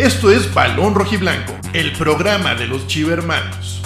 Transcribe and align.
Esto 0.00 0.30
es 0.30 0.54
Balón 0.54 0.94
Rojiblanco, 0.94 1.52
el 1.74 1.92
programa 1.92 2.54
de 2.54 2.66
los 2.66 2.86
Chivermanos. 2.86 3.82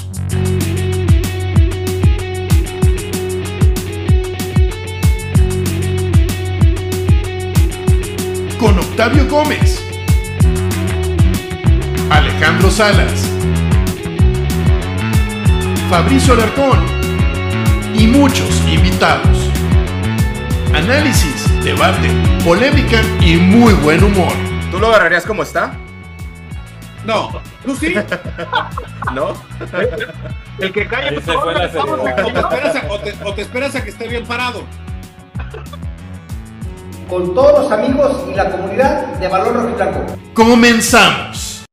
Con 8.61 8.79
Octavio 8.79 9.27
Gómez, 9.29 9.85
Alejandro 12.11 12.71
Salas, 12.71 13.29
Fabricio 15.91 16.35
Alarcón 16.35 16.79
y 17.93 18.07
muchos 18.07 18.63
invitados. 18.73 19.51
Análisis, 20.73 21.65
debate, 21.65 22.09
polémica 22.45 23.03
y 23.21 23.35
muy 23.35 23.73
buen 23.75 24.05
humor. 24.05 24.33
¿Tú 24.71 24.79
lo 24.79 24.87
agarrarías 24.87 25.27
como 25.27 25.43
está? 25.43 25.81
No, 27.05 27.31
tú 27.65 27.75
sí. 27.77 27.95
¿No? 29.15 29.35
El 30.59 30.73
que 30.73 30.87
cae 30.87 31.09
o, 31.19 31.21
te 31.21 31.33
esperas 31.33 31.77
a, 31.77 32.93
o 32.93 32.99
te- 33.01 33.15
o 33.25 33.35
te 33.35 33.43
esperas 33.43 33.77
a 33.77 33.85
que 33.85 33.91
esté 33.91 34.09
bien 34.09 34.25
parado. 34.27 34.63
con 37.09 37.35
todos 37.35 37.65
los 37.65 37.73
amigos 37.73 38.25
y 38.31 38.35
la 38.35 38.51
comunidad 38.51 39.07
de 39.19 39.29
Balón 39.29 39.55
Rojiblanco. 39.55 40.17
Comenzamos. 40.33 41.65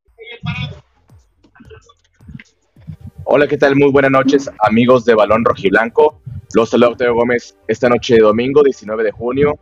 Hola, 3.24 3.48
¿qué 3.48 3.58
tal? 3.58 3.76
Muy 3.78 3.92
buenas 3.92 4.12
noches, 4.12 4.50
amigos 4.68 5.06
de 5.06 5.16
Balón 5.16 5.46
Rojiblanco. 5.46 6.22
Los 6.54 6.70
saluda 6.72 6.90
Octavio 6.90 7.16
Gómez 7.16 7.56
esta 7.68 7.88
noche 7.88 8.16
de 8.16 8.20
domingo, 8.22 8.62
19 8.64 9.04
de 9.06 9.12
junio, 9.12 9.58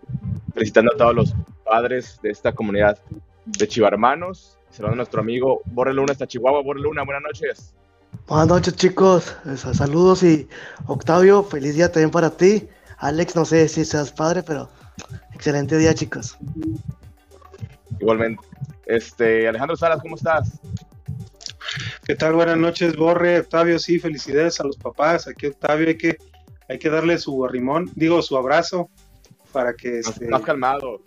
felicitando 0.55 0.91
a 0.93 0.97
todos 0.97 1.13
los 1.15 1.35
padres 1.63 2.19
de 2.23 2.31
esta 2.31 2.51
comunidad 2.53 2.97
de 3.45 3.67
chivarmanos. 3.67 4.57
Saludando 4.71 4.93
a 4.93 4.95
nuestro 4.97 5.21
amigo 5.21 5.61
Borre 5.65 5.93
Luna 5.93 6.11
hasta 6.11 6.27
Chihuahua. 6.27 6.61
Borre 6.61 6.81
Luna, 6.81 7.03
buenas 7.03 7.23
noches. 7.23 7.73
Buenas 8.27 8.47
noches 8.47 8.75
chicos, 8.75 9.35
saludos 9.55 10.23
y 10.23 10.47
Octavio, 10.87 11.43
feliz 11.43 11.75
día 11.75 11.91
también 11.91 12.11
para 12.11 12.29
ti. 12.29 12.67
Alex, 12.97 13.35
no 13.35 13.45
sé 13.45 13.67
si 13.67 13.85
seas 13.85 14.11
padre, 14.11 14.43
pero 14.43 14.69
excelente 15.33 15.77
día 15.77 15.93
chicos. 15.93 16.37
Igualmente. 17.99 18.43
Este, 18.85 19.47
Alejandro 19.47 19.75
Salas, 19.75 20.01
¿cómo 20.01 20.15
estás? 20.15 20.59
¿Qué 22.05 22.15
tal? 22.15 22.33
Buenas 22.33 22.57
noches, 22.57 22.95
Borre, 22.95 23.39
Octavio, 23.39 23.77
sí, 23.79 23.99
felicidades 23.99 24.59
a 24.59 24.63
los 24.63 24.77
papás. 24.77 25.27
Aquí 25.27 25.47
Octavio 25.47 25.87
hay 25.87 25.97
que, 25.97 26.17
hay 26.67 26.79
que 26.79 26.89
darle 26.89 27.17
su 27.17 27.45
arrimón, 27.45 27.91
digo, 27.95 28.21
su 28.21 28.37
abrazo 28.37 28.89
para 29.51 29.73
que 29.73 30.01
Más, 30.03 30.07
este... 30.07 30.27
más 30.27 30.41
calmado. 30.41 31.01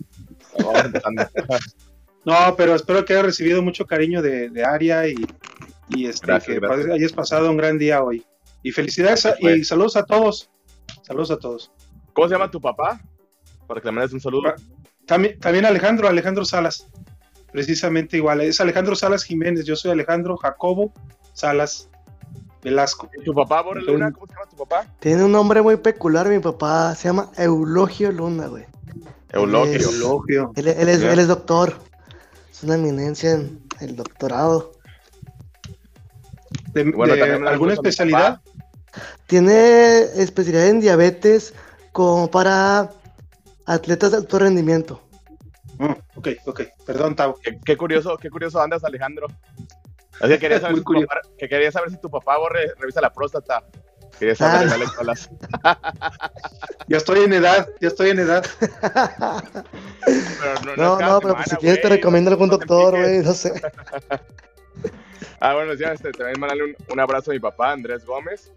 No, 2.24 2.54
pero 2.56 2.74
espero 2.74 3.04
que 3.04 3.14
haya 3.14 3.22
recibido 3.22 3.62
mucho 3.62 3.84
cariño 3.86 4.22
de, 4.22 4.48
de 4.50 4.64
Aria 4.64 5.06
y, 5.08 5.14
y 5.88 6.06
este, 6.06 6.26
Gracias, 6.26 6.54
que 6.54 6.60
gracias. 6.60 6.90
hayas 6.90 7.12
pasado 7.12 7.50
un 7.50 7.56
gran 7.56 7.78
día 7.78 8.02
hoy. 8.02 8.24
Y 8.62 8.70
felicidades 8.70 9.26
a- 9.26 9.34
y 9.40 9.64
saludos 9.64 9.96
a 9.96 10.04
todos. 10.04 10.48
Saludos 11.02 11.30
a 11.32 11.36
todos. 11.38 11.72
¿Cómo 12.12 12.28
se 12.28 12.34
llama 12.34 12.50
tu 12.50 12.60
papá? 12.60 13.00
Para 13.66 13.80
que 13.80 13.86
le 13.88 13.92
mandes 13.92 14.12
un 14.12 14.20
saludo. 14.20 14.54
También, 15.06 15.38
también 15.40 15.64
Alejandro, 15.66 16.06
Alejandro 16.08 16.44
Salas. 16.44 16.86
Precisamente 17.50 18.16
igual. 18.18 18.40
Es 18.40 18.60
Alejandro 18.60 18.94
Salas 18.94 19.24
Jiménez. 19.24 19.64
Yo 19.64 19.74
soy 19.76 19.90
Alejandro 19.90 20.36
Jacobo 20.36 20.92
Salas 21.32 21.90
Velasco. 22.62 23.10
¿Y 23.20 23.24
¿Tu 23.24 23.34
papá, 23.34 23.62
Borre 23.62 23.82
Luna? 23.82 24.12
¿Cómo 24.12 24.26
se 24.28 24.34
llama 24.34 24.46
tu 24.48 24.56
papá? 24.56 24.86
Tiene 25.00 25.24
un 25.24 25.32
nombre 25.32 25.60
muy 25.60 25.76
peculiar, 25.76 26.28
mi 26.28 26.38
papá 26.38 26.94
se 26.94 27.08
llama 27.08 27.30
Eulogio 27.36 28.12
Luna, 28.12 28.46
güey. 28.46 28.64
Eulogio. 29.30 29.72
Es- 29.74 29.94
Elogio. 29.96 30.52
Él, 30.54 30.68
él 30.68 30.88
es, 30.88 31.02
él 31.02 31.18
es 31.18 31.26
doctor, 31.28 31.74
es 32.62 32.64
una 32.64 32.76
eminencia 32.76 33.32
en 33.32 33.60
el 33.80 33.96
doctorado. 33.96 34.72
De, 36.72 36.84
Bueno, 36.84 37.14
¿Alguna 37.48 37.74
especialidad? 37.74 38.40
Tiene 39.26 40.02
especialidad 40.16 40.68
en 40.68 40.80
diabetes 40.80 41.54
como 41.90 42.30
para 42.30 42.90
atletas 43.66 44.12
de 44.12 44.18
alto 44.18 44.38
rendimiento. 44.38 45.02
Mm, 45.78 45.92
ok, 46.14 46.28
ok. 46.46 46.60
Perdón, 46.86 47.16
Tavo. 47.16 47.36
Qué, 47.42 47.58
qué 47.64 47.76
curioso, 47.76 48.16
qué 48.16 48.30
curioso 48.30 48.60
andas, 48.60 48.84
Alejandro. 48.84 49.26
Es 50.20 50.28
que 50.28 50.38
quería 50.38 50.60
saber, 50.60 50.76
si 50.76 50.84
tu 50.84 51.00
papá, 51.00 51.20
que 51.36 51.48
quería 51.48 51.72
saber 51.72 51.90
si 51.90 51.96
tu 51.96 52.10
papá 52.10 52.38
borre, 52.38 52.72
revisa 52.78 53.00
la 53.00 53.12
próstata. 53.12 53.64
Quería 54.22 54.36
saber, 54.36 54.68
Ah. 54.70 54.74
Alex 54.74 54.92
Salas. 54.92 55.30
Ya 56.86 56.96
estoy 57.02 57.24
en 57.24 57.32
edad, 57.32 57.68
ya 57.80 57.88
estoy 57.88 58.10
en 58.10 58.20
edad. 58.20 58.46
Pero 60.06 60.76
no, 60.76 60.76
No, 60.76 61.00
no, 61.00 61.20
pero 61.20 61.34
pues, 61.34 61.48
si 61.50 61.56
quieres 61.56 61.82
te 61.82 61.88
recomiendo 61.88 62.30
no- 62.30 62.34
algún 62.34 62.48
no 62.48 62.56
doctor, 62.56 62.96
güey, 63.00 63.18
no 63.18 63.32
sé. 63.34 63.52
Ah, 65.40 65.54
bueno, 65.54 65.74
ya, 65.74 65.90
este, 65.92 66.12
también 66.12 66.38
mandarle 66.38 66.62
un, 66.66 66.76
un 66.92 67.00
abrazo 67.00 67.32
a 67.32 67.34
mi 67.34 67.40
papá, 67.40 67.72
Andrés 67.72 68.06
Gómez, 68.06 68.52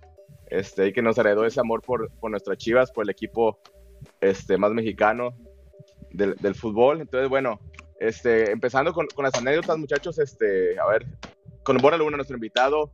este, 0.45 0.85
y 0.89 0.93
que 0.93 1.01
nos 1.01 1.17
heredó 1.17 1.43
ese 1.43 1.59
amor 1.59 1.81
por, 1.81 2.11
por 2.11 2.29
nuestras 2.29 2.59
chivas, 2.59 2.91
por 2.91 3.05
el 3.05 3.09
equipo 3.09 3.59
este, 4.21 4.55
más 4.59 4.71
mexicano 4.71 5.33
del, 6.11 6.35
del 6.35 6.53
fútbol. 6.53 7.01
Entonces, 7.01 7.27
bueno, 7.27 7.59
este, 7.99 8.51
empezando 8.51 8.93
con, 8.93 9.07
con 9.07 9.25
las 9.25 9.33
anécdotas, 9.33 9.79
muchachos, 9.79 10.19
este, 10.19 10.79
a 10.79 10.85
ver, 10.85 11.07
con 11.63 11.77
Borra 11.77 11.97
Luna, 11.97 12.17
nuestro 12.17 12.37
invitado, 12.37 12.91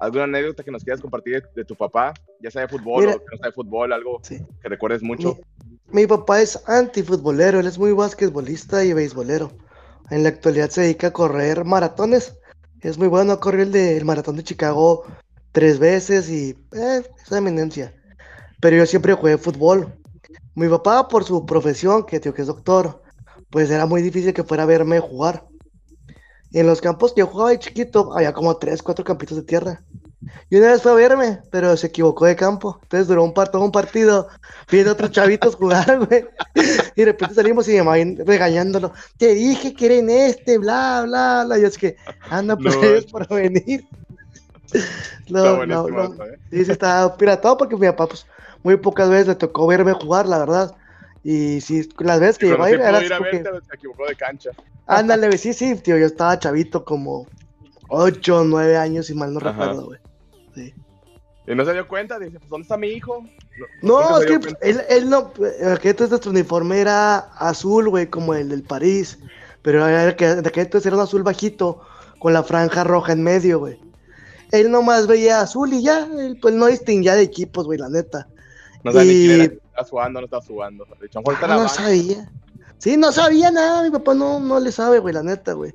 ¿alguna 0.00 0.24
anécdota 0.24 0.64
que 0.64 0.70
nos 0.70 0.82
quieras 0.82 1.00
compartir 1.00 1.34
de, 1.42 1.48
de 1.54 1.64
tu 1.64 1.76
papá? 1.76 2.12
Ya 2.40 2.50
sea 2.50 2.62
de 2.62 2.68
fútbol 2.68 3.04
Mira. 3.04 3.16
o 3.16 3.18
que 3.20 3.26
no 3.32 3.36
sea 3.38 3.46
de 3.46 3.52
fútbol, 3.52 3.92
algo 3.92 4.18
Sí. 4.22 4.38
que 4.62 4.68
recuerdes 4.68 5.02
mucho. 5.02 5.38
Mi, 5.92 6.02
mi 6.02 6.06
papá 6.06 6.40
es 6.40 6.60
antifutbolero, 6.68 7.60
él 7.60 7.66
es 7.66 7.78
muy 7.78 7.92
basquetbolista 7.92 8.84
y 8.84 8.92
beisbolero. 8.92 9.52
En 10.10 10.22
la 10.24 10.30
actualidad 10.30 10.70
se 10.70 10.80
dedica 10.82 11.08
a 11.08 11.12
correr 11.12 11.64
maratones. 11.64 12.36
Es 12.80 12.98
muy 12.98 13.08
bueno, 13.08 13.32
ha 13.32 13.40
corrido 13.40 13.64
el, 13.64 13.72
de, 13.72 13.96
el 13.96 14.04
maratón 14.04 14.36
de 14.36 14.42
Chicago 14.44 15.04
tres 15.52 15.78
veces 15.78 16.28
y 16.30 16.50
eh, 16.72 17.02
es 17.22 17.28
una 17.30 17.38
eminencia. 17.38 17.94
Pero 18.60 18.76
yo 18.76 18.86
siempre 18.86 19.14
jugué 19.14 19.38
fútbol. 19.38 19.92
Mi 20.54 20.68
papá, 20.68 21.08
por 21.08 21.24
su 21.24 21.46
profesión, 21.46 22.04
que, 22.04 22.18
tío, 22.20 22.34
que 22.34 22.42
es 22.42 22.48
doctor, 22.48 23.02
pues 23.50 23.70
era 23.70 23.86
muy 23.86 24.02
difícil 24.02 24.32
que 24.34 24.44
fuera 24.44 24.64
a 24.64 24.66
verme 24.66 24.98
jugar. 25.00 25.44
En 26.52 26.66
los 26.66 26.80
campos 26.80 27.12
que 27.12 27.20
yo 27.20 27.26
jugaba 27.26 27.50
de 27.50 27.58
chiquito, 27.58 28.12
había 28.16 28.32
como 28.32 28.56
tres, 28.56 28.82
cuatro 28.82 29.04
campitos 29.04 29.36
de 29.36 29.42
tierra. 29.44 29.82
Y 30.50 30.56
una 30.56 30.72
vez 30.72 30.82
fue 30.82 30.92
a 30.92 30.94
verme, 30.96 31.40
pero 31.50 31.76
se 31.76 31.86
equivocó 31.88 32.26
de 32.26 32.36
campo. 32.36 32.78
Entonces 32.82 33.08
duró 33.08 33.24
un, 33.24 33.32
par- 33.32 33.50
todo 33.50 33.64
un 33.64 33.72
partido 33.72 34.28
viendo 34.70 34.90
a 34.90 34.94
otros 34.94 35.10
chavitos 35.12 35.56
jugar, 35.56 35.98
güey. 36.06 36.26
Y 36.96 37.00
de 37.00 37.04
repente 37.04 37.34
salimos 37.34 37.68
y 37.68 37.78
ahí 37.78 38.16
regañándolo. 38.16 38.92
Te 39.16 39.34
dije 39.34 39.74
que 39.74 39.86
era 39.86 39.94
en 39.96 40.10
este, 40.10 40.58
bla, 40.58 41.04
bla, 41.06 41.44
bla. 41.46 41.58
Y 41.58 41.64
es 41.64 41.78
que, 41.78 41.96
anda, 42.28 42.56
pues 42.56 42.74
No, 42.76 42.82
ellos 42.84 43.06
por 43.06 43.28
venir. 43.28 43.84
No, 45.28 45.64
no, 45.66 45.88
no. 45.88 46.24
¿eh? 46.24 46.38
Sí, 46.50 46.64
sí, 46.64 46.72
estaba 46.72 47.16
piratado 47.16 47.56
porque 47.56 47.76
mi 47.76 47.86
papá, 47.86 48.08
pues, 48.08 48.26
muy 48.62 48.76
pocas 48.76 49.08
veces 49.08 49.28
le 49.28 49.34
tocó 49.36 49.66
verme 49.66 49.92
jugar, 49.92 50.26
la 50.26 50.38
verdad. 50.38 50.76
Y 51.22 51.60
sí, 51.60 51.88
las 51.98 52.18
veces 52.20 52.38
que 52.38 52.46
Cuando 52.46 52.64
llegó 52.64 52.64
a 52.64 52.68
sí 52.68 52.74
ir, 52.74 52.80
era 52.80 52.88
ir 53.04 53.12
a 53.12 53.16
así 53.16 53.24
como 53.24 53.30
que, 53.30 53.42
verte, 53.52 53.66
se 53.68 53.74
equivocó 53.76 54.06
de 54.06 54.16
cancha. 54.16 54.50
ándale, 54.86 55.26
güey, 55.26 55.38
sí, 55.38 55.52
sí, 55.52 55.74
tío, 55.76 55.98
yo 55.98 56.06
estaba 56.06 56.38
chavito, 56.38 56.84
como 56.84 57.26
8 57.88 58.38
o 58.40 58.44
9 58.44 58.76
años, 58.76 59.06
si 59.06 59.14
mal 59.14 59.32
no 59.34 59.40
Ajá. 59.40 59.50
recuerdo, 59.50 59.86
güey. 59.86 59.98
Sí. 60.54 60.74
Y 61.46 61.54
no 61.54 61.64
se 61.64 61.72
dio 61.74 61.86
cuenta, 61.88 62.18
dice, 62.18 62.38
pues, 62.38 62.48
¿dónde 62.48 62.62
está 62.62 62.76
mi 62.76 62.88
hijo? 62.88 63.24
No, 63.82 64.18
es 64.18 64.26
que 64.26 64.38
cuenta. 64.40 64.58
él, 64.62 64.80
él 64.88 65.10
no, 65.10 65.32
en 65.60 65.68
aquel 65.72 65.90
entonces 65.90 66.10
nuestro 66.10 66.30
uniforme 66.30 66.80
era 66.80 67.18
azul, 67.18 67.88
güey, 67.90 68.06
como 68.06 68.34
el 68.34 68.48
del 68.48 68.62
París, 68.62 69.18
pero 69.62 69.86
era 69.86 70.16
que, 70.16 70.26
de 70.26 70.48
aquel 70.48 70.64
entonces 70.64 70.86
era 70.86 70.96
un 70.96 71.02
azul 71.02 71.22
bajito, 71.22 71.82
con 72.18 72.32
la 72.32 72.42
franja 72.42 72.84
roja 72.84 73.12
en 73.12 73.22
medio, 73.22 73.58
güey. 73.58 73.78
Él 74.52 74.70
nomás 74.70 75.06
veía 75.06 75.40
azul 75.40 75.72
y 75.72 75.82
ya, 75.82 76.06
él 76.18 76.38
pues 76.40 76.54
no 76.54 76.66
distinguía 76.66 77.14
de 77.14 77.22
equipos, 77.22 77.66
güey, 77.66 77.78
la 77.78 77.88
neta. 77.88 78.26
No 78.84 78.90
Y- 79.02 79.58
si 79.84 80.24
estaba 80.24 80.42
jugando 80.42 80.84
o 80.84 80.86
no 80.86 81.32
está 81.32 81.46
Ah, 81.46 81.46
en 81.46 81.48
la 81.50 81.56
no 81.56 81.58
banca. 81.64 81.74
sabía. 81.74 82.32
Sí, 82.78 82.96
no 82.96 83.12
sabía 83.12 83.50
nada, 83.50 83.82
mi 83.82 83.90
papá 83.90 84.14
no, 84.14 84.40
no 84.40 84.58
le 84.58 84.72
sabe, 84.72 84.98
güey, 84.98 85.14
la 85.14 85.22
neta, 85.22 85.52
güey. 85.52 85.72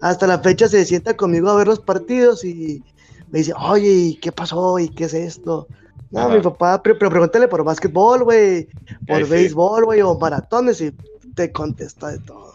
Hasta 0.00 0.26
la 0.26 0.38
fecha 0.38 0.68
se 0.68 0.84
sienta 0.84 1.16
conmigo 1.16 1.48
a 1.48 1.56
ver 1.56 1.66
los 1.66 1.80
partidos 1.80 2.44
y 2.44 2.82
me 3.30 3.38
dice, 3.38 3.54
oye, 3.58 3.88
¿y 3.88 4.16
qué 4.16 4.32
pasó? 4.32 4.78
¿Y 4.78 4.88
qué 4.90 5.04
es 5.04 5.14
esto? 5.14 5.68
No, 6.10 6.20
Ajá. 6.20 6.36
mi 6.36 6.40
papá, 6.42 6.82
pero, 6.82 6.98
pero 6.98 7.10
pregúntale 7.10 7.48
por 7.48 7.64
básquetbol, 7.64 8.24
güey, 8.24 8.68
por 9.06 9.20
Eh, 9.20 9.24
sí. 9.24 9.30
béisbol, 9.30 9.84
güey, 9.86 10.02
o 10.02 10.18
maratones 10.18 10.80
y 10.82 10.92
te 11.34 11.50
contesta 11.52 12.08
de 12.08 12.18
todo. 12.18 12.54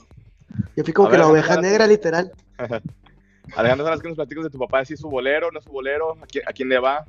Yo 0.76 0.84
fui 0.84 0.94
como 0.94 1.08
A 1.08 1.12
que 1.12 1.18
ver, 1.18 1.26
la 1.26 1.32
oveja 1.32 1.60
negra, 1.60 1.88
literal. 1.88 2.32
Alejandro, 3.56 3.86
¿sabes 3.88 4.02
que 4.02 4.08
nos 4.10 4.18
platicas 4.18 4.44
de 4.44 4.50
tu 4.52 4.60
papá? 4.60 4.86
¿Si 4.86 4.94
es 4.94 5.02
futbolero, 5.02 5.52
no 5.52 5.58
es 5.60 5.66
futbolero? 5.66 6.12
¿A 6.22 6.26
quién, 6.28 6.44
a 6.48 6.54
quién 6.54 6.70
le 6.70 6.80
va? 6.80 7.06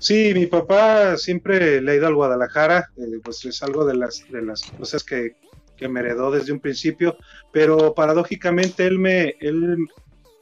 Sí, 0.00 0.32
mi 0.34 0.46
papá 0.46 1.16
siempre 1.18 1.80
le 1.82 1.92
ha 1.92 1.94
ido 1.94 2.06
al 2.06 2.14
Guadalajara, 2.14 2.90
eh, 2.96 3.20
pues 3.22 3.44
es 3.44 3.62
algo 3.62 3.84
de 3.84 3.94
las, 3.94 4.24
de 4.30 4.40
las 4.40 4.62
cosas 4.62 5.04
que, 5.04 5.36
que 5.76 5.88
me 5.88 6.00
heredó 6.00 6.30
desde 6.30 6.52
un 6.52 6.60
principio, 6.60 7.16
pero 7.52 7.94
paradójicamente 7.94 8.86
él 8.86 8.98
me, 8.98 9.36
él, 9.40 9.76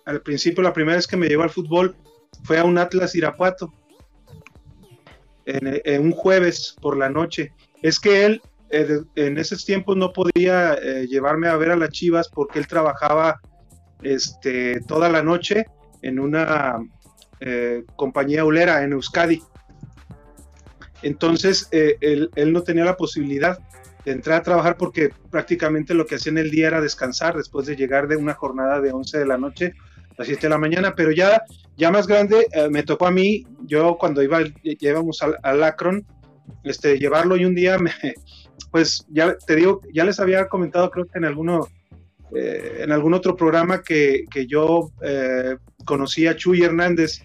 al 0.07 0.23
principio 0.23 0.63
la 0.63 0.73
primera 0.73 0.97
vez 0.97 1.09
que 1.09 1.17
me 1.17 1.27
llevó 1.27 1.43
al 1.43 1.51
fútbol 1.51 1.97
fue 2.45 2.59
a 2.59 2.65
un 2.65 2.79
Atlas 2.79 3.17
Irapuato, 3.17 3.75
en, 5.45 6.03
un 6.03 6.13
jueves 6.13 6.77
por 6.81 6.97
la 6.97 7.09
noche. 7.09 7.53
Es 7.83 7.99
que 7.99 8.27
él 8.27 8.43
eh, 8.71 9.01
en 9.17 9.39
esos 9.39 9.65
tiempos 9.65 9.97
no 9.97 10.13
podía 10.13 10.75
eh, 10.75 11.07
llevarme 11.09 11.49
a 11.49 11.57
ver 11.57 11.71
a 11.71 11.77
las 11.77 11.91
Chivas 11.91 12.29
porque 12.29 12.59
él 12.59 12.69
trabajaba 12.69 13.41
este, 14.03 14.81
toda 14.83 15.09
la 15.09 15.23
noche 15.23 15.65
en 16.03 16.21
una 16.21 16.79
eh, 17.41 17.85
compañía 17.97 18.45
ulera 18.45 18.83
en 18.83 18.93
Euskadi. 18.93 19.43
Entonces, 21.03 21.69
eh, 21.71 21.97
él, 22.01 22.31
él, 22.35 22.53
no 22.53 22.63
tenía 22.63 22.85
la 22.85 22.97
posibilidad 22.97 23.59
de 24.05 24.13
entrar 24.13 24.41
a 24.41 24.43
trabajar 24.43 24.77
porque 24.77 25.11
prácticamente 25.31 25.95
lo 25.95 26.07
que 26.07 26.17
hacía 26.17 26.33
en 26.33 26.39
el 26.39 26.51
día 26.51 26.69
era 26.69 26.81
descansar 26.81 27.37
después 27.37 27.67
de 27.67 27.77
llegar 27.77 28.09
de 28.09 28.17
una 28.17 28.35
jornada 28.35 28.81
de 28.81 28.93
11 28.93 29.19
de 29.19 29.27
la 29.27 29.39
noche 29.39 29.75
a 30.19 30.25
7 30.25 30.43
de 30.43 30.49
la 30.49 30.59
mañana, 30.59 30.95
pero 30.97 31.13
ya, 31.13 31.43
ya 31.77 31.91
más 31.91 32.07
grande 32.07 32.49
eh, 32.53 32.69
me 32.69 32.83
tocó 32.83 33.07
a 33.07 33.11
mí, 33.11 33.47
yo 33.67 33.97
cuando 33.99 34.23
iba, 34.23 34.41
llevamos 34.63 35.23
al, 35.23 35.37
al 35.43 35.63
Akron, 35.63 36.05
este, 36.65 36.99
llevarlo 36.99 37.37
y 37.37 37.45
un 37.45 37.55
día 37.55 37.79
me, 37.79 37.93
pues 38.71 39.07
ya 39.09 39.37
te 39.39 39.57
digo, 39.57 39.81
ya 39.93 40.05
les 40.05 40.19
había 40.19 40.49
comentado 40.49 40.91
creo 40.91 41.07
que 41.07 41.19
en 41.19 41.25
alguno, 41.25 41.69
eh, 42.35 42.81
en 42.81 42.93
algún 42.93 43.15
otro 43.15 43.37
programa 43.37 43.83
que, 43.83 44.25
que 44.31 44.47
yo 44.47 44.91
eh, 45.03 45.57
conocí 45.85 46.27
a 46.27 46.37
Chuy 46.37 46.63
Hernández, 46.63 47.23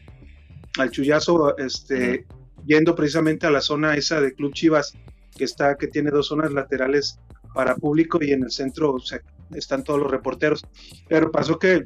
al 0.77 0.91
Chuyazo, 0.91 1.57
este, 1.57 2.25
yendo 2.65 2.95
precisamente 2.95 3.47
a 3.47 3.51
la 3.51 3.61
zona 3.61 3.95
esa 3.95 4.21
de 4.21 4.33
Club 4.33 4.53
Chivas, 4.53 4.93
que 5.35 5.43
está, 5.43 5.75
que 5.75 5.87
tiene 5.87 6.11
dos 6.11 6.27
zonas 6.27 6.51
laterales 6.51 7.19
para 7.53 7.75
público 7.75 8.19
y 8.21 8.31
en 8.31 8.43
el 8.43 8.51
centro 8.51 8.93
o 8.93 8.99
sea, 8.99 9.21
están 9.53 9.83
todos 9.83 9.99
los 9.99 10.11
reporteros. 10.11 10.65
Pero 11.07 11.31
pasó 11.31 11.59
que 11.59 11.85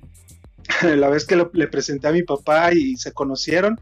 la 0.84 1.10
vez 1.10 1.26
que 1.26 1.36
lo, 1.36 1.50
le 1.54 1.68
presenté 1.68 2.08
a 2.08 2.12
mi 2.12 2.24
papá 2.24 2.74
y 2.74 2.98
se 2.98 3.12
conocieron, 3.12 3.80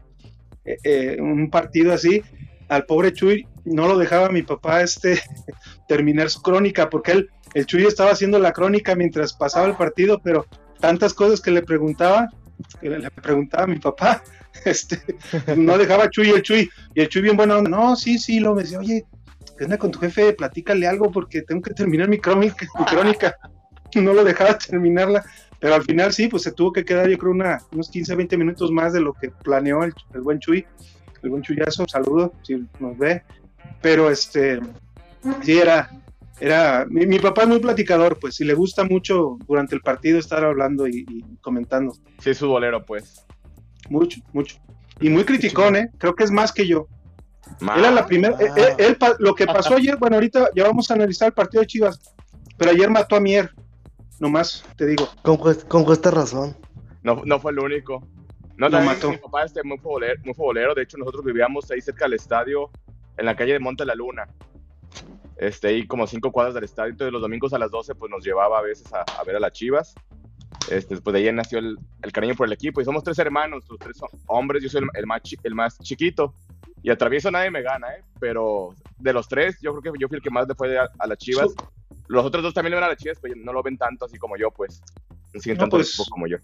eh, 0.64 0.78
eh, 0.82 1.16
un 1.20 1.50
partido 1.50 1.92
así, 1.92 2.22
al 2.68 2.84
pobre 2.86 3.12
Chuy 3.12 3.46
no 3.64 3.86
lo 3.86 3.96
dejaba 3.96 4.28
mi 4.28 4.42
papá 4.42 4.82
este 4.82 5.20
terminar 5.88 6.30
su 6.30 6.42
crónica, 6.42 6.90
porque 6.90 7.12
él, 7.12 7.30
el 7.54 7.66
Chuy 7.66 7.84
estaba 7.84 8.10
haciendo 8.10 8.38
la 8.38 8.52
crónica 8.52 8.94
mientras 8.96 9.32
pasaba 9.32 9.66
el 9.66 9.76
partido, 9.76 10.20
pero 10.22 10.46
tantas 10.80 11.14
cosas 11.14 11.40
que 11.40 11.50
le 11.50 11.62
preguntaba, 11.62 12.28
que 12.80 12.90
le, 12.90 12.98
le 12.98 13.10
preguntaba 13.10 13.64
a 13.64 13.68
mi 13.68 13.78
papá, 13.78 14.22
este, 14.64 15.00
no 15.56 15.78
dejaba 15.78 16.10
Chuy 16.10 16.30
el 16.30 16.42
Chuy, 16.42 16.70
y 16.94 17.00
el 17.00 17.08
Chuy 17.08 17.22
bien 17.22 17.36
bueno, 17.36 17.62
no, 17.62 17.96
sí, 17.96 18.18
sí, 18.18 18.40
lo 18.40 18.54
me 18.54 18.62
decía, 18.62 18.78
oye, 18.78 19.04
¿qué 19.56 19.64
onda 19.64 19.78
con 19.78 19.90
tu 19.90 19.98
jefe? 19.98 20.32
Platícale 20.32 20.86
algo 20.86 21.10
porque 21.10 21.42
tengo 21.42 21.62
que 21.62 21.74
terminar 21.74 22.08
mi 22.08 22.18
crónica. 22.18 22.66
No 23.94 24.12
lo 24.12 24.24
dejaba 24.24 24.58
terminarla, 24.58 25.24
pero 25.58 25.74
al 25.74 25.82
final 25.82 26.12
sí, 26.12 26.28
pues 26.28 26.42
se 26.42 26.52
tuvo 26.52 26.72
que 26.72 26.84
quedar 26.84 27.08
yo 27.08 27.16
creo 27.16 27.32
una, 27.32 27.62
unos 27.72 27.88
15, 27.88 28.14
20 28.14 28.36
minutos 28.36 28.70
más 28.70 28.92
de 28.92 29.00
lo 29.00 29.14
que 29.14 29.30
planeó 29.30 29.84
el, 29.84 29.94
buen 30.20 30.38
Chuy, 30.38 30.66
el 31.22 31.30
buen 31.30 31.42
Chuyazo, 31.42 31.86
saludo 31.88 32.34
si 32.42 32.66
nos 32.78 32.98
ve, 32.98 33.22
pero 33.80 34.10
este, 34.10 34.60
sí 35.42 35.56
era, 35.56 35.88
era, 36.40 36.84
mi, 36.90 37.06
mi, 37.06 37.18
papá 37.18 37.42
es 37.42 37.48
muy 37.48 37.58
platicador, 37.58 38.18
pues, 38.18 38.38
y 38.40 38.44
le 38.44 38.52
gusta 38.52 38.84
mucho 38.84 39.38
durante 39.46 39.74
el 39.74 39.80
partido 39.80 40.18
estar 40.18 40.44
hablando 40.44 40.86
y, 40.86 41.06
y 41.08 41.36
comentando. 41.40 41.94
Sí, 42.18 42.30
es 42.30 42.38
futbolero, 42.38 42.84
pues. 42.84 43.24
Mucho, 43.88 44.20
mucho. 44.32 44.56
Y 45.00 45.08
muy 45.10 45.24
criticón, 45.24 45.76
¿eh? 45.76 45.90
Creo 45.98 46.14
que 46.14 46.24
es 46.24 46.30
más 46.30 46.52
que 46.52 46.66
yo. 46.66 46.88
Más. 47.60 47.78
Era 47.78 47.90
la 47.90 48.06
primera, 48.06 48.36
él, 48.40 48.50
él, 48.56 48.74
él, 48.78 48.98
lo 49.18 49.34
que 49.34 49.46
pasó 49.46 49.74
ayer, 49.76 49.96
bueno, 49.96 50.16
ahorita 50.16 50.50
ya 50.54 50.64
vamos 50.64 50.90
a 50.90 50.94
analizar 50.94 51.28
el 51.28 51.34
partido 51.34 51.60
de 51.60 51.66
Chivas, 51.66 52.14
pero 52.56 52.70
ayer 52.70 52.90
mató 52.90 53.16
a 53.16 53.20
Mier, 53.20 53.50
nomás 54.18 54.64
te 54.76 54.86
digo. 54.86 55.08
Con, 55.22 55.36
con 55.36 55.84
justa 55.84 56.10
razón. 56.10 56.56
No, 57.02 57.22
no 57.24 57.38
fue 57.38 57.52
el 57.52 57.60
único. 57.60 58.02
No, 58.56 58.68
Lo 58.68 58.80
mató. 58.80 59.10
Mi 59.10 59.18
papá 59.18 59.44
este 59.44 59.62
muy 59.62 59.78
futbolero, 59.78 60.20
muy 60.24 60.34
futbolero, 60.34 60.74
de 60.74 60.82
hecho 60.82 60.96
nosotros 60.96 61.24
vivíamos 61.24 61.70
ahí 61.70 61.80
cerca 61.80 62.06
del 62.06 62.14
estadio, 62.14 62.70
en 63.16 63.26
la 63.26 63.36
calle 63.36 63.52
de 63.52 63.58
Monte 63.58 63.84
la 63.84 63.94
Luna. 63.94 64.26
Este, 65.36 65.68
ahí 65.68 65.86
como 65.86 66.06
cinco 66.06 66.32
cuadras 66.32 66.54
del 66.54 66.64
estadio, 66.64 66.92
entonces 66.92 67.12
los 67.12 67.20
domingos 67.20 67.52
a 67.52 67.58
las 67.58 67.70
12 67.70 67.94
pues 67.94 68.10
nos 68.10 68.24
llevaba 68.24 68.58
a 68.58 68.62
veces 68.62 68.90
a, 68.94 69.02
a 69.02 69.24
ver 69.24 69.36
a 69.36 69.40
las 69.40 69.52
Chivas. 69.52 69.94
Este, 70.70 70.94
después 70.94 71.14
de 71.14 71.20
ahí 71.20 71.32
nació 71.32 71.58
el, 71.58 71.78
el, 72.02 72.12
cariño 72.12 72.34
por 72.34 72.46
el 72.46 72.52
equipo 72.52 72.80
y 72.80 72.84
somos 72.84 73.04
tres 73.04 73.18
hermanos, 73.18 73.64
los 73.68 73.78
tres 73.78 73.96
son 73.96 74.08
hombres, 74.26 74.62
yo 74.62 74.68
soy 74.68 74.82
el, 74.82 74.88
el, 74.94 75.06
más, 75.06 75.22
chi, 75.22 75.36
el 75.44 75.54
más 75.54 75.78
chiquito 75.78 76.34
y 76.86 76.90
a 76.90 76.96
travieso 76.96 77.32
nadie 77.32 77.50
me 77.50 77.62
gana, 77.62 77.88
¿eh? 77.94 78.04
pero 78.20 78.74
de 78.98 79.12
los 79.12 79.26
tres 79.28 79.58
yo 79.60 79.74
creo 79.74 79.92
que 79.92 79.98
yo 79.98 80.06
fui 80.06 80.18
el 80.18 80.22
que 80.22 80.30
más 80.30 80.46
le 80.46 80.54
fue 80.54 80.78
a, 80.78 80.88
a 80.98 81.06
las 81.08 81.18
Chivas. 81.18 81.48
Los 82.06 82.24
otros 82.24 82.44
dos 82.44 82.54
también 82.54 82.70
le 82.70 82.76
ven 82.76 82.84
a 82.84 82.88
las 82.90 82.96
Chivas, 82.98 83.18
pero 83.20 83.34
no 83.36 83.52
lo 83.52 83.60
ven 83.62 83.76
tanto 83.76 84.04
así 84.04 84.18
como 84.18 84.36
yo, 84.36 84.52
pues. 84.52 84.80
No 85.34 85.40
siguen 85.40 85.56
No, 85.56 85.64
tanto 85.64 85.78
pues, 85.78 85.88
el 85.88 85.92
equipo 85.94 86.04
como 86.10 86.28
yo. 86.28 86.36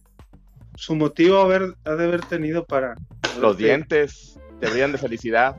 Su 0.75 0.97
motivo 0.97 1.39
haber, 1.39 1.77
ha 1.85 1.95
de 1.95 2.05
haber 2.07 2.23
tenido 2.23 2.65
para. 2.65 2.97
Los 3.41 3.57
dientes 3.57 4.37
te 4.59 4.69
brillan 4.69 4.91
de 4.91 4.99
felicidad 4.99 5.55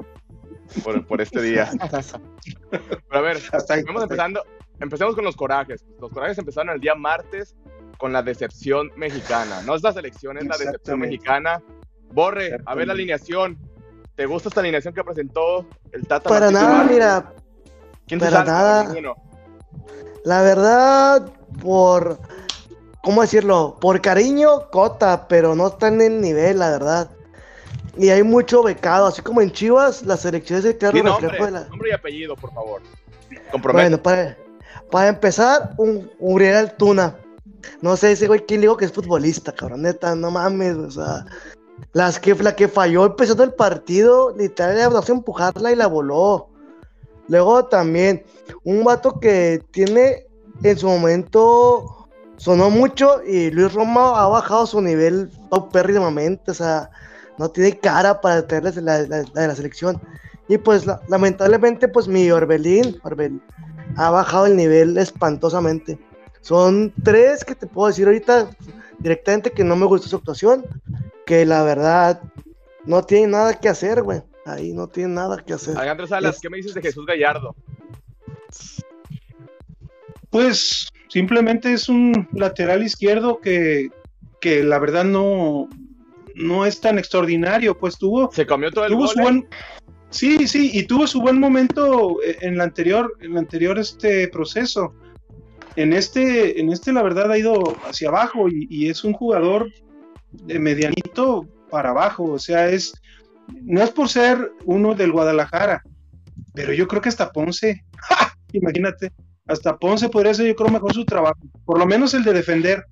por, 0.84 1.06
por 1.06 1.22
este 1.22 1.42
día. 1.42 1.72
Pero 2.70 2.92
a 3.10 3.22
ver, 3.22 3.38
Hasta 3.54 3.76
ahí, 3.76 3.84
vamos 3.84 4.04
hasta 4.04 4.16
ahí. 4.16 4.20
empezando. 4.32 4.44
Empecemos 4.82 5.16
con 5.16 5.24
los 5.24 5.38
corajes. 5.38 5.86
Los 6.02 6.12
corajes 6.12 6.38
empezaron 6.38 6.74
el 6.76 6.82
día 6.82 6.94
martes 6.94 7.56
con 8.04 8.12
la 8.12 8.22
decepción 8.22 8.92
mexicana. 8.98 9.62
No 9.62 9.76
es 9.76 9.82
la 9.82 9.94
selección, 9.94 10.38
es 10.38 10.46
la 10.46 10.58
decepción 10.58 11.00
mexicana. 11.00 11.64
Borre, 12.12 12.58
a 12.66 12.76
ver 12.76 12.88
la 12.88 12.92
alineación. 12.92 13.58
¿Te 14.16 14.26
gusta 14.26 14.50
esta 14.50 14.60
alineación 14.60 14.94
que 14.94 15.06
presentó 15.06 15.66
el 15.94 16.06
Tata? 16.06 16.30
Para 16.30 16.52
nada, 16.52 16.84
mira, 16.84 17.34
¿Quién 18.06 18.20
te 18.20 18.26
para 18.26 18.44
nada. 18.44 18.94
La 20.26 20.42
verdad, 20.42 21.32
por, 21.62 22.20
¿cómo 23.02 23.22
decirlo? 23.22 23.78
Por 23.80 24.02
cariño, 24.02 24.70
Cota, 24.70 25.26
pero 25.30 25.56
no 25.56 25.68
está 25.68 25.88
en 25.88 26.02
el 26.02 26.20
nivel, 26.20 26.60
la 26.60 26.72
verdad. 26.72 27.10
Y 27.96 28.10
hay 28.10 28.24
mucho 28.24 28.64
becado, 28.64 29.08
así 29.08 29.22
como 29.22 29.40
en 29.40 29.50
Chivas, 29.50 30.04
la 30.04 30.18
selección 30.18 30.60
es 30.60 30.66
el 30.66 30.78
claro 30.78 30.96
Di 30.96 31.04
reflejo 31.04 31.22
nombre, 31.22 31.46
de 31.46 31.52
la... 31.52 31.70
nombre 31.70 31.90
y 31.90 31.94
apellido, 31.94 32.36
por 32.36 32.54
favor. 32.54 32.82
Compromete. 33.50 33.92
Bueno, 33.92 34.04
para, 34.04 34.38
para 34.92 35.08
empezar, 35.08 35.72
un 35.78 36.12
Uriel 36.20 36.58
Altuna. 36.58 37.16
No 37.82 37.96
sé 37.98 38.12
ese 38.12 38.28
güey 38.28 38.46
quién 38.46 38.62
digo 38.62 38.78
que 38.78 38.86
es 38.86 38.92
futbolista, 38.92 39.52
cabrón, 39.52 39.84
neta, 39.84 40.16
no 40.16 40.32
mames, 40.32 40.76
o 40.76 40.92
sea, 40.92 41.26
las 41.94 42.20
que, 42.20 42.34
la 42.36 42.56
que 42.56 42.68
falló 42.68 43.06
empezando 43.06 43.44
el 43.44 43.54
partido, 43.54 44.36
literal, 44.36 44.76
le 44.92 44.98
hace 44.98 45.12
empujarla 45.12 45.72
y 45.72 45.76
la 45.76 45.88
voló. 45.88 46.50
Luego 47.28 47.66
también, 47.66 48.24
un 48.64 48.84
vato 48.84 49.20
que 49.20 49.64
tiene 49.72 50.28
en 50.64 50.78
su 50.78 50.88
momento 50.88 52.08
sonó 52.38 52.70
mucho 52.70 53.22
y 53.26 53.50
Luis 53.52 53.74
Roma 53.74 54.22
ha 54.22 54.28
bajado 54.28 54.66
su 54.68 54.82
nivel 54.82 55.32
paupérrimamente, 55.50 56.52
o 56.52 56.54
sea, 56.54 56.90
no 57.38 57.50
tiene 57.50 57.80
cara 57.80 58.20
para 58.22 58.46
tener 58.46 58.76
la, 58.84 59.04
de 59.04 59.26
la 59.36 59.56
selección. 59.56 60.00
Y 60.50 60.58
pues 60.58 60.86
la- 60.86 61.02
lamentablemente, 61.08 61.88
pues 61.88 62.08
mi 62.08 62.30
Orbelín, 62.30 63.00
Orbel, 63.04 63.42
ha 63.96 64.10
bajado 64.10 64.46
el 64.48 64.58
nivel 64.58 64.98
espantosamente. 64.98 65.98
Son 66.44 66.94
tres 67.04 67.44
que 67.46 67.56
te 67.56 67.68
puedo 67.68 67.88
decir 67.88 68.06
ahorita 68.06 68.50
directamente 69.00 69.50
que 69.52 69.64
no 69.64 69.76
me 69.76 69.86
gustó 69.86 70.08
su 70.10 70.18
actuación, 70.18 70.66
que 71.26 71.46
la 71.46 71.64
verdad 71.64 72.22
no 72.86 73.02
tiene 73.04 73.28
nada 73.28 73.54
que 73.60 73.70
hacer, 73.70 74.04
güey. 74.04 74.22
Ahí 74.46 74.74
no 74.74 74.88
tiene 74.88 75.14
nada 75.16 75.38
que 75.38 75.54
hacer. 75.54 75.78
Alejandro 75.78 76.06
Salas, 76.06 76.36
Es- 76.36 76.42
¿qué 76.42 76.50
me 76.50 76.58
dices 76.58 76.74
de 76.74 76.82
Jesús 76.82 77.06
Gallardo? 77.06 77.56
Pues 80.30 80.90
simplemente 81.10 81.74
es 81.74 81.90
un 81.90 82.28
lateral 82.34 82.84
izquierdo 82.84 83.40
que, 83.40 83.90
que 84.42 84.64
la 84.64 84.80
verdad 84.80 85.06
no, 85.06 85.70
no 86.36 86.66
es 86.66 86.82
tan 86.82 86.98
extraordinario. 86.98 87.78
Pues 87.78 87.98
tuvo, 87.98 88.32
Se 88.32 88.46
comió 88.46 88.72
todo 88.72 88.86
el 88.86 88.92
tuvo 88.92 89.06
gol. 89.06 89.10
su 89.14 89.20
¿eh? 89.20 89.24
buen. 89.24 89.48
Sí, 90.10 90.48
sí, 90.48 90.72
y 90.74 90.84
tuvo 90.84 91.08
su 91.08 91.22
buen 91.22 91.40
momento 91.40 92.18
eh, 92.24 92.38
en 92.42 92.58
la 92.58 92.66
anterior, 92.66 93.16
en 93.22 93.32
el 93.32 93.38
anterior 93.38 93.80
este 93.80 94.28
proceso. 94.28 94.94
En 95.76 95.94
este, 95.94 96.60
en 96.60 96.72
este, 96.72 96.94
la 96.94 97.04
verdad, 97.04 97.32
ha 97.32 97.38
ido 97.38 97.62
hacia 97.88 98.10
abajo 98.10 98.48
y, 98.50 98.68
y 98.70 98.90
es 98.90 99.04
un 99.04 99.14
jugador 99.14 99.72
de 100.32 100.60
medianito 100.60 101.48
para 101.70 101.90
abajo. 101.90 102.26
O 102.26 102.40
sea, 102.40 102.70
es. 102.70 102.94
No 103.62 103.82
es 103.84 103.90
por 103.90 104.08
ser 104.08 104.52
uno 104.66 104.96
del 104.96 105.12
Guadalajara, 105.12 105.84
pero 106.54 106.72
yo 106.74 106.88
creo 106.88 107.02
que 107.02 107.10
hasta 107.10 107.32
Ponce, 107.32 107.84
¡ja! 107.98 108.34
imagínate, 108.54 109.12
hasta 109.48 109.78
Ponce 109.78 110.10
podría 110.10 110.34
ser, 110.34 110.48
yo 110.48 110.56
creo, 110.56 110.70
mejor 110.70 110.94
su 110.94 111.06
trabajo. 111.06 111.40
Por 111.66 111.78
lo 111.78 111.86
menos 111.86 112.14
el 112.14 112.24
de 112.24 112.34
defender. 112.34 112.86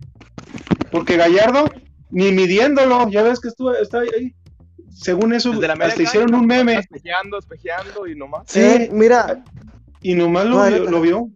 Porque 0.91 1.15
Gallardo, 1.15 1.71
ni 2.09 2.31
midiéndolo, 2.31 3.09
ya 3.09 3.23
ves 3.23 3.39
que 3.39 3.47
estuvo, 3.47 3.73
está 3.73 3.99
ahí. 3.99 4.35
Según 4.89 5.33
eso, 5.33 5.53
hasta 5.53 6.01
hicieron 6.01 6.35
un 6.35 6.45
meme. 6.45 6.79
Espejeando, 6.79 7.37
espejeando 7.37 8.07
y 8.07 8.15
nomás. 8.15 8.43
Sí. 8.47 8.59
Eh, 8.59 8.89
mira, 8.91 9.41
Y 10.01 10.15
nomás 10.15 10.45
No, 10.45 10.69
lo 10.69 11.01
vio. 11.01 11.29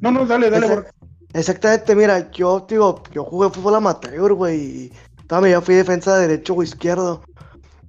No, 0.00 0.10
no, 0.10 0.26
dale, 0.26 0.50
dale. 0.50 0.66
Exact-. 0.66 0.94
Exactamente, 1.32 1.94
mira, 1.94 2.30
yo 2.30 2.66
digo, 2.68 3.02
yo 3.12 3.24
jugué 3.24 3.50
fútbol 3.50 3.74
amateur, 3.74 4.32
güey, 4.32 4.56
y 4.60 4.92
también 5.26 5.54
yo 5.54 5.60
fui 5.60 5.74
defensa 5.74 6.16
de 6.16 6.28
derecho 6.28 6.54
o 6.54 6.62
izquierdo. 6.62 7.22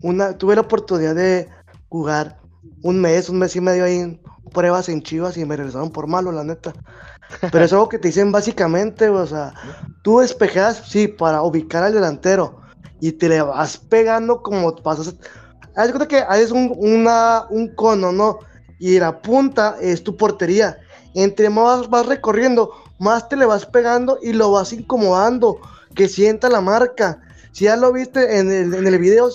Una, 0.02 0.38
tuve 0.38 0.56
la 0.56 0.62
oportunidad 0.62 1.16
de 1.16 1.48
jugar 1.90 2.40
un 2.84 3.00
mes, 3.00 3.30
un 3.30 3.40
mes 3.40 3.56
y 3.56 3.62
medio 3.62 3.86
ahí 3.86 4.00
en 4.00 4.22
pruebas 4.54 4.90
en 4.90 5.02
Chivas 5.02 5.38
y 5.38 5.46
me 5.46 5.56
regresaron 5.56 5.92
por 5.92 6.08
malo, 6.08 6.32
la 6.32 6.44
neta. 6.44 6.74
Pero 7.52 7.64
es 7.64 7.74
algo 7.74 7.90
que 7.90 8.00
te 8.00 8.10
dicen 8.10 8.32
básicamente, 8.32 9.10
o 9.10 9.26
sea, 9.26 9.54
tú 10.04 10.20
despejas, 10.20 10.84
sí, 10.88 11.08
para 11.08 11.42
ubicar 11.42 11.84
al 11.84 11.94
delantero 11.94 12.62
y 13.00 13.14
te 13.14 13.30
le 13.30 13.42
vas 13.42 13.78
pegando 13.78 14.42
como 14.42 14.76
pasas. 14.76 15.16
Haz 15.76 15.90
cuenta 15.90 16.08
que 16.08 16.18
haces 16.18 16.52
un, 16.52 16.74
una, 16.78 17.46
un 17.50 17.74
cono, 17.76 18.12
¿no? 18.12 18.40
Y 18.80 19.00
la 19.00 19.22
punta 19.22 19.78
es 19.80 20.04
tu 20.04 20.18
portería. 20.18 20.78
Entre 21.14 21.50
más 21.50 21.90
vas 21.90 22.06
recorriendo, 22.06 22.72
más 23.00 23.30
te 23.30 23.36
le 23.36 23.46
vas 23.46 23.66
pegando 23.66 24.20
y 24.22 24.34
lo 24.34 24.52
vas 24.52 24.74
incomodando. 24.74 25.60
que 25.96 26.08
sienta 26.08 26.50
la 26.50 26.62
marca. 26.62 27.22
Si 27.52 27.66
ya 27.66 27.76
lo 27.76 27.92
viste 27.92 28.38
en 28.38 28.52
el, 28.52 28.74
en 28.74 28.86
el 28.86 29.00
video, 29.00 29.30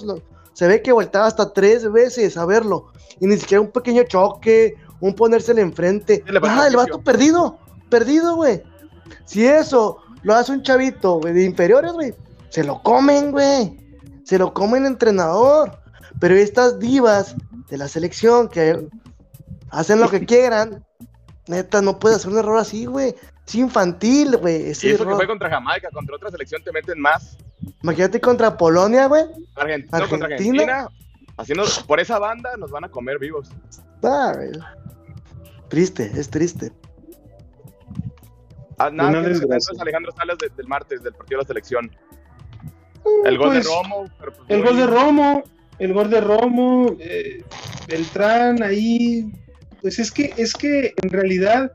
se 0.53 0.67
ve 0.69 0.81
que 0.81 0.93
volteaba 0.93 1.27
hasta 1.27 1.53
tres 1.53 1.91
veces 1.91 2.37
a 2.37 2.45
verlo. 2.47 2.93
Y 3.19 3.27
ni 3.27 3.37
siquiera 3.37 3.61
un 3.61 3.71
pequeño 3.71 4.05
choque, 4.05 4.77
un 5.01 5.15
ponérsele 5.15 5.61
enfrente. 5.61 6.25
Ah, 6.43 6.67
el 6.69 6.77
vato 6.77 7.01
perdido, 7.01 7.59
perdido, 7.91 8.37
güey. 8.37 8.63
Si 9.25 9.45
eso 9.45 9.99
lo 10.23 10.35
hace 10.35 10.53
un 10.53 10.63
chavito, 10.63 11.21
güey, 11.21 11.35
de 11.35 11.45
inferiores, 11.45 11.93
güey, 11.93 12.15
se 12.49 12.63
lo 12.63 12.83
comen, 12.83 13.33
güey. 13.33 13.77
Se 14.25 14.39
lo 14.39 14.55
comen 14.55 14.83
el 14.83 14.93
entrenador. 14.93 15.79
Pero 16.21 16.37
estas 16.37 16.79
divas 16.79 17.35
de 17.69 17.77
la 17.77 17.89
selección 17.89 18.49
que 18.49 18.87
hacen 19.71 20.01
lo 20.01 20.09
que 20.09 20.25
quieran, 20.27 20.85
neta, 21.47 21.83
no 21.83 21.99
puede 21.99 22.17
hacer 22.17 22.31
un 22.31 22.39
error 22.39 22.59
así, 22.59 22.87
güey. 22.87 23.15
Es 23.47 23.55
infantil, 23.55 24.37
güey. 24.37 24.71
ese 24.71 24.89
Y 24.89 24.91
eso 24.93 25.07
que 25.07 25.15
fue 25.15 25.27
contra 25.27 25.51
Jamaica, 25.51 25.89
contra 25.93 26.17
otra 26.17 26.31
selección 26.31 26.63
te 26.63 26.73
meten 26.73 27.01
más. 27.01 27.37
Imagínate 27.83 28.21
contra 28.21 28.57
Polonia, 28.57 29.07
güey. 29.07 29.25
Argent- 29.57 29.91
no, 29.91 30.09
contra 30.09 30.29
Argentina. 30.29 30.63
Argentina, 30.63 30.89
haciendo 31.37 31.65
por 31.87 32.01
esa 32.01 32.19
banda 32.19 32.57
nos 32.57 32.71
van 32.71 32.85
a 32.85 32.89
comer 32.89 33.19
vivos. 33.19 33.49
Ah, 34.03 34.33
güey. 34.37 34.51
Triste, 35.69 36.11
es 36.15 36.29
triste. 36.31 36.73
Ah, 38.79 38.91
nada, 38.91 39.13
comentas, 39.13 39.69
Alejandro 39.79 40.13
Salas 40.13 40.39
de- 40.39 40.49
del 40.57 40.67
martes, 40.67 41.03
del 41.03 41.13
partido 41.15 41.39
de 41.39 41.45
la 41.45 41.47
selección. 41.49 41.91
El 43.25 43.39
gol 43.39 43.49
Pues, 43.49 43.65
de 43.65 43.71
Romo. 43.71 44.05
pero 44.19 44.33
pues 44.33 44.51
El 44.51 44.63
gol 44.65 44.77
de 44.77 44.87
Romo, 44.87 45.43
el 45.79 45.93
gol 45.93 46.11
de 46.11 46.21
Romo, 46.21 46.97
eh, 47.01 47.45
Beltrán 47.89 48.63
ahí, 48.63 49.33
pues 49.83 49.99
es 49.99 50.11
que, 50.11 50.33
es 50.37 50.55
que 50.55 50.95
en 51.03 51.11
realidad 51.11 51.73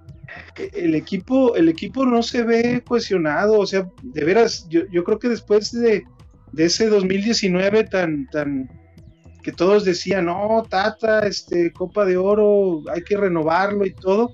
eh, 0.58 0.70
el 0.74 0.96
equipo, 0.96 1.56
el 1.56 1.70
equipo 1.70 2.06
no 2.06 2.24
se 2.24 2.44
ve 2.44 2.82
cohesionado, 2.86 3.60
o 3.60 3.66
sea, 3.68 3.88
de 4.02 4.24
veras, 4.24 4.66
yo, 4.70 4.82
yo 4.92 5.04
creo 5.04 5.20
que 5.20 5.30
después 5.30 5.72
de, 5.72 6.04
de 6.54 6.66
ese 6.66 6.88
2019 6.88 7.84
tan, 7.84 8.28
tan, 8.32 8.70
que 9.44 9.52
todos 9.52 9.86
decían, 9.86 10.26
no, 10.26 10.66
Tata, 10.70 11.20
este, 11.28 11.72
Copa 11.72 12.06
de 12.06 12.18
Oro, 12.18 12.82
hay 12.94 13.02
que 13.04 13.18
renovarlo 13.18 13.86
y 13.86 13.94
todo, 13.94 14.32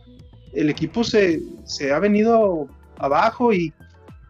el 0.53 0.69
equipo 0.69 1.03
se, 1.03 1.41
se 1.65 1.91
ha 1.91 1.99
venido 1.99 2.67
abajo 2.97 3.53
y, 3.53 3.73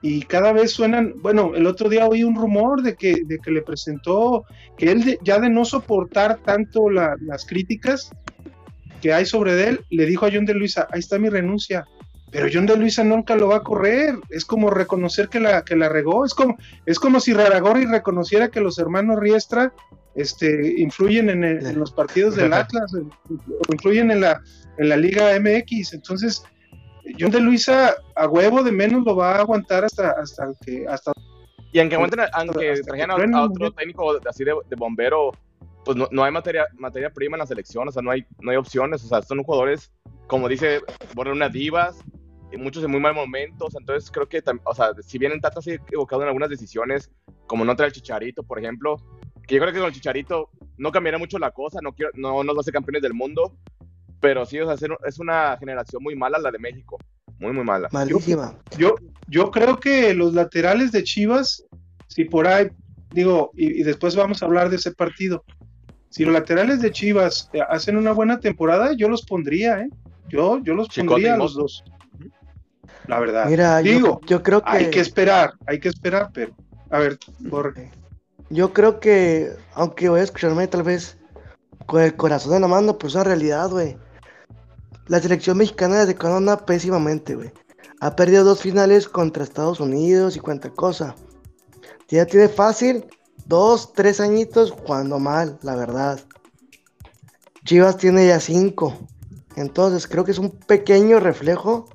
y 0.01 0.21
cada 0.23 0.51
vez 0.53 0.71
suenan, 0.71 1.13
bueno, 1.21 1.53
el 1.55 1.65
otro 1.67 1.89
día 1.89 2.07
oí 2.07 2.23
un 2.23 2.35
rumor 2.35 2.81
de 2.81 2.95
que, 2.95 3.15
de 3.25 3.39
que 3.39 3.51
le 3.51 3.61
presentó, 3.61 4.45
que 4.77 4.91
él 4.91 5.03
de- 5.03 5.19
ya 5.21 5.39
de 5.39 5.49
no 5.49 5.63
soportar 5.65 6.39
tanto 6.43 6.89
la- 6.89 7.15
las 7.21 7.45
críticas 7.45 8.09
que 9.03 9.13
hay 9.13 9.25
sobre 9.25 9.67
él, 9.67 9.81
le 9.89 10.05
dijo 10.05 10.25
a 10.25 10.29
John 10.31 10.45
de 10.45 10.53
Luisa, 10.53 10.87
ahí 10.91 11.01
está 11.01 11.19
mi 11.19 11.27
renuncia. 11.27 11.83
Pero 12.31 12.47
John 12.51 12.65
de 12.65 12.77
Luisa 12.77 13.03
nunca 13.03 13.35
lo 13.35 13.49
va 13.49 13.57
a 13.57 13.63
correr, 13.63 14.15
es 14.29 14.45
como 14.45 14.69
reconocer 14.69 15.27
que 15.27 15.41
la, 15.41 15.63
que 15.65 15.75
la 15.75 15.89
regó, 15.89 16.25
es 16.25 16.33
como, 16.33 16.57
es 16.85 16.97
como 16.99 17.19
si 17.19 17.33
Raragorri 17.33 17.85
reconociera 17.85 18.47
que 18.49 18.61
los 18.61 18.79
hermanos 18.79 19.19
Riestra 19.19 19.73
este, 20.15 20.75
influyen 20.77 21.29
en, 21.29 21.43
el- 21.43 21.65
en 21.65 21.77
los 21.77 21.91
partidos 21.91 22.37
del 22.37 22.53
Atlas, 22.63 22.93
o 22.95 23.73
influyen 23.73 24.09
en 24.09 24.21
la, 24.21 24.41
en 24.77 24.87
la 24.87 24.95
Liga 24.95 25.37
MX, 25.37 25.93
entonces 25.93 26.43
John 27.19 27.31
de 27.31 27.41
Luisa 27.41 27.93
a 28.15 28.27
huevo 28.27 28.63
de 28.63 28.71
menos 28.71 29.03
lo 29.03 29.17
va 29.17 29.35
a 29.35 29.39
aguantar 29.39 29.83
hasta, 29.83 30.11
hasta 30.11 30.47
que 30.65 30.85
hasta 30.87 31.11
Y 31.73 31.79
aunque 31.79 31.95
aguanten, 31.95 32.21
aunque 32.31 32.81
trajeran 32.85 33.35
a, 33.35 33.43
otro 33.43 33.71
técnico 33.73 34.17
así 34.27 34.45
de, 34.45 34.53
de 34.69 34.75
bombero, 34.77 35.31
pues 35.83 35.97
no, 35.97 36.07
no 36.11 36.23
hay 36.23 36.31
materia, 36.31 36.65
materia 36.77 37.11
prima 37.11 37.35
en 37.35 37.39
la 37.39 37.47
selección, 37.47 37.87
o 37.87 37.91
sea, 37.91 38.01
no 38.01 38.11
hay, 38.11 38.25
no 38.39 38.51
hay 38.51 38.57
opciones, 38.57 39.03
o 39.03 39.07
sea, 39.07 39.21
son 39.21 39.43
jugadores, 39.43 39.91
como 40.27 40.47
dice, 40.47 40.81
Borre, 41.13 41.31
unas 41.31 41.51
divas, 41.51 41.97
y 42.51 42.57
muchos 42.57 42.83
en 42.83 42.91
muy 42.91 42.99
mal 42.99 43.15
momentos, 43.15 43.75
entonces 43.75 44.09
creo 44.11 44.29
que, 44.29 44.43
o 44.63 44.75
sea, 44.75 44.91
si 45.01 45.17
bien 45.17 45.31
el 45.31 45.41
Tata 45.41 45.61
se 45.61 45.71
ha 45.71 45.75
equivocado 45.75 46.21
en 46.21 46.27
algunas 46.27 46.49
decisiones, 46.49 47.11
como 47.47 47.65
no 47.65 47.75
traer 47.75 47.89
el 47.89 47.95
Chicharito, 47.95 48.43
por 48.43 48.59
ejemplo, 48.59 48.97
que 49.47 49.55
yo 49.55 49.61
creo 49.61 49.73
que 49.73 49.79
con 49.79 49.87
el 49.87 49.93
Chicharito 49.93 50.49
no 50.77 50.91
cambiará 50.91 51.17
mucho 51.17 51.39
la 51.39 51.51
cosa, 51.51 51.79
no, 51.81 51.93
quiero, 51.93 52.11
no 52.15 52.43
nos 52.43 52.55
va 52.55 52.59
a 52.59 52.61
hacer 52.61 52.73
campeones 52.73 53.01
del 53.01 53.13
mundo, 53.13 53.57
pero 54.19 54.45
sí, 54.45 54.59
o 54.59 54.65
sea, 54.65 54.89
es 55.05 55.19
una 55.19 55.57
generación 55.57 56.01
muy 56.01 56.15
mala 56.15 56.37
la 56.39 56.51
de 56.51 56.59
México, 56.59 56.97
muy, 57.39 57.51
muy 57.51 57.65
mala. 57.65 57.89
Malísima. 57.91 58.57
Yo, 58.77 58.95
yo 59.27 59.51
creo 59.51 59.79
que 59.79 60.13
los 60.13 60.33
laterales 60.33 60.91
de 60.91 61.03
Chivas, 61.03 61.65
si 62.07 62.23
por 62.25 62.47
ahí, 62.47 62.69
digo, 63.11 63.51
y, 63.55 63.81
y 63.81 63.83
después 63.83 64.15
vamos 64.15 64.41
a 64.41 64.45
hablar 64.45 64.69
de 64.69 64.77
ese 64.77 64.93
partido, 64.93 65.43
si 66.13 66.23
los 66.25 66.31
laterales 66.31 66.79
de 66.79 66.91
Chivas 66.91 67.49
eh, 67.53 67.61
hacen 67.67 67.97
una 67.97 68.11
buena 68.11 68.39
temporada, 68.39 68.93
yo 68.95 69.09
los 69.09 69.23
pondría, 69.23 69.79
¿eh? 69.79 69.89
Yo, 70.29 70.59
yo 70.59 70.75
los 70.75 70.87
pondría 70.89 71.33
a 71.33 71.37
los 71.37 71.55
dos. 71.55 71.83
La 73.07 73.19
verdad. 73.19 73.47
Mira, 73.47 73.81
yo- 73.81 73.93
digo, 73.93 74.21
yo, 74.27 74.43
creo 74.43 74.63
que. 74.63 74.69
hay 74.69 74.89
que 74.91 74.99
esperar, 74.99 75.53
hay 75.65 75.79
que 75.79 75.89
esperar, 75.89 76.29
pero, 76.31 76.55
a 76.91 76.99
ver, 76.99 77.17
Borre. 77.39 77.89
Yo 78.51 78.73
creo 78.73 78.99
que, 78.99 79.53
aunque 79.73 80.07
voy 80.07 80.19
a 80.19 80.23
escucharme 80.23 80.67
tal 80.67 80.83
vez 80.83 81.17
con 81.87 82.03
el 82.03 82.15
corazón 82.15 82.53
en 82.53 82.61
la 82.61 82.67
mano, 82.67 82.95
pues 82.99 83.13
es 83.13 83.15
una 83.15 83.23
realidad, 83.23 83.71
güey. 83.71 83.97
La 85.07 85.19
selección 85.19 85.57
mexicana 85.57 86.01
desde 86.01 86.15
cuando 86.15 86.37
anda 86.37 86.63
pésimamente, 86.63 87.33
güey. 87.33 87.51
Ha 88.01 88.15
perdido 88.15 88.43
dos 88.43 88.61
finales 88.61 89.07
contra 89.07 89.43
Estados 89.43 89.79
Unidos 89.79 90.35
y 90.35 90.39
cuánta 90.39 90.69
cosa. 90.69 91.15
Ya 92.07 92.27
tiene 92.27 92.49
fácil 92.49 93.03
dos, 93.45 93.93
tres 93.93 94.19
añitos 94.19 94.71
jugando 94.71 95.19
mal, 95.19 95.59
la 95.61 95.75
verdad. 95.75 96.19
Chivas 97.65 97.97
tiene 97.97 98.27
ya 98.27 98.39
cinco. 98.39 98.97
Entonces 99.55 100.07
creo 100.07 100.25
que 100.25 100.31
es 100.31 100.39
un 100.39 100.51
pequeño 100.51 101.19
reflejo 101.19 101.89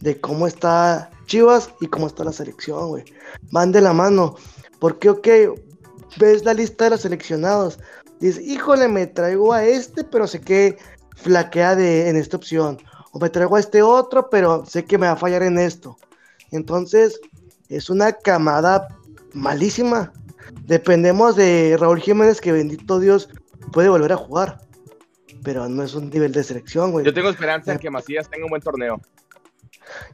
de 0.00 0.20
cómo 0.20 0.46
está 0.46 1.10
Chivas 1.26 1.70
y 1.80 1.86
cómo 1.86 2.06
está 2.06 2.24
la 2.24 2.32
selección, 2.32 2.88
güey. 2.88 3.04
Van 3.50 3.70
de 3.70 3.80
la 3.80 3.92
mano. 3.92 4.36
Porque, 4.80 5.10
ok, 5.10 5.28
ves 6.18 6.44
la 6.44 6.54
lista 6.54 6.84
de 6.84 6.90
los 6.90 7.02
seleccionados. 7.02 7.78
Dices, 8.20 8.42
híjole, 8.44 8.88
me 8.88 9.06
traigo 9.06 9.52
a 9.52 9.64
este, 9.64 10.04
pero 10.04 10.26
sé 10.26 10.40
que 10.40 10.78
flaquea 11.16 11.76
de, 11.76 12.08
en 12.08 12.16
esta 12.16 12.36
opción. 12.36 12.78
O 13.12 13.18
me 13.18 13.30
traigo 13.30 13.56
a 13.56 13.60
este 13.60 13.82
otro, 13.82 14.28
pero 14.30 14.64
sé 14.66 14.84
que 14.84 14.98
me 14.98 15.06
va 15.06 15.12
a 15.12 15.16
fallar 15.16 15.42
en 15.42 15.58
esto. 15.58 15.96
Entonces, 16.50 17.20
es 17.68 17.90
una 17.90 18.12
camada 18.12 18.88
malísima. 19.34 20.12
Dependemos 20.64 21.36
de 21.36 21.76
Raúl 21.78 22.00
Jiménez, 22.00 22.40
que 22.40 22.52
bendito 22.52 23.00
Dios 23.00 23.28
puede 23.72 23.88
volver 23.88 24.12
a 24.12 24.16
jugar. 24.16 24.60
Pero 25.42 25.68
no 25.68 25.82
es 25.82 25.94
un 25.94 26.10
nivel 26.10 26.32
de 26.32 26.42
selección, 26.42 26.90
güey. 26.90 27.04
Yo 27.04 27.14
tengo 27.14 27.28
esperanza 27.28 27.72
en 27.72 27.78
que 27.78 27.90
Macías 27.90 28.28
tenga 28.28 28.44
un 28.44 28.50
buen 28.50 28.62
torneo. 28.62 29.00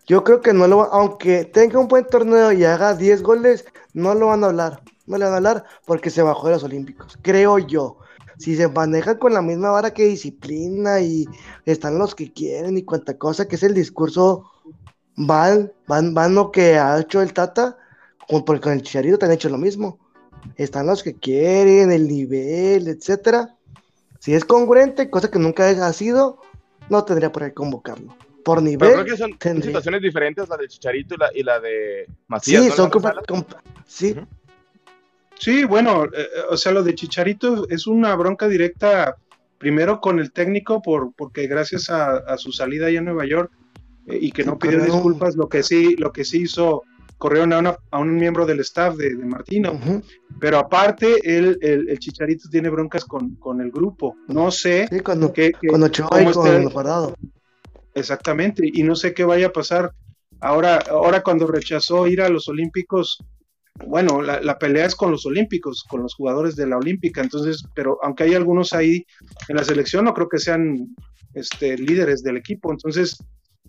Yo 0.07 0.23
creo 0.23 0.41
que 0.41 0.53
no 0.53 0.69
lo 0.69 0.79
va, 0.79 0.89
aunque 0.93 1.45
tenga 1.45 1.79
un 1.79 1.89
buen 1.89 2.05
torneo 2.07 2.53
y 2.53 2.65
haga 2.65 2.95
10 2.95 3.23
goles, 3.23 3.65
no 3.93 4.15
lo 4.15 4.27
van 4.27 4.45
a 4.45 4.49
hablar. 4.49 4.83
No 5.07 5.19
le 5.19 5.25
van 5.25 5.35
a 5.35 5.37
hablar 5.37 5.65
porque 5.87 6.11
se 6.11 6.23
bajó 6.23 6.49
de 6.49 6.55
los 6.55 6.65
Olímpicos. 6.65 7.19
Creo 7.23 7.59
yo. 7.59 7.99
Si 8.39 8.57
se 8.57 8.69
maneja 8.69 9.19
con 9.19 9.33
la 9.33 9.43
misma 9.43 9.71
vara 9.71 9.93
que 9.93 10.05
disciplina 10.05 11.01
y 11.01 11.25
están 11.67 11.99
los 11.99 12.15
que 12.15 12.33
quieren 12.33 12.77
y 12.77 12.83
cuanta 12.83 13.17
cosa, 13.17 13.47
que 13.47 13.57
es 13.57 13.63
el 13.63 13.75
discurso 13.75 14.51
van, 15.17 15.73
van, 15.87 16.15
van 16.15 16.35
lo 16.35 16.51
que 16.51 16.77
ha 16.79 16.99
hecho 17.01 17.23
el 17.23 17.33
Tata, 17.33 17.79
con, 18.29 18.45
porque 18.45 18.63
con 18.63 18.73
el 18.73 18.83
Chicharito 18.83 19.19
te 19.19 19.27
han 19.27 19.33
hecho 19.33 19.49
lo 19.49 19.59
mismo. 19.59 19.99
Están 20.57 20.87
los 20.87 21.03
que 21.03 21.15
quieren, 21.15 21.91
el 21.91 22.09
nivel, 22.09 22.89
etcétera. 22.89 23.57
Si 24.21 24.35
es 24.35 24.45
congruente, 24.45 25.11
cosa 25.11 25.31
que 25.31 25.39
nunca 25.39 25.69
ha 25.69 25.93
sido, 25.93 26.41
no 26.89 27.05
tendría 27.05 27.31
por 27.31 27.45
qué 27.45 27.53
convocarlo. 27.53 28.17
Por 28.45 28.63
nivel. 28.63 28.91
Pero 28.91 29.03
creo 29.03 29.15
que 29.15 29.21
son 29.21 29.39
tendría. 29.39 29.67
situaciones 29.67 30.03
diferentes, 30.03 30.49
la 30.49 30.57
del 30.57 30.69
Chicharito 30.69 31.15
y 31.15 31.19
la, 31.19 31.31
y 31.35 31.43
la 31.43 31.61
de 31.61 32.07
Macías. 32.29 32.63
Sí, 32.63 32.69
¿no, 32.69 32.75
son 32.75 33.47
sí. 33.87 34.17
Sí, 35.39 35.65
bueno, 35.65 36.05
eh, 36.05 36.29
o 36.51 36.57
sea, 36.57 36.73
lo 36.73 36.83
de 36.83 36.95
Chicharito 36.95 37.69
es 37.69 37.87
una 37.87 38.15
bronca 38.15 38.47
directa, 38.49 39.17
primero 39.59 40.01
con 40.01 40.21
el 40.21 40.33
técnico, 40.33 40.81
por, 40.81 41.13
porque 41.15 41.47
gracias 41.47 41.91
a, 41.91 42.17
a 42.17 42.37
su 42.39 42.53
salida 42.53 42.87
allá 42.87 42.99
en 42.99 43.07
Nueva 43.07 43.27
York 43.27 43.51
eh, 44.07 44.19
y 44.21 44.31
que 44.33 44.45
no 44.45 44.59
pidió 44.59 44.81
disculpas, 44.81 45.37
lo 45.37 45.49
que 45.49 45.63
sí, 45.63 45.97
lo 45.97 46.13
que 46.13 46.25
sí 46.25 46.43
hizo, 46.43 46.83
corrieron 47.19 47.53
a, 47.53 47.59
una- 47.59 47.77
a 47.91 47.99
un 47.99 48.15
miembro 48.17 48.45
del 48.47 48.61
staff 48.61 48.97
de, 48.97 49.15
de 49.15 49.25
Martino, 49.25 49.81
pero 50.41 50.59
aparte, 50.59 51.17
él, 51.23 51.59
el, 51.61 51.89
el 51.89 51.99
Chicharito 51.99 52.49
tiene 52.51 52.69
broncas 52.69 53.05
con, 53.05 53.37
con 53.37 53.61
el 53.61 53.71
grupo. 53.71 54.17
No 54.29 54.51
sé 54.51 54.89
sí, 54.91 55.01
cuando, 55.01 55.33
qué, 55.33 55.53
Ochoa 55.73 56.09
cómo 56.09 56.33
con 56.33 56.65
Guardado. 56.71 57.15
Exactamente, 57.95 58.69
y 58.73 58.83
no 58.83 58.97
sé 58.97 59.15
qué 59.15 59.25
vaya 59.25 59.47
a 59.47 59.53
pasar 59.53 59.93
ahora, 60.41 60.79
ahora 60.91 61.23
cuando 61.23 61.47
rechazó 61.47 62.07
ir 62.07 62.21
a 62.21 62.29
los 62.29 62.49
Olímpicos. 62.49 63.19
Bueno, 63.87 64.23
la, 64.23 64.41
la 64.41 64.57
pelea 64.59 64.87
es 64.87 64.95
con 64.95 65.11
los 65.11 65.27
Olímpicos, 65.27 65.85
con 65.89 66.03
los 66.03 66.15
jugadores 66.15 66.55
de 66.57 66.67
la 66.67 66.77
Olímpica, 66.77 67.21
entonces, 67.23 67.65
pero 67.75 67.99
aunque 68.03 68.25
hay 68.25 68.35
algunos 68.35 68.73
ahí 68.73 69.05
en 69.49 69.57
la 69.57 69.65
selección, 69.65 70.05
no 70.05 70.15
creo 70.15 70.29
que 70.29 70.39
sean 70.39 70.95
este, 71.35 71.77
líderes 71.77 72.23
del 72.23 72.37
equipo, 72.37 72.71
entonces 72.71 73.19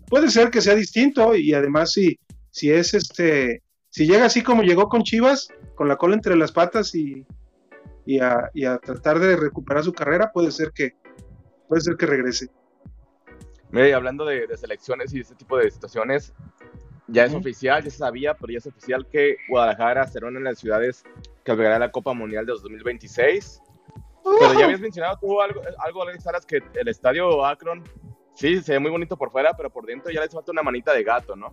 puede 0.08 0.30
ser 0.30 0.50
que 0.50 0.60
sea 0.60 0.76
distinto 0.76 1.34
y 1.34 1.52
además 1.54 1.92
si, 1.92 2.16
si 2.56 2.72
es 2.72 2.94
este, 2.94 3.62
si 3.90 4.06
llega 4.06 4.24
así 4.24 4.42
como 4.42 4.62
llegó 4.62 4.88
con 4.88 5.02
Chivas, 5.02 5.48
con 5.74 5.88
la 5.88 5.96
cola 5.96 6.14
entre 6.14 6.34
las 6.36 6.52
patas 6.52 6.94
y, 6.94 7.26
y, 8.06 8.18
a, 8.20 8.50
y 8.54 8.64
a 8.64 8.78
tratar 8.78 9.18
de 9.18 9.36
recuperar 9.36 9.84
su 9.84 9.92
carrera, 9.92 10.32
puede 10.32 10.50
ser 10.50 10.72
que, 10.72 10.94
puede 11.68 11.82
ser 11.82 11.98
que 11.98 12.06
regrese. 12.06 12.48
Mira, 13.68 13.90
y 13.90 13.92
hablando 13.92 14.24
de, 14.24 14.46
de 14.46 14.56
selecciones 14.56 15.12
y 15.12 15.20
este 15.20 15.34
tipo 15.34 15.58
de 15.58 15.70
situaciones, 15.70 16.32
ya 17.08 17.26
es 17.26 17.34
oficial, 17.34 17.84
ya 17.84 17.90
se 17.90 17.98
sabía, 17.98 18.32
pero 18.32 18.50
ya 18.50 18.58
es 18.58 18.66
oficial 18.66 19.06
que 19.06 19.36
Guadalajara 19.50 20.06
será 20.06 20.28
una 20.28 20.38
de 20.38 20.44
las 20.46 20.58
ciudades 20.58 21.04
que 21.44 21.52
albergará 21.52 21.78
la 21.78 21.92
Copa 21.92 22.14
Mundial 22.14 22.46
de 22.46 22.52
2026. 22.52 23.60
Pero 24.40 24.58
ya 24.58 24.64
habías 24.64 24.80
mencionado 24.80 25.18
tú 25.20 25.42
algo, 25.42 25.60
algo 25.84 26.02
Alex 26.04 26.24
Salas, 26.24 26.46
que 26.46 26.62
el 26.72 26.88
estadio 26.88 27.44
Akron, 27.44 27.84
sí, 28.34 28.62
se 28.62 28.72
ve 28.72 28.78
muy 28.78 28.90
bonito 28.90 29.18
por 29.18 29.30
fuera, 29.30 29.54
pero 29.54 29.68
por 29.68 29.84
dentro 29.84 30.10
ya 30.10 30.22
le 30.22 30.28
falta 30.30 30.52
una 30.52 30.62
manita 30.62 30.94
de 30.94 31.04
gato, 31.04 31.36
¿no? 31.36 31.52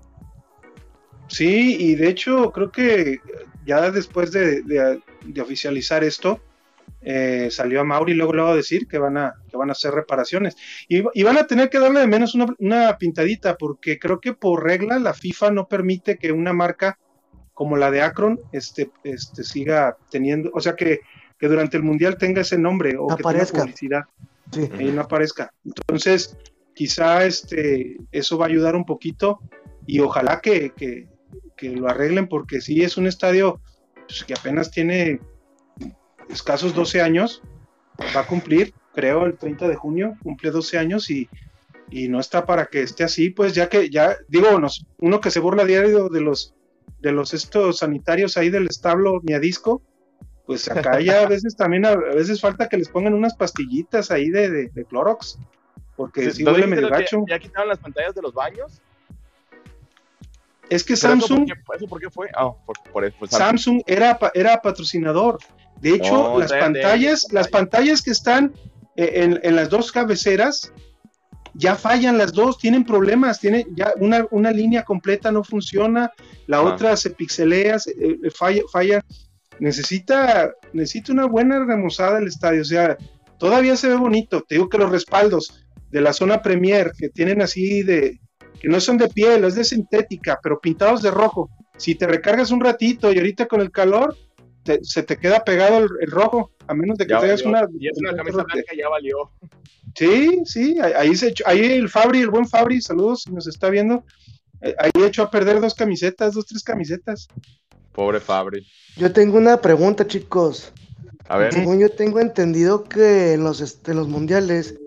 Sí, 1.27 1.77
y 1.79 1.95
de 1.95 2.09
hecho 2.09 2.51
creo 2.51 2.71
que 2.71 3.19
ya 3.65 3.89
después 3.91 4.31
de, 4.31 4.61
de 4.61 5.41
oficializar 5.41 6.03
esto, 6.03 6.39
eh, 7.05 7.49
salió 7.51 7.81
a 7.81 7.83
Mauri 7.83 8.13
luego 8.13 8.31
luego 8.31 8.49
a 8.51 8.55
decir 8.55 8.87
que 8.87 8.97
van 8.97 9.17
a, 9.17 9.33
que 9.49 9.57
van 9.57 9.69
a 9.69 9.73
hacer 9.73 9.93
reparaciones. 9.93 10.55
Y, 10.87 11.01
van 11.23 11.37
a 11.37 11.47
tener 11.47 11.69
que 11.69 11.79
darle 11.79 11.99
de 11.99 12.07
menos 12.07 12.35
una, 12.35 12.97
pintadita, 12.97 13.57
porque 13.57 13.99
creo 13.99 14.19
que 14.19 14.33
por 14.33 14.63
regla 14.63 14.99
la 14.99 15.13
FIFA 15.13 15.51
no 15.51 15.67
permite 15.67 16.17
que 16.17 16.31
una 16.31 16.53
marca 16.53 16.97
como 17.53 17.77
la 17.77 17.91
de 17.91 18.01
Akron 18.01 18.39
este, 18.51 18.89
este, 19.03 19.43
siga 19.43 19.97
teniendo, 20.09 20.49
o 20.53 20.61
sea, 20.61 20.75
que, 20.75 21.01
que 21.37 21.47
durante 21.47 21.77
el 21.77 21.83
Mundial 21.83 22.17
tenga 22.17 22.41
ese 22.41 22.57
nombre 22.57 22.95
o 22.97 23.07
que 23.15 23.21
tenga 23.21 23.45
publicidad 23.45 24.03
y 24.79 24.85
no 24.85 25.01
aparezca. 25.01 25.53
Entonces, 25.65 26.37
quizá 26.73 27.25
este, 27.25 27.97
eso 28.11 28.37
va 28.37 28.45
a 28.45 28.49
ayudar 28.49 28.75
un 28.75 28.85
poquito 28.85 29.39
y 29.85 29.99
ojalá 29.99 30.39
que, 30.39 30.71
que, 30.71 31.07
que 31.55 31.69
lo 31.69 31.89
arreglen, 31.89 32.27
porque 32.27 32.61
si 32.61 32.83
es 32.83 32.97
un 32.97 33.07
estadio 33.07 33.61
pues, 34.07 34.23
que 34.23 34.33
apenas 34.33 34.71
tiene 34.71 35.19
escasos 36.29 36.73
12 36.73 37.01
años, 37.01 37.41
va 38.15 38.21
a 38.21 38.27
cumplir, 38.27 38.73
creo, 38.93 39.25
el 39.25 39.37
30 39.37 39.67
de 39.67 39.75
junio, 39.75 40.17
cumple 40.23 40.51
12 40.51 40.77
años 40.77 41.09
y, 41.09 41.29
no 42.09 42.19
está 42.19 42.47
para 42.47 42.65
que 42.65 42.81
esté 42.81 43.03
así, 43.03 43.29
pues 43.29 43.53
ya 43.53 43.69
que, 43.69 43.91
ya, 43.91 44.17
digo, 44.27 44.47
uno 44.97 45.21
que 45.21 45.29
se 45.29 45.39
burla 45.39 45.63
diario 45.63 46.09
de 46.09 46.21
los, 46.21 46.55
de 46.99 47.11
los 47.11 47.35
estos 47.35 47.79
sanitarios 47.79 48.35
ahí 48.35 48.49
del 48.49 48.65
establo 48.65 49.21
miadisco, 49.21 49.83
pues 50.45 50.69
acá 50.71 50.99
ya 50.99 51.21
a 51.21 51.27
veces 51.27 51.55
también, 51.55 51.85
a 51.85 51.95
veces 51.95 52.41
falta 52.41 52.67
que 52.67 52.77
les 52.77 52.89
pongan 52.89 53.13
unas 53.13 53.35
pastillitas 53.35 54.09
ahí 54.09 54.29
de, 54.29 54.69
de, 54.69 54.85
Clorox, 54.85 55.37
porque 55.95 56.31
si 56.31 56.43
huele 56.43 56.65
medio 56.65 56.89
gacho. 56.89 57.23
¿Ya 57.27 57.37
quitaron 57.37 57.69
las 57.69 57.77
pantallas 57.77 58.15
de 58.15 58.21
los 58.23 58.33
baños? 58.33 58.81
Es 60.73 60.83
que 60.83 60.95
Samsung. 60.95 61.47
por, 61.87 61.99
qué, 61.99 62.09
fue? 62.09 62.29
Ah, 62.33 62.51
Samsung 63.29 63.83
era, 63.85 64.17
era 64.33 64.59
patrocinador. 64.59 65.37
De 65.79 65.91
hecho, 65.91 66.39
las 66.39 66.51
pantallas, 66.51 67.27
las 67.31 67.47
pantallas 67.47 68.01
que 68.01 68.09
están 68.09 68.53
eh, 68.95 69.39
en, 69.43 69.55
las 69.55 69.69
dos 69.69 69.91
cabeceras 69.91 70.71
ya 71.53 71.75
fallan 71.75 72.17
las 72.17 72.33
dos, 72.33 72.57
tienen 72.57 72.83
problemas, 72.83 73.39
tienen 73.39 73.67
ya 73.75 73.93
una, 73.99 74.51
línea 74.51 74.83
completa 74.83 75.31
no 75.31 75.43
funciona, 75.43 76.11
la 76.47 76.63
otra 76.63 76.97
se 76.97 77.11
pixelea, 77.11 77.75
eh, 77.75 78.31
falla, 78.33 78.63
falla. 78.71 79.05
Necesita, 79.59 80.51
necesita 80.73 81.13
una 81.13 81.27
buena 81.27 81.63
remozada 81.63 82.17
el 82.17 82.27
estadio, 82.27 82.63
o 82.63 82.65
sea, 82.65 82.97
todavía 83.37 83.75
se 83.75 83.89
ve 83.89 83.95
bonito. 83.95 84.41
Te 84.41 84.55
digo 84.55 84.69
que 84.69 84.79
los 84.79 84.89
respaldos 84.89 85.63
de 85.91 86.01
la 86.01 86.13
zona 86.13 86.41
Premier 86.41 86.91
que 86.97 87.09
tienen 87.09 87.43
así 87.43 87.83
de, 87.83 88.19
que 88.63 88.69
no 88.69 88.79
son 88.79 88.97
de 88.97 89.09
piel, 89.09 89.43
es 89.43 89.55
de 89.55 89.65
sintética, 89.65 90.39
pero 90.41 90.61
pintados 90.61 91.01
de 91.01 91.11
rojo. 91.11 91.49
Si 91.75 91.95
te 91.95 92.07
recargas 92.07 92.49
un 92.49 92.61
ratito 92.61 93.11
y 93.11 93.17
ahorita 93.17 93.45
con 93.45 93.59
el 93.59 93.71
calor, 93.71 94.15
se 94.83 95.03
te 95.03 95.17
queda 95.17 95.43
pegado 95.43 95.79
el, 95.79 96.09
rojo, 96.09 96.51
a 96.65 96.73
menos 96.73 96.97
de 96.97 97.05
que 97.05 97.13
tengas 97.13 97.41
una. 97.41 97.67
Y 97.77 97.89
es 97.89 97.97
una 97.97 98.15
camisa 98.15 98.43
blanca, 98.43 98.71
ya 98.75 98.87
valió. 98.87 99.31
Sí, 99.95 100.43
sí, 100.45 100.77
ahí, 100.79 101.13
se 101.13 101.27
echó, 101.27 101.43
ahí 101.45 101.59
el 101.73 101.89
Fabri, 101.89 102.21
el 102.21 102.29
buen 102.29 102.47
Fabri, 102.47 102.81
saludos, 102.81 103.23
si 103.23 103.33
nos 103.33 103.47
está 103.47 103.69
viendo. 103.69 104.05
Eh, 104.61 104.73
ahí 104.79 104.91
echó 105.03 105.23
a 105.23 105.29
perder 105.29 105.59
dos 105.59 105.73
camisetas, 105.73 106.33
dos, 106.33 106.45
tres 106.45 106.63
camisetas. 106.63 107.27
Pobre 107.91 108.21
Fabri. 108.21 108.65
Yo 108.95 109.11
tengo 109.11 109.37
una 109.37 109.59
pregunta, 109.59 110.07
chicos. 110.07 110.71
A 111.27 111.37
ver. 111.37 111.53
Según 111.53 111.79
yo 111.79 111.89
tengo 111.89 112.21
entendido 112.21 112.85
que 112.85 113.33
en 113.33 113.43
los, 113.43 113.77
en 113.85 113.95
los 113.97 114.07
mundiales, 114.07 114.79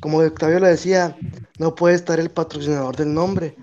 como 0.00 0.18
Octavio 0.18 0.60
lo 0.60 0.66
decía, 0.66 1.16
no 1.58 1.74
puede 1.74 1.94
estar 1.94 2.18
el 2.18 2.30
patrocinador 2.30 2.96
del 2.96 3.12
nombre. 3.12 3.56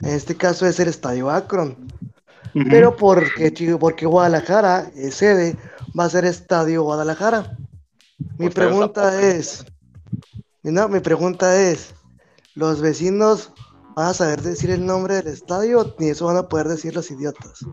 En 0.00 0.10
este 0.10 0.36
caso 0.36 0.66
es 0.66 0.78
el 0.80 0.88
Estadio 0.88 1.30
Akron. 1.30 1.76
Pero 2.68 2.96
porque, 2.96 3.52
porque 3.78 4.06
Guadalajara 4.06 4.90
es 4.96 5.14
sede, 5.14 5.56
va 5.98 6.04
a 6.04 6.10
ser 6.10 6.24
Estadio 6.24 6.82
Guadalajara. 6.82 7.56
Mi 8.38 8.50
pregunta 8.50 9.20
es, 9.20 9.64
no, 10.62 10.88
mi 10.88 11.00
pregunta 11.00 11.60
es, 11.60 11.94
¿los 12.54 12.80
vecinos 12.80 13.52
van 13.94 14.08
a 14.08 14.14
saber 14.14 14.42
decir 14.42 14.70
el 14.70 14.84
nombre 14.84 15.14
del 15.16 15.28
estadio 15.28 15.94
ni 15.98 16.08
eso 16.08 16.26
van 16.26 16.36
a 16.36 16.48
poder 16.48 16.68
decir 16.68 16.94
los 16.94 17.10
idiotas? 17.10 17.64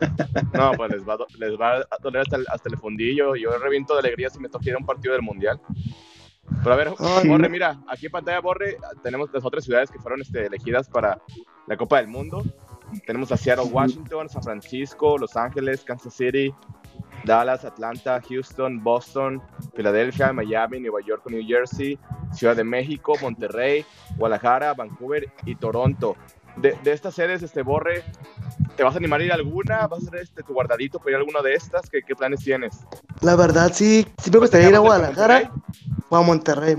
No, 0.52 0.72
pues 0.76 0.90
les 0.90 1.06
va, 1.06 1.14
a 1.14 1.96
doler 2.02 2.26
hasta 2.50 2.68
el, 2.68 2.76
fundillo. 2.76 3.34
Yo 3.34 3.56
reviento 3.58 3.94
de 3.94 4.00
alegría 4.00 4.28
si 4.28 4.38
me 4.38 4.48
toca 4.48 4.68
ir 4.68 4.74
a 4.74 4.78
un 4.78 4.84
partido 4.84 5.14
del 5.14 5.22
Mundial. 5.22 5.58
Pero 6.62 6.72
a 6.72 6.76
ver, 6.76 6.90
Borre, 7.28 7.48
mira, 7.48 7.80
aquí 7.88 8.06
en 8.06 8.12
pantalla 8.12 8.40
Borre 8.40 8.76
tenemos 9.02 9.30
las 9.32 9.44
otras 9.44 9.64
ciudades 9.64 9.90
que 9.90 9.98
fueron 9.98 10.20
este, 10.20 10.46
elegidas 10.46 10.88
para 10.88 11.20
la 11.66 11.76
Copa 11.76 11.98
del 11.98 12.08
Mundo. 12.08 12.42
Tenemos 13.04 13.32
a 13.32 13.36
Seattle, 13.36 13.66
Washington, 13.66 14.28
San 14.28 14.42
Francisco, 14.42 15.18
Los 15.18 15.36
Ángeles, 15.36 15.82
Kansas 15.82 16.14
City, 16.14 16.54
Dallas, 17.24 17.64
Atlanta, 17.64 18.20
Houston, 18.28 18.82
Boston, 18.82 19.42
Filadelfia, 19.74 20.32
Miami, 20.32 20.80
Nueva 20.80 21.00
York, 21.04 21.24
New 21.28 21.44
Jersey, 21.46 21.98
Ciudad 22.32 22.54
de 22.54 22.64
México, 22.64 23.14
Monterrey, 23.20 23.84
Guadalajara, 24.16 24.74
Vancouver 24.74 25.32
y 25.44 25.56
Toronto. 25.56 26.16
De, 26.56 26.74
estas 26.84 27.14
sedes, 27.14 27.42
este 27.42 27.62
Borre, 27.62 28.02
¿te 28.76 28.82
vas 28.82 28.94
a 28.94 28.98
animar 28.98 29.20
a 29.20 29.24
ir 29.24 29.32
a 29.32 29.34
alguna? 29.34 29.86
¿Vas 29.86 30.04
a 30.04 30.06
hacer 30.08 30.20
este, 30.20 30.42
tu 30.42 30.54
guardadito 30.54 30.98
para 30.98 31.10
ir 31.10 31.16
a 31.16 31.18
alguna 31.18 31.42
de 31.42 31.54
estas? 31.54 31.88
¿Qué, 31.90 32.02
planes 32.16 32.40
tienes? 32.40 32.78
La 33.20 33.36
verdad, 33.36 33.72
sí, 33.74 34.06
sí 34.22 34.30
me 34.30 34.38
gustaría 34.38 34.70
ir 34.70 34.74
a 34.74 34.78
Guadalajara 34.78 35.52
o 36.08 36.16
a 36.16 36.22
Monterrey. 36.22 36.76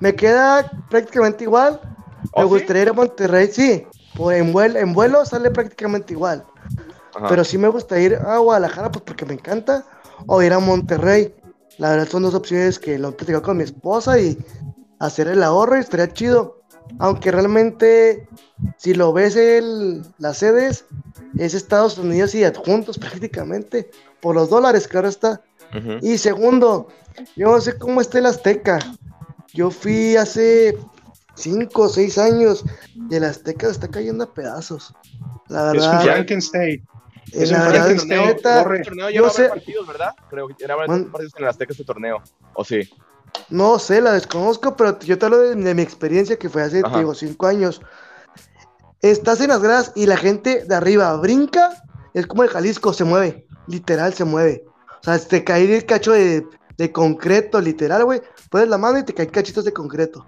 Me 0.00 0.14
queda 0.14 0.70
prácticamente 0.88 1.44
igual. 1.44 1.80
Me 2.36 2.44
¿Oh, 2.44 2.48
gustaría 2.48 2.82
ir 2.82 2.88
a 2.88 2.92
Monterrey, 2.94 3.48
sí. 3.48 3.86
Pues 4.14 4.40
en, 4.40 4.52
vuelo, 4.52 4.78
en 4.78 4.92
vuelo 4.94 5.24
sale 5.26 5.50
prácticamente 5.50 6.14
igual. 6.14 6.44
Pero 7.28 7.44
sí 7.44 7.58
me 7.58 7.68
gusta 7.68 8.00
ir 8.00 8.14
a 8.14 8.38
Guadalajara 8.38 8.90
pues 8.90 9.04
porque 9.04 9.26
me 9.26 9.34
encanta. 9.34 9.84
O 10.26 10.42
ir 10.42 10.52
a 10.52 10.58
Monterrey. 10.58 11.34
La 11.78 11.90
verdad 11.90 12.08
son 12.08 12.22
dos 12.22 12.34
opciones 12.34 12.78
que 12.78 12.98
lo 12.98 13.10
he 13.10 13.12
platicado 13.12 13.42
con 13.42 13.56
mi 13.58 13.64
esposa 13.64 14.18
y 14.18 14.38
hacer 14.98 15.28
el 15.28 15.42
ahorro 15.42 15.76
y 15.76 15.80
estaría 15.80 16.12
chido. 16.12 16.59
Aunque 16.98 17.30
realmente, 17.30 18.28
si 18.76 18.94
lo 18.94 19.12
ves 19.12 19.36
en 19.36 20.02
las 20.18 20.38
sedes, 20.38 20.84
es 21.38 21.54
Estados 21.54 21.98
Unidos 21.98 22.34
y 22.34 22.44
adjuntos 22.44 22.98
prácticamente. 22.98 23.90
Por 24.20 24.34
los 24.34 24.50
dólares, 24.50 24.86
claro 24.88 25.08
está. 25.08 25.42
Y 26.02 26.18
segundo, 26.18 26.88
yo 27.36 27.52
no 27.52 27.60
sé 27.60 27.78
cómo 27.78 28.00
está 28.00 28.18
el 28.18 28.26
Azteca. 28.26 28.80
Yo 29.54 29.70
fui 29.70 30.16
hace 30.16 30.76
5 31.36 31.82
o 31.82 31.88
6 31.88 32.18
años 32.18 32.64
y 33.08 33.14
el 33.14 33.24
Azteca 33.24 33.68
está 33.68 33.88
cayendo 33.88 34.24
a 34.24 34.34
pedazos. 34.34 34.92
La 35.48 35.72
verdad. 35.72 35.76
Es 35.76 36.06
un 36.06 36.12
Frankenstein. 36.12 36.88
Es 37.32 37.50
un 37.52 37.58
Frankenstein. 37.58 38.36
torneo 38.82 39.10
yo 39.10 39.30
sé. 39.30 39.48
partidos, 39.48 39.86
¿verdad? 39.86 40.14
Creo 40.28 40.48
que 40.48 40.64
era 40.64 40.76
partidos 40.76 41.32
en 41.36 41.42
el 41.44 41.48
Azteca 41.48 41.72
este 41.72 41.84
torneo. 41.84 42.20
¿O 42.54 42.64
sí? 42.64 42.90
No 43.48 43.78
sé, 43.78 44.00
la 44.00 44.12
desconozco, 44.12 44.76
pero 44.76 44.98
yo 45.00 45.18
te 45.18 45.24
hablo 45.24 45.38
de, 45.38 45.74
mi 45.74 45.82
experiencia 45.82 46.38
que 46.38 46.48
fue 46.48 46.62
hace, 46.62 46.82
digo, 46.96 47.14
5 47.14 47.46
años. 47.46 47.80
Estás 49.02 49.40
en 49.40 49.48
las 49.48 49.62
gradas 49.62 49.92
y 49.94 50.06
la 50.06 50.16
gente 50.16 50.64
de 50.64 50.74
arriba 50.74 51.16
brinca, 51.16 51.82
es 52.12 52.26
como 52.26 52.42
el 52.42 52.50
Jalisco, 52.50 52.92
se 52.92 53.04
mueve, 53.04 53.46
literal 53.66 54.12
se 54.14 54.24
mueve. 54.24 54.64
O 55.00 55.04
sea, 55.04 55.18
te 55.18 55.42
cae 55.42 55.74
el 55.74 55.86
cacho 55.86 56.12
de, 56.12 56.46
de 56.76 56.92
concreto, 56.92 57.60
literal, 57.60 58.04
güey. 58.04 58.20
Pones 58.50 58.68
la 58.68 58.78
mano 58.78 58.98
y 58.98 59.04
te 59.04 59.14
caen 59.14 59.30
cachitos 59.30 59.64
de 59.64 59.72
concreto. 59.72 60.26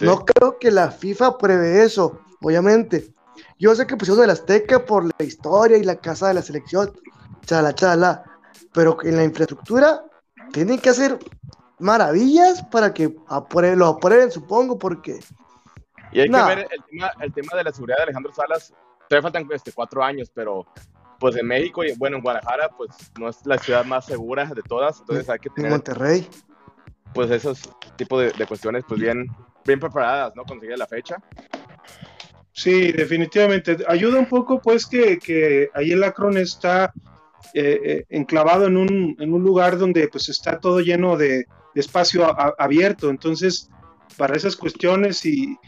No 0.00 0.24
creo 0.24 0.58
que 0.58 0.70
la 0.70 0.90
FIFA 0.90 1.38
pruebe 1.38 1.82
eso, 1.82 2.20
obviamente. 2.42 3.12
Yo 3.58 3.74
sé 3.74 3.86
que 3.86 3.96
pusieron 3.96 4.24
el 4.24 4.30
Azteca 4.30 4.84
por 4.84 5.04
la 5.04 5.24
historia 5.24 5.78
y 5.78 5.84
la 5.84 5.96
casa 5.96 6.28
de 6.28 6.34
la 6.34 6.42
selección, 6.42 6.92
chala, 7.46 7.74
chala, 7.74 8.24
pero 8.72 8.98
en 9.02 9.16
la 9.16 9.24
infraestructura 9.24 10.04
tienen 10.52 10.78
que 10.78 10.90
hacer 10.90 11.18
maravillas 11.78 12.62
para 12.70 12.92
que 12.92 13.14
lo 13.76 13.86
aprueben, 13.86 14.30
supongo, 14.30 14.78
porque... 14.78 15.20
Y 16.12 16.20
hay 16.20 16.30
que 16.30 16.42
ver 16.42 16.68
el 16.70 16.84
tema, 16.84 17.10
el 17.20 17.32
tema 17.32 17.56
de 17.56 17.64
la 17.64 17.72
seguridad 17.72 17.98
de 17.98 18.02
Alejandro 18.04 18.32
Salas. 18.32 18.72
Todavía 19.08 19.22
faltan 19.22 19.48
este, 19.52 19.72
cuatro 19.72 20.02
años, 20.02 20.30
pero 20.32 20.66
pues 21.18 21.36
en 21.36 21.46
México 21.46 21.84
y 21.84 21.92
bueno, 21.96 22.16
en 22.16 22.22
Guadalajara, 22.22 22.68
pues 22.76 22.90
no 23.18 23.28
es 23.28 23.44
la 23.44 23.58
ciudad 23.58 23.84
más 23.84 24.06
segura 24.06 24.46
de 24.46 24.62
todas, 24.62 25.00
entonces 25.00 25.28
hay 25.28 25.38
que 25.38 25.50
tener... 25.50 25.70
En 25.70 25.76
Monterrey. 25.76 26.28
Pues 27.14 27.30
esos 27.30 27.62
tipos 27.96 28.20
de, 28.20 28.30
de 28.32 28.46
cuestiones, 28.46 28.84
pues 28.86 29.00
bien, 29.00 29.26
bien 29.64 29.80
preparadas, 29.80 30.34
¿no? 30.36 30.44
Conseguir 30.44 30.78
la 30.78 30.86
fecha. 30.86 31.16
Sí, 32.52 32.92
definitivamente. 32.92 33.76
Ayuda 33.86 34.18
un 34.18 34.26
poco, 34.26 34.60
pues, 34.60 34.86
que, 34.86 35.18
que 35.18 35.68
ahí 35.74 35.92
el 35.92 36.02
Acron 36.02 36.38
está 36.38 36.92
eh, 37.54 37.80
eh, 37.84 38.04
enclavado 38.08 38.66
en 38.66 38.76
un, 38.76 39.16
en 39.18 39.32
un, 39.32 39.42
lugar 39.42 39.78
donde 39.78 40.08
pues 40.08 40.28
está 40.28 40.58
todo 40.58 40.80
lleno 40.80 41.16
de, 41.16 41.46
espacio 41.74 42.26
abierto. 42.58 43.10
Entonces, 43.10 43.68
para 44.16 44.34
esas 44.34 44.56
cuestiones 44.56 45.26
y, 45.26 45.58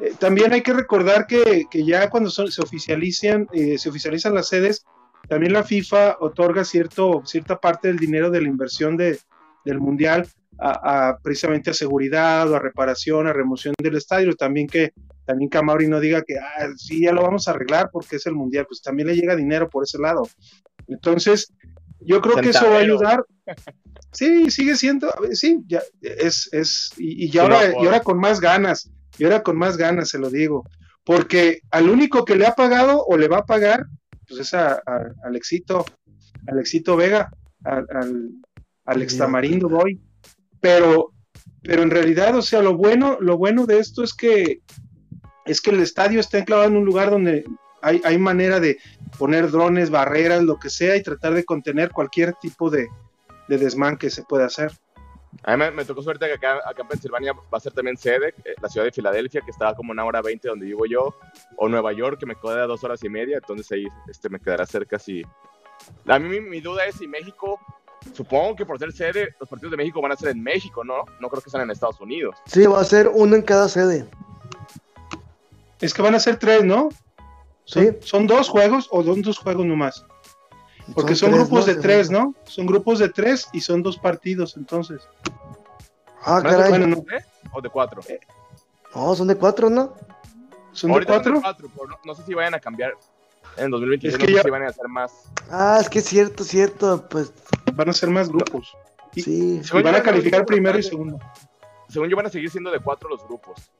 eh, 0.00 0.14
también 0.18 0.52
hay 0.54 0.62
que 0.62 0.72
recordar 0.72 1.26
que, 1.26 1.66
que 1.70 1.84
ya 1.84 2.08
cuando 2.08 2.30
se 2.30 2.62
oficializan, 2.62 3.46
se 3.52 3.88
oficializan 3.88 4.34
las 4.34 4.48
sedes, 4.48 4.86
también 5.28 5.52
la 5.52 5.64
FIFA 5.64 6.16
otorga 6.20 6.64
cierto, 6.64 7.22
cierta 7.26 7.60
parte 7.60 7.88
del 7.88 7.98
dinero 7.98 8.30
de 8.30 8.40
la 8.40 8.48
inversión 8.48 8.96
de, 8.96 9.18
del 9.66 9.78
mundial 9.78 10.26
a, 10.58 11.08
a 11.10 11.18
precisamente 11.18 11.70
a 11.70 11.74
seguridad 11.74 12.50
o 12.50 12.56
a 12.56 12.58
reparación, 12.58 13.26
a 13.26 13.32
remoción 13.32 13.74
del 13.82 13.96
estadio. 13.96 14.34
También 14.34 14.66
que 14.66 14.92
también 15.24 15.50
que 15.50 15.58
Amauri 15.58 15.88
no 15.88 16.00
diga 16.00 16.22
que 16.22 16.36
ah, 16.38 16.68
sí 16.76 17.02
ya 17.02 17.12
lo 17.12 17.22
vamos 17.22 17.48
a 17.48 17.50
arreglar 17.52 17.90
porque 17.92 18.16
es 18.16 18.26
el 18.26 18.34
mundial, 18.34 18.64
pues 18.66 18.80
también 18.80 19.08
le 19.08 19.14
llega 19.16 19.36
dinero 19.36 19.68
por 19.68 19.84
ese 19.84 19.98
lado. 19.98 20.22
Entonces, 20.86 21.52
yo 22.00 22.20
creo 22.22 22.36
que 22.36 22.48
eso 22.50 22.70
va 22.70 22.76
a 22.76 22.80
ayudar. 22.80 23.24
Sí, 24.12 24.50
sigue 24.50 24.74
siendo, 24.76 25.12
sí, 25.32 25.60
ya 25.66 25.82
es, 26.00 26.48
es, 26.52 26.90
y, 26.96 27.26
y 27.26 27.30
ya 27.30 27.42
ahora, 27.42 27.56
y 27.82 27.84
ahora 27.86 28.00
con 28.00 28.18
más 28.18 28.40
ganas, 28.40 28.90
y 29.18 29.24
ahora 29.24 29.42
con 29.42 29.58
más 29.58 29.76
ganas 29.76 30.08
se 30.08 30.18
lo 30.18 30.30
digo, 30.30 30.64
porque 31.04 31.60
al 31.70 31.90
único 31.90 32.24
que 32.24 32.36
le 32.36 32.46
ha 32.46 32.54
pagado 32.54 33.04
o 33.04 33.16
le 33.18 33.28
va 33.28 33.38
a 33.38 33.44
pagar, 33.46 33.84
pues 34.26 34.40
es 34.40 34.54
a, 34.54 34.72
a- 34.74 35.12
Alexito, 35.24 35.84
Alexito 36.46 36.96
Vega, 36.96 37.30
al, 37.64 37.86
al, 37.90 38.30
al 38.86 39.02
extamarindo 39.02 39.68
Boy, 39.68 40.00
pero, 40.60 41.12
pero 41.62 41.82
en 41.82 41.90
realidad, 41.90 42.36
o 42.36 42.42
sea, 42.42 42.62
lo 42.62 42.76
bueno, 42.76 43.18
lo 43.20 43.36
bueno 43.36 43.66
de 43.66 43.78
esto 43.78 44.02
es 44.02 44.14
que 44.14 44.60
es 45.44 45.62
que 45.62 45.70
el 45.70 45.80
estadio 45.80 46.20
está 46.20 46.38
enclavado 46.38 46.68
en 46.68 46.76
un 46.76 46.84
lugar 46.84 47.10
donde 47.10 47.44
hay, 47.80 48.02
hay 48.04 48.18
manera 48.18 48.60
de 48.60 48.78
poner 49.18 49.50
drones, 49.50 49.90
barreras, 49.90 50.42
lo 50.42 50.58
que 50.58 50.68
sea, 50.68 50.94
y 50.96 51.02
tratar 51.02 51.32
de 51.32 51.44
contener 51.44 51.90
cualquier 51.90 52.34
tipo 52.34 52.68
de, 52.68 52.88
de 53.48 53.58
desmán 53.58 53.96
que 53.96 54.10
se 54.10 54.22
pueda 54.24 54.46
hacer. 54.46 54.72
A 55.44 55.56
mí 55.56 55.64
me, 55.74 55.84
tocó 55.84 56.02
suerte 56.02 56.26
que 56.26 56.34
acá, 56.34 56.56
acá 56.66 56.82
en 56.82 56.88
Pensilvania 56.88 57.32
va 57.32 57.58
a 57.58 57.60
ser 57.60 57.72
también 57.72 57.96
sede, 57.96 58.34
eh, 58.44 58.54
la 58.60 58.68
ciudad 58.68 58.86
de 58.86 58.92
Filadelfia, 58.92 59.40
que 59.42 59.50
está 59.50 59.74
como 59.74 59.92
una 59.92 60.04
hora 60.04 60.22
veinte 60.22 60.48
donde 60.48 60.66
vivo 60.66 60.86
yo, 60.86 61.14
o 61.56 61.68
Nueva 61.68 61.92
York, 61.92 62.18
que 62.18 62.26
me 62.26 62.34
queda 62.34 62.66
dos 62.66 62.82
horas 62.84 63.02
y 63.04 63.08
media, 63.08 63.36
entonces 63.36 63.70
ahí 63.72 63.86
este, 64.08 64.28
me 64.28 64.40
quedará 64.40 64.66
cerca 64.66 64.98
si... 64.98 65.22
A 66.06 66.18
mi 66.18 66.60
duda 66.60 66.86
es 66.86 66.96
si 66.96 67.06
México, 67.06 67.60
supongo 68.14 68.56
que 68.56 68.66
por 68.66 68.78
ser 68.78 68.92
sede, 68.92 69.34
los 69.40 69.48
partidos 69.48 69.70
de 69.72 69.76
México 69.76 70.00
van 70.00 70.12
a 70.12 70.16
ser 70.16 70.30
en 70.30 70.42
México, 70.42 70.84
¿no? 70.84 71.04
No 71.20 71.28
creo 71.28 71.42
que 71.42 71.50
sean 71.50 71.62
en 71.64 71.70
Estados 71.70 72.00
Unidos. 72.00 72.36
Sí, 72.46 72.64
va 72.66 72.80
a 72.80 72.84
ser 72.84 73.08
uno 73.12 73.36
en 73.36 73.42
cada 73.42 73.68
sede. 73.68 74.08
Es 75.80 75.94
que 75.94 76.02
van 76.02 76.14
a 76.14 76.20
ser 76.20 76.38
tres, 76.38 76.64
¿no? 76.64 76.88
Son, 77.64 77.84
Sí. 77.84 77.90
son 78.02 78.26
dos 78.26 78.48
juegos 78.48 78.88
o 78.90 79.02
son 79.04 79.22
dos 79.22 79.38
juegos 79.38 79.64
nomás. 79.66 80.04
Porque 80.94 81.14
son, 81.14 81.30
tres, 81.30 81.40
grupos 81.42 81.66
de 81.66 81.74
tres. 81.74 82.10
¿no? 82.10 82.34
Son 82.44 82.66
grupos 82.66 82.98
de 82.98 83.10
tres 83.10 83.46
y 83.52 83.60
son 83.60 83.82
dos 83.82 83.98
partidos, 83.98 84.56
entonces. 84.56 85.02
Ah, 86.22 86.40
¿Van 86.42 86.46
a 86.46 86.50
ser 86.50 86.56
caray. 86.58 86.70
bueno, 86.70 86.86
no. 86.96 87.02
tres 87.06 87.24
¿O 87.52 87.60
de 87.60 87.68
cuatro? 87.68 88.00
No, 88.94 89.14
son 89.14 89.28
de 89.28 89.36
cuatro, 89.36 89.68
¿no? 89.70 89.92
¿Son 90.72 90.90
de 90.90 90.96
son 90.96 91.04
cuatro? 91.04 91.34
de 91.34 91.40
cuatro, 91.42 91.68
pero 91.74 91.86
no, 91.88 91.96
no 92.04 92.14
sé 92.14 92.22
si 92.24 92.34
vayan 92.34 92.54
a 92.54 92.60
cambiar. 92.60 92.94
En 93.56 93.64
el 93.66 93.70
2023 93.70 94.14
Es 94.14 94.18
no 94.20 94.26
que 94.26 94.32
sé 94.32 94.36
ya- 94.38 94.42
si 94.44 94.50
van 94.50 94.62
a 94.62 94.68
hacer 94.68 94.88
más. 94.88 95.12
Ah, 95.50 95.78
es 95.80 95.88
que 95.90 95.98
es 95.98 96.04
cierto, 96.06 96.44
cierto. 96.44 97.06
Pues 97.08 97.32
Van 97.78 97.88
a 97.88 97.92
ser 97.92 98.10
más 98.10 98.28
grupos. 98.28 98.76
Y- 99.14 99.22
sí. 99.22 99.60
Y 99.72 99.82
van 99.82 99.94
a 99.94 100.02
calificar 100.02 100.44
primero 100.44 100.76
y 100.78 100.82
segundo. 100.82 101.18
Según 101.88 102.08
yo 102.08 102.16
van 102.16 102.26
a 102.26 102.30
seguir 102.30 102.50
siendo 102.50 102.70
de 102.72 102.80
cuatro 102.80 103.08
los 103.08 103.24
grupos. 103.26 103.70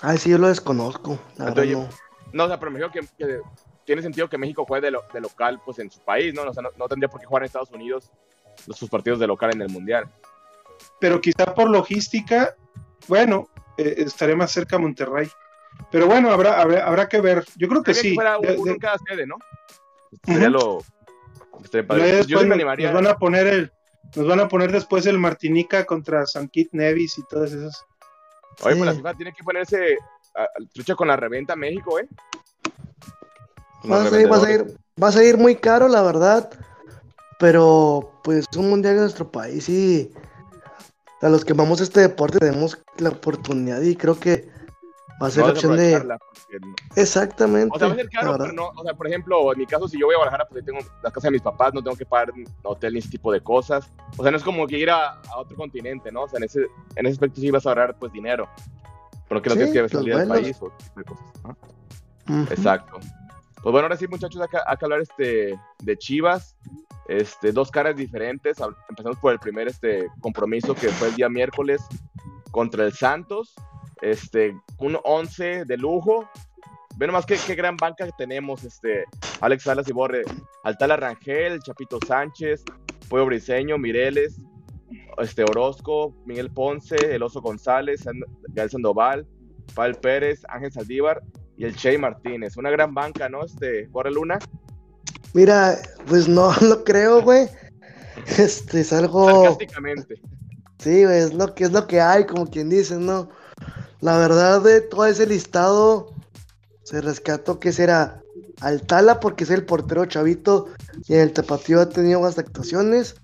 Ay, 0.00 0.16
sí, 0.16 0.30
yo 0.30 0.38
lo 0.38 0.46
desconozco. 0.48 1.18
La 1.36 1.48
Entonces, 1.48 1.76
no. 1.76 1.88
No, 2.32 2.44
o 2.44 2.46
sea, 2.48 2.58
pero 2.60 2.70
me 2.70 2.78
dijo 2.78 2.90
que, 2.92 3.00
que 3.18 3.40
tiene 3.84 4.00
sentido 4.02 4.28
que 4.28 4.38
México 4.38 4.64
juegue 4.64 4.86
de, 4.86 4.90
lo- 4.92 5.02
de 5.12 5.20
local 5.20 5.60
pues 5.64 5.80
en 5.80 5.90
su 5.90 5.98
país, 6.00 6.32
¿no? 6.34 6.42
O 6.42 6.54
sea, 6.54 6.62
no, 6.62 6.70
no 6.76 6.86
tendría 6.88 7.08
por 7.08 7.20
qué 7.20 7.26
jugar 7.26 7.42
en 7.42 7.46
Estados 7.46 7.70
Unidos 7.72 8.12
los, 8.66 8.76
sus 8.78 8.88
partidos 8.88 9.18
de 9.18 9.26
local 9.26 9.50
en 9.52 9.62
el 9.62 9.68
Mundial. 9.70 10.08
Pero 11.00 11.20
quizá 11.20 11.52
por 11.54 11.68
logística, 11.68 12.54
bueno, 13.08 13.48
eh, 13.76 13.94
estaré 13.98 14.36
más 14.36 14.52
cerca 14.52 14.76
a 14.76 14.78
Monterrey. 14.78 15.28
Pero 15.90 16.06
bueno, 16.06 16.30
habrá, 16.30 16.60
habrá, 16.60 16.86
habrá 16.86 17.08
que 17.08 17.20
ver. 17.20 17.44
Yo 17.56 17.66
creo 17.68 17.82
que 17.82 17.92
Sería 17.94 18.10
sí. 18.10 18.14
fuera 18.14 18.38
De- 18.38 18.54
uno 18.56 18.64
de- 18.66 18.70
en 18.72 18.78
cada 18.78 18.98
sede, 18.98 19.26
¿no? 19.26 19.36
Sería 20.24 20.48
lo... 20.48 20.78
Luego 21.72 21.96
Yo 21.96 22.16
después 22.16 22.26
sí 22.26 22.34
me 22.34 22.42
nos- 22.44 22.54
animaría. 22.54 22.92
Nos 22.92 23.02
van 23.02 23.12
a 23.12 23.16
poner 23.18 23.46
el, 23.46 23.72
nos 24.16 24.26
van 24.26 24.40
a 24.40 24.48
poner 24.48 24.72
después 24.72 25.06
el 25.06 25.18
Martinica 25.18 25.84
contra 25.84 26.24
San 26.26 26.48
Kit 26.48 26.68
Nevis 26.72 27.18
y 27.18 27.22
todas 27.28 27.52
esas. 27.52 27.84
Oye, 28.62 28.76
pues 28.76 28.86
la. 28.86 28.94
FIFA 28.94 29.14
tiene 29.14 29.32
que 29.32 29.44
ponerse 29.44 29.96
a, 30.34 30.42
a- 30.42 30.48
lucha 30.74 30.94
con 30.94 31.08
la 31.08 31.16
reventa 31.16 31.54
México, 31.56 31.98
¿eh? 31.98 32.08
Va 33.90 34.02
a, 34.02 34.08
ser, 34.10 34.30
va, 34.30 34.36
a 34.36 34.40
ser, 34.40 34.66
va 35.02 35.08
a 35.08 35.12
salir 35.12 35.38
muy 35.38 35.56
caro, 35.56 35.88
la 35.88 36.02
verdad. 36.02 36.50
Pero, 37.38 38.20
pues, 38.24 38.46
un 38.56 38.68
mundial 38.70 38.94
de 38.96 39.00
nuestro 39.02 39.30
país 39.30 39.68
y 39.68 40.10
a 41.22 41.28
los 41.28 41.44
que 41.44 41.52
amamos 41.52 41.80
este 41.80 42.00
deporte 42.00 42.38
tenemos 42.38 42.78
la 42.98 43.10
oportunidad 43.10 43.80
y 43.80 43.94
creo 43.94 44.18
que 44.18 44.48
va 45.22 45.26
a 45.26 45.30
ser 45.30 45.44
la 45.44 45.50
opción 45.52 45.76
de. 45.76 46.04
no- 46.04 46.74
Exactamente. 46.96 47.74
O 47.74 47.78
sea, 47.78 47.88
va 47.88 47.94
a 47.94 47.96
ser 47.96 48.08
caro, 48.10 48.36
pero 48.38 48.52
no, 48.52 48.68
o 48.74 48.82
sea, 48.82 48.94
por 48.94 49.06
ejemplo, 49.06 49.52
en 49.52 49.58
mi 49.58 49.66
caso, 49.66 49.88
si 49.88 49.98
yo 49.98 50.06
voy 50.06 50.14
a 50.14 50.18
Guadalajara, 50.18 50.48
pues 50.48 50.64
tengo 50.64 50.78
la 51.02 51.10
casa 51.10 51.28
de 51.28 51.32
mis 51.32 51.42
papás, 51.42 51.72
no 51.74 51.82
tengo 51.82 51.96
que 51.96 52.06
pagar 52.06 52.32
hotel 52.62 52.92
ni 52.94 53.00
ese 53.00 53.08
tipo 53.10 53.32
de 53.32 53.40
cosas. 53.40 53.90
O 54.16 54.22
sea, 54.22 54.30
no 54.30 54.36
es 54.36 54.42
como 54.44 54.66
que 54.66 54.78
ir 54.78 54.90
a, 54.90 55.14
a 55.14 55.38
otro 55.38 55.56
continente, 55.56 56.10
¿no? 56.12 56.22
O 56.22 56.28
sea, 56.28 56.38
en 56.38 56.44
ese, 56.44 56.60
en 56.96 57.06
ese 57.06 57.14
aspecto 57.14 57.40
sí 57.40 57.50
vas 57.50 57.66
a 57.66 57.70
ahorrar, 57.70 57.96
pues, 57.98 58.12
dinero. 58.12 58.48
Pero 59.28 59.42
que 59.42 59.48
no 59.50 59.54
Sí, 59.56 59.60
tienes 59.60 59.72
que 59.72 59.82
los 59.82 59.90
salir 59.92 60.16
del 60.16 60.28
país 60.28 60.56
o 60.62 60.68
ese 60.78 60.88
tipo 60.88 61.00
de 61.00 61.04
cosas. 61.04 62.50
Exacto. 62.50 62.98
Pues 63.62 63.72
bueno, 63.72 63.86
ahora 63.86 63.96
sí, 63.96 64.06
muchachos, 64.06 64.40
acá, 64.40 64.62
acá 64.66 64.86
hablar 64.86 65.00
este, 65.00 65.58
de 65.82 65.98
Chivas. 65.98 66.56
Este, 67.08 67.52
dos 67.52 67.70
caras 67.70 67.96
diferentes. 67.96 68.58
Empezamos 68.88 69.18
por 69.18 69.32
el 69.32 69.38
primer 69.38 69.66
este, 69.68 70.06
compromiso 70.20 70.74
que 70.74 70.88
fue 70.90 71.08
el 71.08 71.14
día 71.16 71.28
miércoles 71.28 71.82
contra 72.50 72.84
el 72.84 72.92
Santos. 72.92 73.54
Este, 74.02 74.54
un 74.78 74.98
11 75.04 75.64
de 75.64 75.76
lujo. 75.76 76.28
Ve 76.96 77.06
nomás 77.06 77.26
qué, 77.26 77.36
qué 77.46 77.54
gran 77.54 77.76
banca 77.76 78.04
que 78.04 78.12
tenemos. 78.18 78.64
Este, 78.64 79.04
Alex 79.40 79.62
Salas 79.64 79.88
y 79.88 79.92
Borre. 79.92 80.22
Altala 80.64 80.96
Rangel, 80.96 81.60
Chapito 81.60 81.98
Sánchez, 82.06 82.64
Pueblo 83.08 83.26
Briseño, 83.26 83.78
Mireles, 83.78 84.40
este, 85.18 85.44
Orozco, 85.44 86.14
Miguel 86.26 86.50
Ponce, 86.50 86.96
El 87.14 87.22
Oso 87.22 87.40
González, 87.40 88.04
Gael 88.48 88.70
Sandoval, 88.70 89.26
Paul 89.74 89.94
Pérez, 89.96 90.42
Ángel 90.48 90.72
Saldívar 90.72 91.22
y 91.56 91.64
el 91.64 91.76
Che 91.76 91.96
Martínez. 91.98 92.56
Una 92.56 92.70
gran 92.70 92.94
banca, 92.94 93.28
¿no? 93.28 93.44
Este, 93.44 93.86
Borre 93.88 94.10
Luna. 94.10 94.38
Mira, 95.34 95.76
pues 96.06 96.28
no 96.28 96.52
lo 96.60 96.84
creo, 96.84 97.22
güey. 97.22 97.48
Este 98.38 98.80
es 98.80 98.92
algo. 98.92 99.26
Sarcásticamente. 99.26 100.20
Sí, 100.78 101.04
güey, 101.04 101.18
es 101.18 101.34
lo 101.34 101.54
que 101.54 101.64
es 101.64 101.72
lo 101.72 101.86
que 101.86 102.00
hay, 102.00 102.24
como 102.24 102.46
quien 102.46 102.68
dice, 102.68 102.96
¿no? 102.96 103.28
La 104.00 104.16
verdad 104.18 104.62
de 104.62 104.80
todo 104.80 105.06
ese 105.06 105.26
listado 105.26 106.12
se 106.84 107.00
rescató 107.00 107.58
que 107.58 107.72
será 107.72 108.22
Altala 108.60 109.20
porque 109.20 109.44
es 109.44 109.50
el 109.50 109.64
portero 109.64 110.06
chavito 110.06 110.68
y 111.06 111.14
en 111.14 111.20
el 111.20 111.32
tapatío 111.32 111.80
ha 111.80 111.88
tenido 111.88 112.20
buenas 112.20 112.38
actuaciones. 112.38 113.16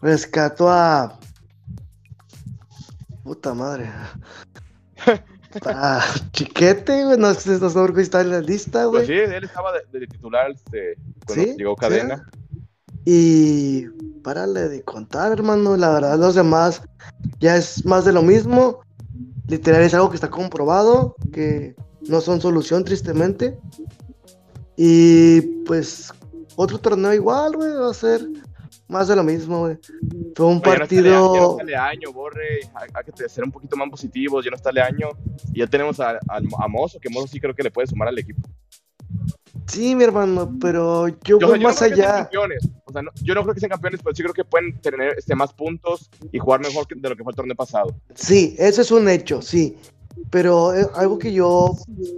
Rescató 0.00 0.70
a 0.70 1.18
puta 3.24 3.54
madre. 3.54 3.90
A 5.64 6.04
Chiquete, 6.32 7.04
güey, 7.04 7.16
no 7.18 7.32
sé 7.32 7.58
no 7.58 7.72
por 7.72 7.94
qué 7.94 8.02
está 8.02 8.20
en 8.20 8.30
la 8.30 8.40
lista, 8.40 8.84
güey. 8.84 9.06
Pues 9.06 9.28
sí, 9.28 9.34
él 9.34 9.44
estaba 9.44 9.72
de, 9.72 10.00
de 10.00 10.06
titular 10.06 10.50
este, 10.50 10.98
cuando 11.24 11.44
Sí, 11.44 11.54
llegó 11.56 11.74
sí. 11.74 11.80
Cadena. 11.80 12.28
Y 13.06 13.86
párale 14.22 14.68
de 14.68 14.82
contar, 14.82 15.32
hermano. 15.32 15.76
La 15.78 15.90
verdad, 15.90 16.18
los 16.18 16.34
demás 16.34 16.82
ya 17.40 17.56
es 17.56 17.86
más 17.86 18.04
de 18.04 18.12
lo 18.12 18.22
mismo. 18.22 18.80
Literal 19.48 19.82
es 19.82 19.94
algo 19.94 20.08
que 20.10 20.16
está 20.16 20.28
comprobado, 20.30 21.14
que 21.32 21.74
no 22.08 22.20
son 22.20 22.40
solución, 22.40 22.84
tristemente. 22.84 23.58
Y 24.76 25.40
pues 25.64 26.12
otro 26.56 26.78
torneo 26.78 27.12
igual, 27.14 27.56
güey, 27.56 27.72
va 27.72 27.90
a 27.90 27.94
ser 27.94 28.26
más 28.88 29.08
de 29.08 29.16
lo 29.16 29.22
mismo, 29.24 29.60
güey. 29.60 29.78
Fue 30.34 30.46
un 30.46 30.56
no 30.58 30.62
Lea- 30.62 30.72
Ya 30.72 30.72
no 30.74 30.78
partido. 30.78 31.58
Leaño, 31.64 32.12
Borre, 32.12 32.60
hay, 32.74 33.04
que 33.12 33.28
ser 33.28 33.44
un 33.44 33.52
poquito 33.52 33.76
más 33.76 33.88
positivos, 33.88 34.44
ya 34.44 34.50
no 34.50 34.56
está 34.56 34.70
Leaño. 34.72 35.08
Y 35.52 35.60
ya 35.60 35.66
tenemos 35.66 35.98
a, 36.00 36.10
a, 36.12 36.18
a 36.58 36.68
Mozo, 36.68 36.98
que 37.00 37.08
Mozo 37.08 37.26
sí 37.28 37.40
creo 37.40 37.54
que 37.54 37.62
le 37.62 37.70
puede 37.70 37.86
sumar 37.86 38.08
al 38.08 38.18
equipo. 38.18 38.40
Sí, 39.66 39.94
mi 39.96 40.04
hermano, 40.04 40.52
pero 40.60 41.08
yo 41.08 41.16
Yo, 41.24 41.38
voy 41.48 41.48
yo 41.48 41.56
no 41.56 41.62
más 41.68 41.76
sean 41.76 41.92
allá. 41.94 42.14
campeones. 42.22 42.68
Sea, 42.96 43.02
no- 43.02 43.10
yo 43.22 43.34
no 43.34 43.42
creo 43.42 43.52
que 43.52 43.60
sean 43.60 43.68
campeones, 43.70 44.00
pero 44.02 44.16
sí 44.16 44.22
creo 44.22 44.32
que 44.32 44.44
pueden 44.44 44.80
tener 44.80 45.18
este, 45.18 45.34
más 45.34 45.52
puntos 45.52 46.08
y 46.32 46.38
jugar 46.38 46.60
mejor 46.60 46.86
que- 46.86 46.94
de 46.94 47.08
lo 47.10 47.14
que 47.14 47.22
fue 47.22 47.32
el 47.32 47.36
torneo 47.36 47.54
pasado. 47.54 47.94
Sí, 48.14 48.56
eso 48.58 48.80
es 48.80 48.90
un 48.90 49.06
hecho, 49.10 49.42
sí. 49.42 49.76
Pero 50.30 50.74
eh, 50.74 50.86
algo 50.94 51.18
que 51.18 51.30
yo 51.30 51.76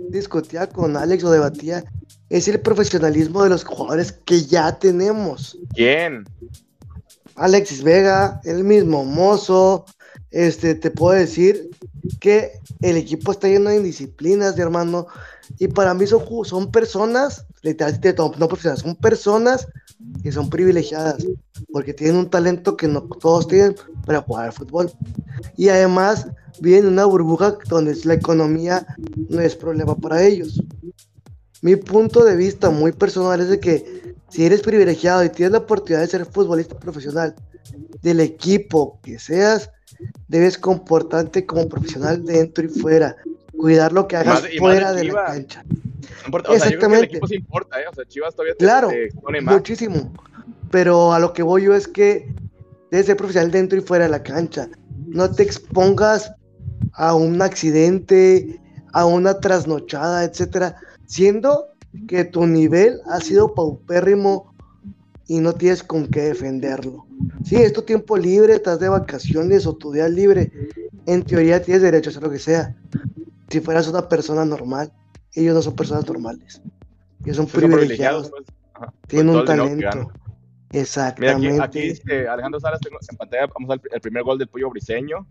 discutía 0.08 0.68
con 0.68 0.96
Alex 0.96 1.24
o 1.24 1.32
debatía 1.32 1.82
es 2.30 2.46
el 2.46 2.60
profesionalismo 2.60 3.42
de 3.42 3.48
los 3.50 3.64
jugadores 3.64 4.12
que 4.12 4.44
ya 4.44 4.78
tenemos. 4.78 5.58
¿Quién? 5.74 6.24
Alexis 7.34 7.82
Vega, 7.82 8.40
el 8.44 8.62
mismo 8.62 9.04
Mozo, 9.04 9.84
este, 10.30 10.76
te 10.76 10.92
puedo 10.92 11.18
decir 11.18 11.70
que 12.20 12.52
el 12.82 12.96
equipo 12.96 13.32
está 13.32 13.48
lleno 13.48 13.70
de 13.70 13.76
indisciplinas, 13.78 14.56
hermano, 14.58 15.08
y 15.58 15.66
para 15.66 15.92
mí 15.94 16.06
son, 16.06 16.22
son 16.44 16.70
personas, 16.70 17.46
literalmente 17.62 18.14
no 18.16 18.30
profesionales, 18.48 18.82
son 18.82 18.94
personas 18.94 19.66
que 20.22 20.32
son 20.32 20.48
privilegiadas, 20.48 21.26
porque 21.72 21.94
tienen 21.94 22.16
un 22.16 22.30
talento 22.30 22.76
que 22.76 22.88
no 22.88 23.02
todos 23.02 23.48
tienen, 23.48 23.74
para 24.06 24.22
jugar 24.22 24.46
al 24.46 24.52
fútbol. 24.52 24.90
Y 25.56 25.68
además 25.68 26.28
viven 26.60 26.84
en 26.84 26.92
una 26.92 27.04
burbuja 27.04 27.56
donde 27.68 27.96
la 28.04 28.14
economía 28.14 28.86
no 29.28 29.40
es 29.40 29.54
problema 29.54 29.94
para 29.96 30.22
ellos. 30.22 30.62
Mi 31.62 31.76
punto 31.76 32.24
de 32.24 32.36
vista 32.36 32.70
muy 32.70 32.92
personal 32.92 33.40
es 33.40 33.48
de 33.48 33.60
que 33.60 34.14
si 34.28 34.44
eres 34.44 34.60
privilegiado 34.60 35.24
y 35.24 35.30
tienes 35.30 35.52
la 35.52 35.58
oportunidad 35.58 36.02
de 36.02 36.08
ser 36.08 36.26
futbolista 36.26 36.78
profesional 36.78 37.34
del 38.02 38.20
equipo 38.20 39.00
que 39.02 39.18
seas, 39.18 39.70
debes 40.28 40.58
comportarte 40.58 41.46
como 41.46 41.68
profesional 41.68 42.24
dentro 42.24 42.64
y 42.64 42.68
fuera, 42.68 43.16
cuidar 43.58 43.92
lo 43.92 44.08
que 44.08 44.16
hagas 44.16 44.42
más- 44.42 44.50
fuera 44.58 44.92
de 44.92 45.02
de 45.02 45.12
la 45.12 45.24
cancha. 45.26 45.64
No 45.64 45.76
importa, 46.26 46.50
o 46.50 46.56
sea, 46.58 46.70
yo 46.70 46.78
creo 46.78 46.90
que 46.90 46.96
el 46.96 47.04
Exactamente. 47.04 47.06
equipo 47.06 47.26
sí 47.26 47.34
importa, 47.34 47.80
¿eh? 47.80 47.84
O 47.90 47.94
sea, 47.94 48.04
Chivas 48.06 48.34
todavía 48.34 48.54
Claro, 48.58 48.88
te 48.88 49.04
expone 49.06 49.40
más. 49.40 49.54
muchísimo. 49.54 50.12
Pero 50.70 51.12
a 51.12 51.18
lo 51.18 51.32
que 51.32 51.42
voy 51.42 51.64
yo 51.64 51.74
es 51.74 51.88
que 51.88 52.34
debes 52.90 53.06
ser 53.06 53.16
profesional 53.16 53.50
dentro 53.50 53.78
y 53.78 53.82
fuera 53.82 54.04
de 54.04 54.10
la 54.10 54.22
cancha. 54.22 54.68
No 55.06 55.30
te 55.30 55.42
expongas 55.42 56.32
a 56.92 57.14
un 57.14 57.40
accidente, 57.42 58.60
a 58.92 59.06
una 59.06 59.40
trasnochada, 59.40 60.24
etcétera, 60.24 60.76
siendo 61.06 61.66
que 62.06 62.24
tu 62.24 62.46
nivel 62.46 63.00
ha 63.06 63.20
sido 63.20 63.54
paupérrimo 63.54 64.52
y 65.26 65.40
no 65.40 65.54
tienes 65.54 65.82
con 65.82 66.06
qué 66.08 66.22
defenderlo. 66.22 67.06
Si 67.44 67.56
es 67.56 67.72
tu 67.72 67.82
tiempo 67.82 68.16
libre, 68.16 68.54
estás 68.54 68.78
de 68.80 68.88
vacaciones 68.88 69.66
o 69.66 69.74
tu 69.76 69.92
día 69.92 70.08
libre, 70.08 70.52
en 71.06 71.22
teoría 71.22 71.62
tienes 71.62 71.82
derecho 71.82 72.08
a 72.08 72.12
hacer 72.12 72.22
lo 72.22 72.30
que 72.30 72.38
sea. 72.38 72.74
Si 73.48 73.60
fueras 73.60 73.88
una 73.88 74.08
persona 74.08 74.44
normal, 74.44 74.92
ellos 75.34 75.54
no 75.54 75.62
son 75.62 75.74
personas 75.76 76.06
normales. 76.06 76.60
Ellos 77.24 77.36
son 77.36 77.48
Son 77.48 77.60
privilegiados, 77.60 78.30
pues. 78.30 78.44
Tienen 79.06 79.34
un 79.34 79.44
talento. 79.44 79.76
ganan. 79.82 80.06
Mira, 80.06 80.10
aquí, 80.70 80.78
Exactamente. 80.78 81.62
aquí 81.62 81.80
dice 81.80 82.28
Alejandro 82.28 82.60
Salas, 82.60 82.80
tengo 82.80 82.98
en 83.10 83.16
pantalla, 83.16 83.46
vamos 83.58 83.70
al 83.70 83.80
el 83.90 84.00
primer 84.00 84.22
gol 84.22 84.38
del 84.38 84.48
Pollo 84.48 84.70
Briseño. 84.70 85.26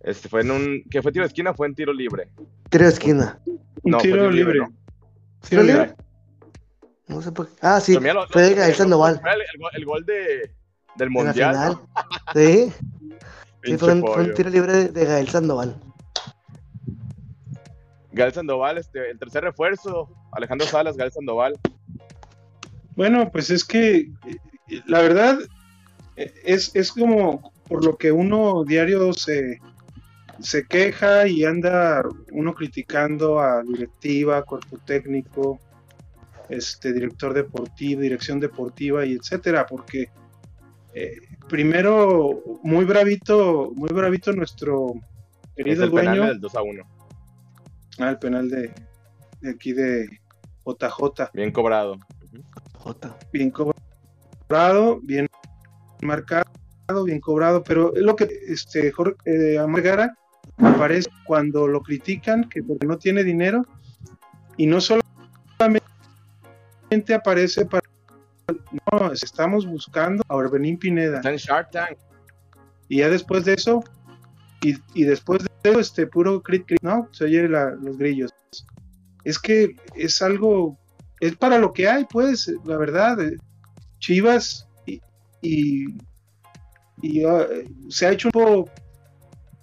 Este 0.00 0.28
fue 0.28 0.40
en 0.42 0.50
un, 0.52 0.82
¿qué 0.90 1.02
fue 1.02 1.12
tiro 1.12 1.24
de 1.24 1.28
esquina 1.28 1.50
o 1.50 1.54
fue 1.54 1.66
en 1.66 1.74
tiro 1.74 1.92
libre? 1.92 2.30
Tiro 2.70 2.84
de 2.84 2.90
esquina. 2.90 3.40
Un 3.46 3.90
No, 3.92 3.98
fue 4.00 4.08
tiro 4.10 4.30
libre. 4.30 4.60
¿Tiro 5.48 5.62
libre. 5.62 5.80
libre? 5.88 5.96
No 7.08 7.20
sé 7.20 7.32
por 7.32 7.48
qué. 7.48 7.54
Ah, 7.60 7.80
sí, 7.80 7.94
lo- 7.98 8.26
fue 8.28 8.42
de 8.42 8.54
Gael 8.54 8.74
Sandoval. 8.74 9.20
fue 9.20 9.32
El, 9.32 9.40
el 9.40 9.60
gol- 9.60 9.70
el 9.74 9.84
gol 9.84 10.06
de, 10.06 10.54
del 10.96 11.10
Mundial. 11.10 11.54
¿no? 11.56 11.88
Sí, 12.34 12.72
sí 13.64 13.76
fue, 13.76 13.92
un, 13.94 14.00
fue 14.06 14.22
un 14.24 14.34
tiro 14.34 14.48
libre 14.48 14.72
de, 14.72 14.88
de 14.88 15.04
Gael 15.04 15.28
Sandoval. 15.28 15.76
Gael 18.12 18.32
Sandoval, 18.32 18.78
este, 18.78 19.10
el 19.10 19.18
tercer 19.18 19.44
refuerzo, 19.44 20.08
Alejandro 20.32 20.66
Salas, 20.66 20.96
Gael 20.96 21.12
Sandoval. 21.12 21.58
Bueno, 22.96 23.30
pues 23.30 23.50
es 23.50 23.64
que 23.64 24.10
la 24.86 25.00
verdad 25.00 25.38
es, 26.16 26.74
es 26.74 26.92
como 26.92 27.52
por 27.68 27.84
lo 27.84 27.96
que 27.96 28.10
uno 28.12 28.64
diario 28.64 29.12
se, 29.12 29.60
se 30.40 30.66
queja 30.66 31.28
y 31.28 31.44
anda 31.44 32.02
uno 32.32 32.54
criticando 32.54 33.38
a 33.38 33.62
directiva, 33.62 34.42
cuerpo 34.42 34.78
técnico, 34.84 35.60
este 36.48 36.92
director 36.92 37.32
deportivo, 37.32 38.00
dirección 38.00 38.40
deportiva 38.40 39.06
y 39.06 39.12
etcétera, 39.12 39.66
porque 39.66 40.08
eh, 40.94 41.12
primero 41.48 42.42
muy 42.62 42.84
bravito, 42.84 43.70
muy 43.74 43.90
bravito 43.90 44.32
nuestro 44.32 44.94
Es 45.54 45.64
querido 45.64 45.84
el 45.84 45.90
penal 45.92 46.16
dueño, 46.16 46.28
del 46.32 46.40
2 46.40 46.54
a 46.56 46.62
1. 46.62 46.82
Ah, 48.02 48.10
el 48.10 48.18
penal 48.18 48.48
de, 48.48 48.72
de 49.40 49.50
aquí 49.50 49.72
de 49.72 50.20
JJ. 50.64 51.30
Bien 51.32 51.52
cobrado. 51.52 51.98
Jota. 52.74 53.16
bien 53.32 53.50
cobrado, 53.50 55.00
bien 55.02 55.26
marcado, 56.02 56.44
bien 57.04 57.20
cobrado, 57.20 57.62
pero 57.62 57.94
es 57.94 58.02
lo 58.02 58.16
que 58.16 58.28
este 58.48 58.90
Jorge 58.90 59.16
eh, 59.26 59.58
Amargara 59.58 60.16
aparece 60.56 61.10
cuando 61.26 61.66
lo 61.66 61.82
critican 61.82 62.48
que 62.48 62.62
porque 62.62 62.86
no 62.86 62.96
tiene 62.96 63.22
dinero 63.22 63.66
y 64.56 64.66
no 64.66 64.80
solamente 64.80 65.04
aparece 67.14 67.66
para 67.66 67.82
no, 68.90 69.12
estamos 69.12 69.66
buscando 69.66 70.24
a 70.28 70.34
Orbelín 70.34 70.78
Pineda 70.78 71.18
Está 71.18 71.30
en 71.30 71.36
Shark 71.36 71.70
Tank. 71.70 71.98
y 72.88 72.98
ya 72.98 73.08
después 73.08 73.44
de 73.44 73.54
eso 73.54 73.84
y, 74.62 74.74
y 74.94 75.04
después 75.04 75.40
de 75.42 75.70
eso 75.70 75.80
este 75.80 76.06
puro 76.06 76.42
crit, 76.42 76.66
crit, 76.66 76.82
no 76.82 77.08
se 77.12 77.24
oye 77.24 77.48
la- 77.48 77.70
los 77.70 77.96
grillos. 77.98 78.30
Es 79.24 79.38
que 79.38 79.76
es 79.94 80.22
algo 80.22 80.78
es 81.20 81.36
para 81.36 81.58
lo 81.58 81.72
que 81.72 81.88
hay 81.88 82.04
pues 82.10 82.50
la 82.64 82.76
verdad 82.78 83.20
eh, 83.20 83.36
Chivas 83.98 84.66
y, 84.86 85.00
y, 85.42 85.84
y, 87.02 87.24
ah, 87.24 87.46
se 87.90 88.06
ha 88.06 88.12
hecho 88.12 88.28
un 88.28 88.32
poco 88.32 88.70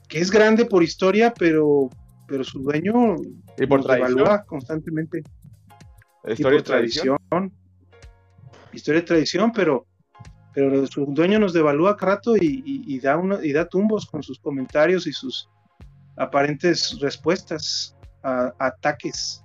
que 0.07 0.19
es 0.19 0.29
grande 0.29 0.65
por 0.65 0.83
historia 0.83 1.33
pero 1.37 1.89
pero 2.27 2.43
su 2.43 2.59
dueño 2.59 3.15
Y 3.57 3.65
por 3.65 3.85
devalúa 3.87 4.43
constantemente. 4.45 5.23
Historia 6.27 6.57
y 6.59 6.61
por 6.61 6.63
tradición. 6.63 7.17
Historia 8.73 9.01
y 9.01 9.05
tradición, 9.05 9.51
pero, 9.53 9.87
pero 10.57 10.87
su 10.87 11.05
dueño 11.05 11.37
nos 11.37 11.53
devalúa 11.53 11.95
cada 11.95 12.15
rato 12.15 12.35
y, 12.35 12.63
y- 12.65 12.95
y 12.95 12.99
da 12.99 13.15
una, 13.15 13.45
y 13.45 13.53
da 13.53 13.65
tumbos 13.69 14.07
con 14.07 14.23
sus 14.23 14.39
comentarios 14.39 15.05
y 15.05 15.13
sus 15.13 15.47
aparentes 16.15 16.97
respuestas 16.99 17.95
a, 18.23 18.51
a 18.57 18.65
ataques. 18.65 19.43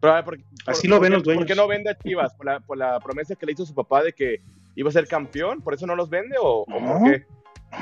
Pero, 0.00 0.12
a 0.12 0.16
ver, 0.16 0.24
¿por- 0.24 0.38
Así 0.66 0.88
por- 0.88 0.96
lo 0.96 1.00
ven 1.00 1.12
los 1.12 1.22
dueños. 1.22 1.42
¿Por 1.42 1.46
qué 1.46 1.54
no 1.54 1.68
vende 1.68 1.90
a 1.90 1.96
Chivas? 1.96 2.34
¿Por 2.34 2.46
la, 2.46 2.58
por 2.58 2.76
la 2.76 2.98
promesa 2.98 3.36
que 3.36 3.46
le 3.46 3.52
hizo 3.52 3.64
su 3.64 3.72
papá 3.72 4.02
de 4.02 4.12
que 4.12 4.42
iba 4.74 4.88
a 4.88 4.92
ser 4.92 5.06
campeón? 5.06 5.62
¿Por 5.62 5.74
eso 5.74 5.86
no 5.86 5.94
los 5.94 6.10
vende 6.10 6.36
o, 6.42 6.64
o 6.64 6.80
No. 6.80 6.98
por 6.98 7.10
qué? 7.12 7.26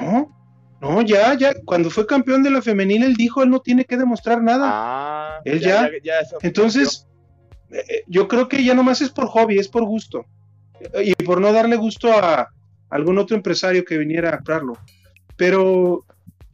No, 0.02 0.36
no, 0.82 1.00
ya, 1.00 1.32
ya, 1.32 1.54
cuando 1.64 1.88
fue 1.88 2.06
campeón 2.06 2.42
de 2.42 2.50
la 2.50 2.60
femenil, 2.60 3.04
él 3.04 3.14
dijo, 3.14 3.42
él 3.42 3.48
no 3.48 3.60
tiene 3.60 3.86
que 3.86 3.96
demostrar 3.96 4.42
nada. 4.42 4.68
Ah, 4.70 5.40
Él 5.46 5.60
ya. 5.60 5.80
se 5.80 5.86
ofreció. 5.86 6.38
Entonces, 6.42 7.08
eh, 7.70 8.02
yo 8.06 8.28
creo 8.28 8.48
que 8.48 8.62
ya 8.62 8.74
nomás 8.74 9.00
es 9.00 9.08
por 9.08 9.28
hobby, 9.28 9.58
es 9.58 9.68
por 9.68 9.84
gusto. 9.86 10.26
Y 11.04 11.14
por 11.24 11.40
no 11.40 11.52
darle 11.52 11.76
gusto 11.76 12.12
a 12.12 12.48
algún 12.90 13.18
otro 13.18 13.36
empresario 13.36 13.84
que 13.84 13.98
viniera 13.98 14.30
a 14.30 14.36
comprarlo. 14.36 14.74
Pero 15.36 16.04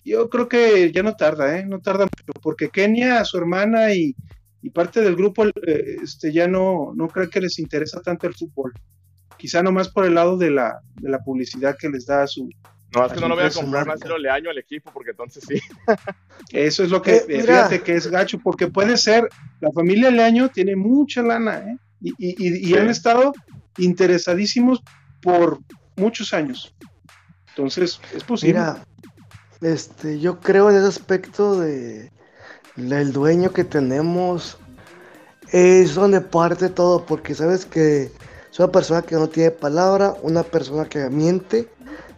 yo 0.05 0.29
creo 0.29 0.49
que 0.49 0.91
ya 0.93 1.03
no 1.03 1.15
tarda, 1.17 1.59
¿eh? 1.59 1.65
No 1.67 1.81
tarda 1.81 2.05
mucho, 2.05 2.33
porque 2.43 2.69
Kenia, 2.69 3.25
su 3.25 3.39
hermana 3.39 3.95
y, 3.95 4.15
y 4.63 4.71
parte 4.71 5.01
del 5.01 5.17
grupo, 5.17 5.47
eh, 5.47 5.97
este, 6.03 6.33
ya 6.33 6.47
no, 6.49 6.93
no 6.95 7.09
creo 7.09 7.29
que 7.31 7.41
les 7.41 7.59
interesa 7.59 8.01
tanto 8.03 8.27
el 8.27 8.35
fútbol. 8.35 8.73
Quizá 9.39 9.63
nomás 9.63 9.89
por 9.89 10.05
el 10.05 10.15
lado 10.15 10.37
de 10.37 10.51
la, 10.51 10.79
de 10.97 11.09
la 11.11 11.19
publicidad 11.21 11.77
que 11.79 11.89
les 11.89 12.07
da 12.07 12.23
a 12.23 12.27
su... 12.27 12.49
No, 12.95 13.07
es 13.07 13.13
que 13.13 13.21
no 13.21 13.29
lo 13.29 13.35
voy 13.35 13.45
a 13.45 13.51
comprar 13.51 13.87
más 13.87 14.05
lo 14.05 14.19
leaño 14.19 14.51
al 14.51 14.59
equipo 14.59 14.91
porque 14.93 15.11
entonces 15.11 15.43
sí. 15.47 15.59
Eso 16.53 16.85
es 16.85 16.91
lo 16.91 17.01
que, 17.03 17.17
Eh, 17.29 17.43
fíjate 17.43 17.83
que 17.83 17.95
es 17.95 18.07
gacho, 18.07 18.39
porque 18.39 18.69
puede 18.69 18.97
ser, 18.97 19.29
la 19.61 19.73
familia 19.73 20.11
Leaño 20.11 20.49
tiene 20.51 20.77
mucha 20.77 21.23
lana, 21.23 21.59
¿eh? 21.59 21.77
Y, 22.01 22.11
y- 22.19 22.35
y- 22.49 22.57
y 22.59 22.67
Sí. 22.67 22.77
han 22.77 22.91
estado 22.91 23.33
interesadísimos 23.79 24.83
por 25.23 25.59
muchos 25.97 26.33
años. 26.33 26.75
Entonces, 27.51 28.01
es 28.15 28.25
posible. 28.25 28.55
Mira, 28.59 28.85
este, 29.61 30.19
yo 30.19 30.41
creo 30.41 30.71
en 30.71 30.77
ese 30.77 30.89
aspecto 30.89 31.59
de 31.61 32.11
el 32.77 33.13
dueño 33.13 33.53
que 33.53 33.65
tenemos 33.65 34.59
es 35.53 35.95
donde 35.95 36.21
parte 36.21 36.69
todo, 36.69 37.05
porque 37.07 37.35
sabes 37.35 37.65
que 37.65 38.11
es 38.51 38.59
una 38.59 38.73
persona 38.73 39.03
que 39.03 39.15
no 39.15 39.29
tiene 39.29 39.51
palabra, 39.53 40.15
una 40.23 40.43
persona 40.43 40.85
que 40.87 41.09
miente. 41.11 41.69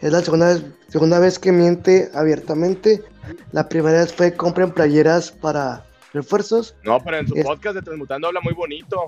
Es 0.01 0.13
la 0.13 0.23
segunda 0.23 0.55
vez, 0.55 0.65
segunda 0.89 1.19
vez 1.19 1.39
que 1.39 1.53
miente 1.53 2.11
abiertamente. 2.15 3.03
La 3.53 3.69
primera 3.69 3.99
vez 4.01 4.13
fue 4.13 4.35
compren 4.35 4.71
playeras 4.73 5.31
para 5.31 5.85
refuerzos. 6.15 6.75
No, 6.85 7.03
pero 7.03 7.19
en 7.19 7.29
su 7.29 7.35
Es- 7.35 7.45
podcast 7.45 7.75
de 7.77 7.83
Transmutando 7.83 8.29
habla 8.29 8.41
muy 8.41 8.55
bonito. 8.55 9.05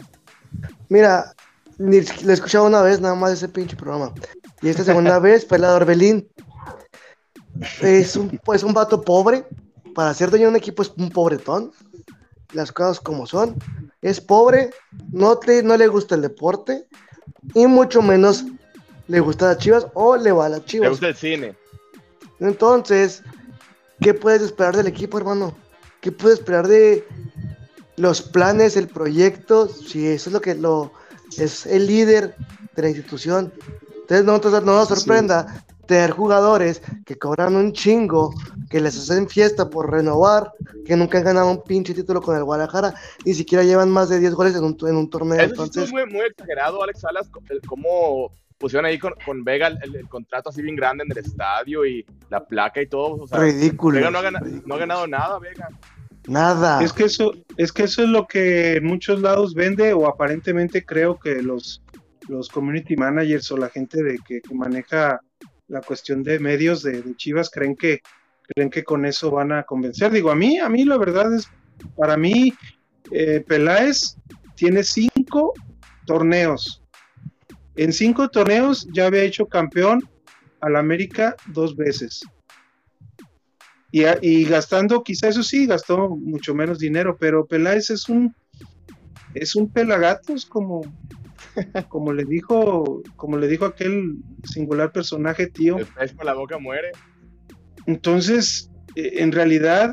Mira, 0.89 1.33
ni, 1.79 2.01
lo 2.01 2.31
he 2.31 2.35
escuchado 2.35 2.67
una 2.67 2.83
vez 2.83 3.01
nada 3.01 3.15
más 3.15 3.33
ese 3.33 3.49
pinche 3.49 3.77
programa. 3.77 4.13
Y 4.61 4.69
esta 4.69 4.85
segunda 4.85 5.19
vez 5.21 5.47
fue 5.47 5.59
la 5.59 5.71
de 5.71 5.77
Orbelín. 5.77 6.29
Es 7.81 8.17
un, 8.17 8.39
pues 8.45 8.63
un 8.63 8.75
vato 8.75 9.01
pobre. 9.03 9.47
Para 9.95 10.15
ser 10.15 10.31
dueño 10.31 10.45
de 10.47 10.51
un 10.51 10.57
equipo 10.57 10.83
es 10.83 10.93
un 10.97 11.11
pobretón. 11.11 11.73
Las 12.53 12.73
cosas 12.73 13.01
como 13.01 13.27
son. 13.27 13.57
Es 14.01 14.21
pobre, 14.21 14.71
no, 15.13 15.39
te, 15.39 15.63
no 15.63 15.77
le 15.77 15.89
gusta 15.89 16.15
el 16.15 16.23
deporte. 16.23 16.87
Y 17.55 17.67
mucho 17.67 18.03
menos 18.03 18.45
le 19.07 19.21
gusta 19.21 19.47
las 19.47 19.59
chivas 19.59 19.87
o 19.95 20.17
le 20.17 20.33
va 20.33 20.47
a 20.47 20.49
las 20.51 20.61
Le 20.61 20.67
chivas. 20.67 20.91
gusta 20.91 21.09
el 21.09 21.17
cine. 21.17 21.57
Entonces, 22.41 23.23
¿qué 24.01 24.15
puedes 24.15 24.43
esperar 24.43 24.77
del 24.77 24.87
equipo, 24.87 25.19
hermano? 25.19 25.57
¿Qué 26.01 26.13
puedes 26.13 26.39
esperar 26.39 26.69
de 26.69 27.07
los 27.97 28.23
planes, 28.23 28.77
el 28.77 28.89
proyecto? 28.89 29.69
Si 29.69 30.07
eso 30.07 30.31
es 30.31 30.35
lo 30.35 30.41
que 30.41 30.55
lo 30.55 30.93
es 31.37 31.67
el 31.67 31.87
líder 31.87 32.35
de 32.75 32.83
la 32.83 32.89
institución. 32.89 33.53
Entonces, 34.01 34.25
no, 34.25 34.35
entonces, 34.37 34.63
no 34.63 34.73
nos 34.77 34.89
sorprenda 34.89 35.65
tener 35.87 36.11
jugadores 36.11 36.83
que 37.07 37.17
cobran 37.17 37.57
un 37.57 37.73
chingo, 37.73 38.33
que 38.69 38.81
les 38.81 38.97
hacen 38.99 39.29
fiesta 39.29 39.71
por 39.71 39.91
renovar, 39.91 40.53
que 40.85 40.97
nunca 40.97 41.19
han 41.19 41.25
ganado 41.25 41.51
un 41.51 41.63
pinche 41.63 41.95
título 41.95 42.21
con 42.21 42.37
el 42.37 42.45
Guadalajara, 42.45 42.95
ni 43.25 43.33
siquiera 43.35 43.65
llevan 43.65 43.91
más 43.91 44.09
de 44.11 44.19
10 44.19 44.35
goles 44.35 44.55
en 44.55 44.65
un, 44.65 44.77
en 44.87 44.97
un 44.97 45.09
torneo. 45.09 45.37
Eso 45.39 45.47
sí 45.47 45.51
Entonces, 45.53 45.85
es 45.85 45.91
muy, 45.93 46.05
muy 46.07 46.27
exagerado, 46.27 46.83
Alex 46.83 47.01
Salas, 47.01 47.31
el- 47.49 47.61
cómo 47.63 48.33
pusieron 48.59 48.85
ahí 48.87 48.99
con, 48.99 49.15
con 49.25 49.45
Vega 49.45 49.69
el, 49.69 49.95
el 49.97 50.09
contrato 50.09 50.51
así 50.51 50.61
bien 50.63 50.75
grande 50.77 51.05
en 51.05 51.13
el 51.13 51.19
estadio 51.19 51.87
y 51.87 52.05
la 52.29 52.45
placa 52.45 52.83
y 52.83 52.87
todo. 52.89 53.23
O 53.23 53.27
sea, 53.27 53.39
Ridículo. 53.39 53.97
Vega 53.99 54.11
no 54.11 54.19
ha, 54.19 54.23
gana- 54.23 54.41
no 54.67 54.75
ha 54.75 54.79
ganado 54.79 55.07
nada, 55.07 55.39
Vega. 55.39 55.69
Nada. 56.29 56.83
Es 56.83 56.93
que 56.93 57.05
eso, 57.05 57.33
es 57.57 57.73
que 57.73 57.85
eso 57.85 58.03
es 58.03 58.09
lo 58.09 58.27
que 58.27 58.77
en 58.77 58.85
muchos 58.85 59.21
lados 59.21 59.55
vende, 59.55 59.93
o 59.93 60.07
aparentemente 60.07 60.85
creo 60.85 61.19
que 61.19 61.43
los, 61.43 61.83
los 62.29 62.49
community 62.49 62.97
managers 62.97 63.51
o 63.51 63.57
la 63.57 63.71
gente 63.71 64.03
de 64.03 64.19
que, 64.19 64.41
maneja 64.53 65.21
la 65.69 65.81
cuestión 65.81 66.23
de 66.23 66.39
medios 66.39 66.83
de, 66.83 67.03
de 67.03 67.17
Chivas 67.17 67.51
creen 67.51 67.77
que 67.77 68.01
creen 68.49 68.71
que 68.71 68.85
con 68.85 69.05
eso 69.05 69.31
van 69.31 69.53
a 69.53 69.63
convencer. 69.63 70.11
Digo, 70.11 70.31
a 70.31 70.35
mí, 70.35 70.59
a 70.59 70.69
mí 70.69 70.85
la 70.85 70.97
verdad 70.97 71.35
es, 71.35 71.49
para 71.97 72.17
mí, 72.17 72.53
eh, 73.11 73.45
Peláez 73.47 74.17
tiene 74.55 74.83
cinco 74.83 75.53
torneos. 76.07 76.83
En 77.77 77.93
cinco 77.93 78.29
torneos 78.29 78.89
ya 78.93 79.07
había 79.07 79.23
hecho 79.23 79.47
campeón 79.47 80.03
al 80.61 80.77
América 80.77 81.37
dos 81.47 81.77
veces. 81.77 82.23
Y, 83.91 84.45
gastando, 84.45 85.03
quizá 85.03 85.29
eso 85.29 85.43
sí, 85.43 85.67
gastó 85.67 86.11
mucho 86.11 86.55
menos 86.55 86.79
dinero, 86.79 87.17
pero 87.19 87.47
Peláez 87.47 87.91
es 87.91 88.09
un 88.09 88.35
es 89.35 89.55
un 89.55 89.71
pelagatos 89.71 90.47
como 90.47 90.83
como 91.89 92.13
le 92.13 92.25
dijo 92.25 93.03
como 93.17 93.37
le 93.37 93.47
dijo 93.47 93.65
aquel 93.65 94.17
singular 94.45 94.91
personaje 94.91 95.47
tío 95.49 95.79
El 95.79 95.87
pez 95.87 96.15
con 96.15 96.27
la 96.27 96.35
boca 96.35 96.59
muere. 96.59 96.91
entonces 97.87 98.71
eh, 98.95 99.15
en 99.17 99.33
realidad 99.33 99.93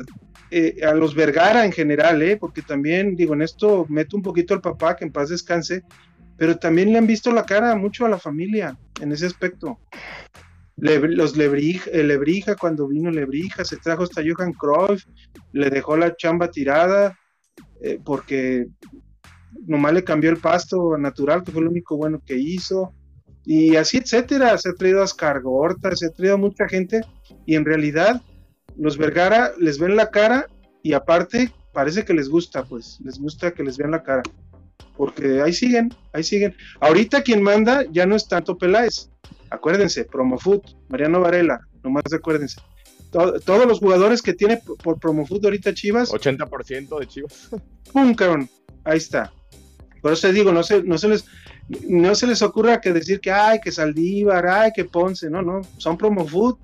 eh, 0.50 0.80
a 0.84 0.94
los 0.94 1.14
Vergara 1.14 1.64
en 1.64 1.72
general 1.72 2.22
eh, 2.22 2.36
porque 2.36 2.62
también 2.62 3.14
digo 3.14 3.34
en 3.34 3.42
esto 3.42 3.86
meto 3.88 4.16
un 4.16 4.22
poquito 4.22 4.54
al 4.54 4.60
papá 4.60 4.96
que 4.96 5.04
en 5.04 5.12
paz 5.12 5.28
descanse 5.28 5.82
pero 6.38 6.56
también 6.56 6.92
le 6.92 6.98
han 6.98 7.06
visto 7.06 7.30
la 7.32 7.44
cara 7.44 7.76
mucho 7.76 8.06
a 8.06 8.08
la 8.08 8.18
familia 8.18 8.76
en 9.00 9.12
ese 9.12 9.26
aspecto 9.26 9.78
Los 10.76 11.36
Lebrija, 11.36 11.90
Lebrija, 11.90 12.54
cuando 12.54 12.86
vino 12.86 13.10
Lebrija, 13.10 13.64
se 13.64 13.78
trajo 13.78 14.02
hasta 14.02 14.22
Johan 14.22 14.52
Cruyff, 14.52 15.04
le 15.52 15.70
dejó 15.70 15.96
la 15.96 16.14
chamba 16.16 16.50
tirada, 16.50 17.18
eh, 17.80 17.98
porque 18.04 18.66
nomás 19.66 19.94
le 19.94 20.04
cambió 20.04 20.30
el 20.30 20.36
pasto 20.36 20.98
natural, 20.98 21.42
que 21.42 21.52
fue 21.52 21.62
lo 21.62 21.70
único 21.70 21.96
bueno 21.96 22.20
que 22.24 22.36
hizo, 22.36 22.92
y 23.44 23.76
así, 23.76 23.98
etcétera. 23.98 24.58
Se 24.58 24.70
ha 24.70 24.74
traído 24.74 25.00
a 25.00 25.04
Ascargorta, 25.04 25.94
se 25.96 26.06
ha 26.06 26.10
traído 26.10 26.34
a 26.34 26.38
mucha 26.38 26.68
gente, 26.68 27.00
y 27.46 27.54
en 27.54 27.64
realidad 27.64 28.20
los 28.76 28.98
Vergara 28.98 29.52
les 29.58 29.78
ven 29.78 29.96
la 29.96 30.10
cara, 30.10 30.46
y 30.82 30.92
aparte 30.92 31.50
parece 31.72 32.04
que 32.04 32.14
les 32.14 32.28
gusta, 32.28 32.64
pues, 32.64 32.98
les 33.02 33.18
gusta 33.18 33.52
que 33.52 33.62
les 33.62 33.76
vean 33.78 33.92
la 33.92 34.02
cara. 34.02 34.22
Porque 34.96 35.42
ahí 35.42 35.52
siguen, 35.52 35.90
ahí 36.12 36.22
siguen. 36.22 36.54
Ahorita 36.80 37.22
quien 37.22 37.42
manda 37.42 37.84
ya 37.90 38.06
no 38.06 38.16
es 38.16 38.28
tanto 38.28 38.56
Peláez, 38.56 39.10
acuérdense, 39.50 40.04
Promofood, 40.04 40.60
Mariano 40.88 41.20
Varela, 41.20 41.60
nomás 41.82 42.04
acuérdense. 42.12 42.60
To- 43.10 43.38
todos 43.40 43.66
los 43.66 43.78
jugadores 43.78 44.20
que 44.22 44.34
tiene 44.34 44.58
por- 44.82 44.98
Promofood 44.98 45.44
ahorita 45.44 45.72
Chivas, 45.74 46.10
80% 46.10 46.98
de 46.98 47.06
Chivas. 47.06 47.50
¡pum, 47.92 48.14
cabrón! 48.14 48.48
Ahí 48.84 48.98
está. 48.98 49.32
Por 50.02 50.12
eso 50.12 50.28
te 50.28 50.32
digo, 50.32 50.52
no 50.52 50.62
se, 50.62 50.82
no 50.82 50.98
se 50.98 51.08
les 51.08 51.24
no 51.88 52.14
se 52.14 52.28
les 52.28 52.42
ocurra 52.42 52.80
que 52.80 52.92
decir 52.92 53.18
que 53.18 53.32
ay, 53.32 53.58
que 53.60 53.72
Saldívar, 53.72 54.46
ay, 54.46 54.70
que 54.74 54.84
Ponce, 54.84 55.28
no, 55.28 55.42
no, 55.42 55.62
son 55.78 55.96
Promofood. 55.98 56.56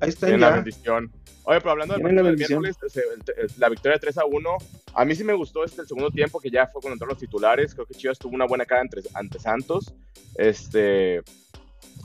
Ahí 0.00 0.10
están 0.10 0.28
Tienen 0.28 0.40
la 0.42 0.50
ya. 0.50 0.56
bendición. 0.56 1.10
Oye, 1.44 1.60
pero 1.60 1.70
hablando 1.70 1.94
del 1.94 2.02
bendición. 2.22 2.60
miércoles, 2.60 2.96
el- 2.96 3.50
la 3.58 3.68
victoria 3.68 3.98
3 3.98 4.18
a 4.18 4.24
1, 4.26 4.50
a 4.94 5.04
mí 5.04 5.14
sí 5.14 5.22
me 5.24 5.32
gustó 5.32 5.64
este 5.64 5.80
el 5.82 5.86
segundo 5.88 6.10
tiempo, 6.10 6.40
que 6.40 6.50
ya 6.50 6.66
fue 6.66 6.82
cuando 6.82 6.94
entraron 6.94 7.14
los 7.14 7.20
titulares. 7.20 7.72
Creo 7.74 7.86
que 7.86 7.94
Chivas 7.94 8.18
tuvo 8.18 8.34
una 8.34 8.46
buena 8.46 8.66
cara 8.66 8.82
entre, 8.82 9.02
ante 9.14 9.38
Santos. 9.38 9.94
Este, 10.34 11.22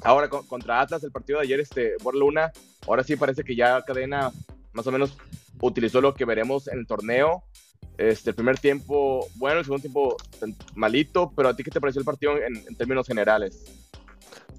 ahora 0.03 0.29
con- 0.29 0.45
contra 0.47 0.81
Atlas, 0.81 1.03
el 1.03 1.11
partido 1.11 1.39
de 1.39 1.45
ayer, 1.45 1.59
este, 1.59 1.95
por 2.03 2.15
Luna, 2.15 2.51
ahora 2.87 3.03
sí 3.03 3.15
parece 3.15 3.43
que 3.43 3.55
ya 3.55 3.81
Cadena 3.83 4.31
más 4.73 4.87
o 4.87 4.91
menos 4.91 5.17
utilizó 5.61 6.01
lo 6.01 6.13
que 6.13 6.25
veremos 6.25 6.67
en 6.67 6.79
el 6.79 6.87
torneo. 6.87 7.43
Este, 7.97 8.31
el 8.31 8.35
primer 8.35 8.57
tiempo, 8.57 9.27
bueno, 9.35 9.59
el 9.59 9.65
segundo 9.65 9.81
tiempo 9.81 10.17
malito, 10.75 11.31
pero 11.35 11.49
a 11.49 11.55
ti 11.55 11.63
qué 11.63 11.69
te 11.71 11.79
pareció 11.81 11.99
el 11.99 12.05
partido 12.05 12.37
en, 12.37 12.55
en 12.55 12.75
términos 12.75 13.05
generales? 13.05 13.63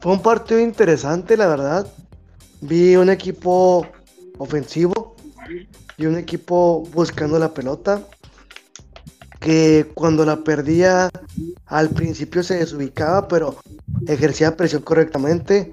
Fue 0.00 0.12
un 0.12 0.22
partido 0.22 0.60
interesante, 0.60 1.36
la 1.36 1.48
verdad. 1.48 1.86
Vi 2.60 2.94
un 2.96 3.10
equipo 3.10 3.86
ofensivo 4.38 5.16
y 5.96 6.06
un 6.06 6.16
equipo 6.16 6.82
buscando 6.92 7.38
la 7.38 7.52
pelota. 7.52 8.02
Que 9.40 9.90
cuando 9.94 10.24
la 10.24 10.44
perdía 10.44 11.10
al 11.66 11.88
principio 11.90 12.44
se 12.44 12.58
desubicaba, 12.58 13.26
pero 13.26 13.56
ejercía 14.06 14.56
presión 14.56 14.82
correctamente. 14.82 15.70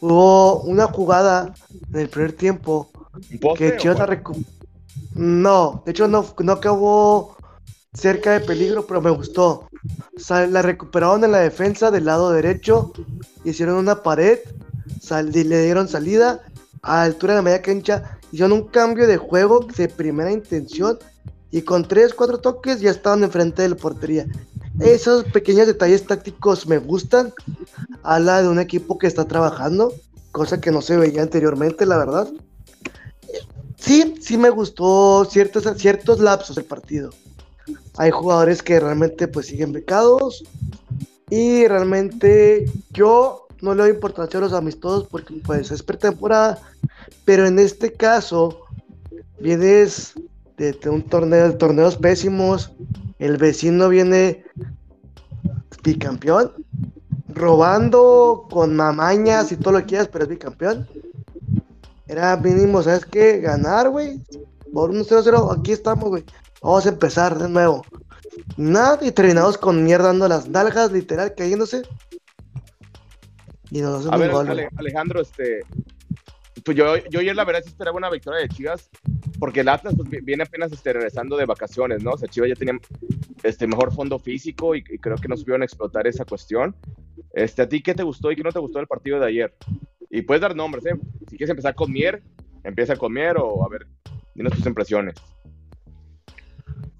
Hubo 0.00 0.60
una 0.62 0.86
jugada 0.86 1.54
en 1.92 2.00
el 2.00 2.08
primer 2.08 2.32
tiempo 2.32 2.90
¿Un 3.30 3.38
poste 3.38 3.72
que 3.72 3.76
Chivas 3.78 3.98
recu- 3.98 4.44
No, 5.14 5.82
de 5.84 5.90
hecho 5.92 6.08
no, 6.08 6.24
no 6.38 6.52
acabó 6.52 7.36
cerca 7.92 8.32
de 8.32 8.40
peligro, 8.40 8.86
pero 8.86 9.00
me 9.02 9.10
gustó. 9.10 9.68
O 10.16 10.20
sea, 10.20 10.46
la 10.46 10.62
recuperaron 10.62 11.24
en 11.24 11.32
la 11.32 11.38
defensa 11.40 11.90
del 11.90 12.06
lado 12.06 12.30
derecho, 12.30 12.92
hicieron 13.44 13.76
una 13.76 14.02
pared, 14.02 14.38
sal- 15.00 15.34
y 15.36 15.44
le 15.44 15.62
dieron 15.64 15.88
salida 15.88 16.40
a 16.82 17.02
altura 17.02 17.34
de 17.34 17.38
la 17.38 17.42
media 17.42 17.62
cancha, 17.62 18.18
hicieron 18.32 18.52
un 18.52 18.68
cambio 18.68 19.06
de 19.06 19.16
juego 19.18 19.60
de 19.76 19.88
primera 19.88 20.32
intención 20.32 20.98
y 21.50 21.62
con 21.62 21.86
tres, 21.86 22.14
cuatro 22.14 22.38
toques 22.38 22.80
ya 22.80 22.90
estaban 22.90 23.22
enfrente 23.24 23.60
de 23.62 23.68
la 23.68 23.76
portería. 23.76 24.26
Esos 24.80 25.24
pequeños 25.24 25.66
detalles 25.66 26.06
tácticos 26.06 26.66
me 26.66 26.78
gustan. 26.78 27.32
Habla 28.02 28.42
de 28.42 28.48
un 28.48 28.58
equipo 28.58 28.98
que 28.98 29.06
está 29.06 29.26
trabajando, 29.26 29.92
cosa 30.30 30.60
que 30.60 30.70
no 30.70 30.80
se 30.82 30.96
veía 30.96 31.22
anteriormente, 31.22 31.86
la 31.86 31.98
verdad. 31.98 32.28
Sí, 33.76 34.14
sí 34.20 34.38
me 34.38 34.50
gustó 34.50 35.24
ciertos, 35.24 35.64
ciertos 35.76 36.20
lapsos 36.20 36.56
del 36.56 36.64
partido. 36.64 37.10
Hay 37.96 38.10
jugadores 38.10 38.62
que 38.62 38.80
realmente 38.80 39.28
pues 39.28 39.46
siguen 39.46 39.72
becados 39.72 40.44
y 41.28 41.66
realmente 41.66 42.70
yo 42.90 43.46
no 43.60 43.74
le 43.74 43.82
doy 43.82 43.90
importancia 43.92 44.38
a 44.38 44.42
los 44.42 44.52
amistosos 44.52 45.06
porque 45.08 45.34
pues 45.44 45.70
es 45.70 45.82
pretemporada, 45.82 46.58
pero 47.24 47.46
en 47.46 47.58
este 47.58 47.92
caso 47.92 48.60
vienes 49.40 50.14
de, 50.56 50.72
de 50.72 50.90
un 50.90 51.02
torneo, 51.02 51.48
de 51.48 51.54
torneos 51.54 51.96
pésimos, 51.96 52.70
el 53.22 53.36
vecino 53.36 53.88
viene 53.88 54.44
bicampeón, 55.84 56.52
robando 57.28 58.48
con 58.50 58.74
mamañas 58.74 59.52
y 59.52 59.56
todo 59.56 59.74
lo 59.74 59.78
que 59.78 59.86
quieras, 59.86 60.08
pero 60.08 60.24
es 60.24 60.30
bicampeón. 60.30 60.88
Era 62.08 62.36
mínimo, 62.36 62.82
¿sabes 62.82 63.06
qué? 63.06 63.38
Ganar, 63.38 63.90
güey. 63.90 64.20
Por 64.72 64.90
un 64.90 65.04
0-0, 65.04 65.56
aquí 65.56 65.70
estamos, 65.70 66.08
güey. 66.08 66.24
Vamos 66.62 66.84
a 66.84 66.88
empezar 66.88 67.38
de 67.38 67.48
nuevo. 67.48 67.84
Nada, 68.56 68.98
y 69.02 69.12
terminamos 69.12 69.56
con 69.56 69.84
mierda 69.84 70.08
dando 70.08 70.26
las 70.26 70.48
nalgas, 70.48 70.90
literal, 70.90 71.32
cayéndose. 71.36 71.82
Y 73.70 73.82
nos 73.82 74.00
hacen 74.00 74.12
A 74.12 74.16
un 74.16 74.20
ver, 74.20 74.30
gol, 74.32 74.48
Ale-. 74.48 74.68
Alejandro, 74.76 75.22
este, 75.22 75.60
pues 76.64 76.76
yo, 76.76 76.96
yo 77.10 77.20
ayer 77.20 77.34
la 77.34 77.44
verdad 77.44 77.62
sí 77.62 77.70
esperaba 77.70 77.96
una 77.96 78.10
victoria 78.10 78.40
de 78.40 78.48
Chivas, 78.48 78.90
porque 79.38 79.60
el 79.60 79.68
Atlas 79.68 79.94
pues, 79.96 80.08
vi- 80.08 80.20
viene 80.20 80.42
apenas 80.44 80.72
este, 80.72 80.92
regresando 80.92 81.36
de 81.36 81.44
vacaciones, 81.46 82.02
¿no? 82.02 82.12
O 82.12 82.18
sea, 82.18 82.28
Chivas 82.28 82.48
ya 82.50 82.54
tenía 82.56 82.78
este, 83.42 83.66
mejor 83.66 83.92
fondo 83.94 84.18
físico 84.18 84.74
y, 84.74 84.82
creo 84.82 85.16
que 85.16 85.28
no 85.28 85.36
supieron 85.36 85.62
explotar 85.62 86.06
esa 86.06 86.24
cuestión. 86.24 86.74
Este, 87.32 87.62
¿A 87.62 87.68
ti 87.68 87.82
qué 87.82 87.94
te 87.94 88.02
gustó 88.02 88.30
y 88.30 88.36
qué 88.36 88.42
no 88.42 88.52
te 88.52 88.58
gustó 88.58 88.78
del 88.78 88.86
partido 88.86 89.18
de 89.18 89.26
ayer? 89.26 89.54
Y 90.10 90.22
puedes 90.22 90.40
dar 90.42 90.54
nombres, 90.54 90.84
¿eh? 90.86 90.94
Si 91.28 91.36
quieres 91.36 91.50
empezar 91.50 91.74
con 91.74 91.90
Mier, 91.90 92.22
empieza 92.64 92.96
con 92.96 93.12
Mier 93.12 93.36
o 93.38 93.64
a 93.64 93.68
ver, 93.68 93.86
dinos 94.34 94.52
tus 94.52 94.66
impresiones. 94.66 95.14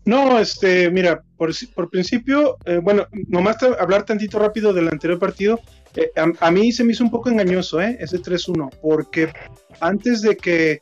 No, 0.05 0.38
este, 0.38 0.91
mira, 0.91 1.23
por, 1.37 1.53
por 1.75 1.88
principio, 1.88 2.57
eh, 2.65 2.79
bueno, 2.83 3.07
nomás 3.29 3.57
hablar 3.62 4.05
tantito 4.05 4.38
rápido 4.38 4.73
del 4.73 4.88
anterior 4.88 5.19
partido. 5.19 5.61
eh, 5.95 6.11
a, 6.17 6.51
mí 6.51 6.73
se 6.73 6.83
me 6.83 6.93
hizo 6.93 7.05
un 7.05 7.11
poco 7.11 7.29
engañoso, 7.29 7.81
¿eh? 7.81 7.97
Ese 8.01 8.19
3-1, 8.19 8.71
porque 8.81 9.33
antes 9.81 10.23
de 10.23 10.37
que 10.37 10.81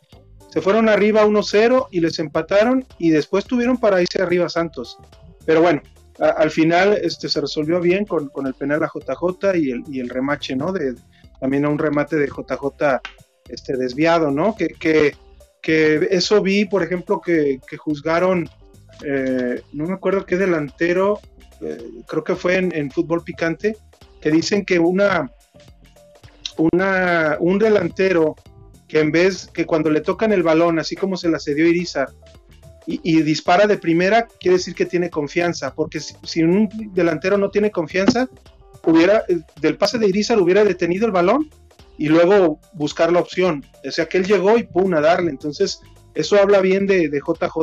se 0.48 0.60
fueron 0.60 0.88
arriba 0.88 1.26
1-0 1.26 1.88
y 1.90 2.00
les 2.00 2.18
empataron 2.18 2.84
y 2.98 3.10
después 3.10 3.44
tuvieron 3.44 3.78
para 3.78 4.00
irse 4.00 4.22
arriba 4.22 4.48
Santos. 4.48 4.96
Pero 5.44 5.60
bueno, 5.60 5.82
al 6.18 6.50
final 6.50 6.98
este, 7.02 7.28
se 7.28 7.40
resolvió 7.40 7.80
bien 7.80 8.04
con, 8.04 8.28
con 8.28 8.46
el 8.46 8.54
penal 8.54 8.82
a 8.82 8.90
JJ 8.92 9.56
y 9.56 9.70
el, 9.70 9.82
y 9.88 10.00
el 10.00 10.08
remache, 10.08 10.56
¿no? 10.56 10.72
De, 10.72 10.94
también 11.40 11.64
a 11.64 11.68
un 11.68 11.78
remate 11.78 12.16
de 12.16 12.26
JJ 12.26 13.00
este, 13.48 13.76
desviado, 13.76 14.30
¿no? 14.30 14.54
Que, 14.56 14.68
que, 14.68 15.14
que 15.62 16.08
eso 16.10 16.40
vi, 16.42 16.64
por 16.64 16.82
ejemplo, 16.82 17.20
que, 17.20 17.60
que 17.66 17.76
juzgaron 17.76 18.48
eh, 19.04 19.62
no 19.72 19.86
me 19.86 19.94
acuerdo 19.94 20.26
qué 20.26 20.36
delantero, 20.36 21.20
eh, 21.60 21.78
creo 22.06 22.24
que 22.24 22.34
fue 22.34 22.56
en, 22.56 22.90
fútbol 22.90 23.22
picante, 23.22 23.76
que 24.20 24.30
dicen 24.30 24.64
que 24.64 24.78
una, 24.78 25.30
una, 26.56 27.36
un 27.40 27.58
delantero 27.58 28.36
que 28.88 29.00
en 29.00 29.12
vez 29.12 29.46
que 29.46 29.66
cuando 29.66 29.90
le 29.90 30.00
tocan 30.00 30.32
el 30.32 30.42
balón, 30.42 30.78
así 30.78 30.96
como 30.96 31.16
se 31.16 31.28
la 31.28 31.38
cedió 31.38 31.66
Irizar, 31.66 32.08
y, 32.86 33.22
dispara 33.22 33.68
de 33.68 33.78
primera, 33.78 34.26
quiere 34.40 34.56
decir 34.56 34.74
que 34.74 34.86
tiene 34.86 35.10
confianza, 35.10 35.74
porque 35.74 36.00
si, 36.00 36.42
un 36.42 36.68
delantero 36.92 37.38
no 37.38 37.50
tiene 37.50 37.70
confianza, 37.70 38.28
hubiera, 38.84 39.24
del 39.60 39.76
pase 39.76 39.98
de 39.98 40.08
Irizar 40.08 40.40
hubiera 40.40 40.64
detenido 40.64 41.06
el 41.06 41.12
balón 41.12 41.48
y 41.98 42.08
luego 42.08 42.58
buscar 42.72 43.12
la 43.12 43.20
opción. 43.20 43.64
O 43.86 43.90
sea 43.92 44.08
que 44.08 44.18
él 44.18 44.26
llegó 44.26 44.56
y 44.56 44.64
pum, 44.64 44.92
a 44.94 45.00
darle. 45.00 45.30
Entonces, 45.30 45.80
eso 46.14 46.36
habla 46.36 46.60
bien 46.60 46.86
de, 46.86 47.08
JJ. 47.08 47.56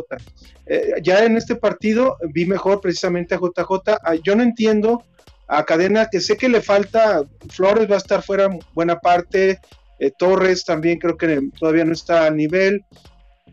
Eh, 0.66 0.94
ya 1.04 1.24
en 1.26 1.38
este 1.38 1.56
partido 1.56 2.18
vi 2.34 2.46
mejor 2.46 2.82
precisamente 2.82 3.36
a 3.36 3.40
JJ. 3.40 3.98
Ah, 4.04 4.16
yo 4.16 4.36
no 4.36 4.44
entiendo 4.44 5.04
a 5.48 5.64
Cadena, 5.64 6.08
que 6.12 6.20
sé 6.20 6.36
que 6.38 6.50
le 6.50 6.62
falta, 6.62 7.24
Flores 7.50 7.90
va 7.90 7.96
a 7.96 8.00
estar 8.00 8.22
fuera 8.22 8.50
buena 8.74 9.00
parte, 9.00 9.60
eh, 10.00 10.12
Torres 10.18 10.66
también 10.66 11.00
creo 11.00 11.16
que 11.18 11.42
todavía 11.58 11.86
no 11.86 11.94
está 11.94 12.26
a 12.26 12.32
nivel, 12.32 12.86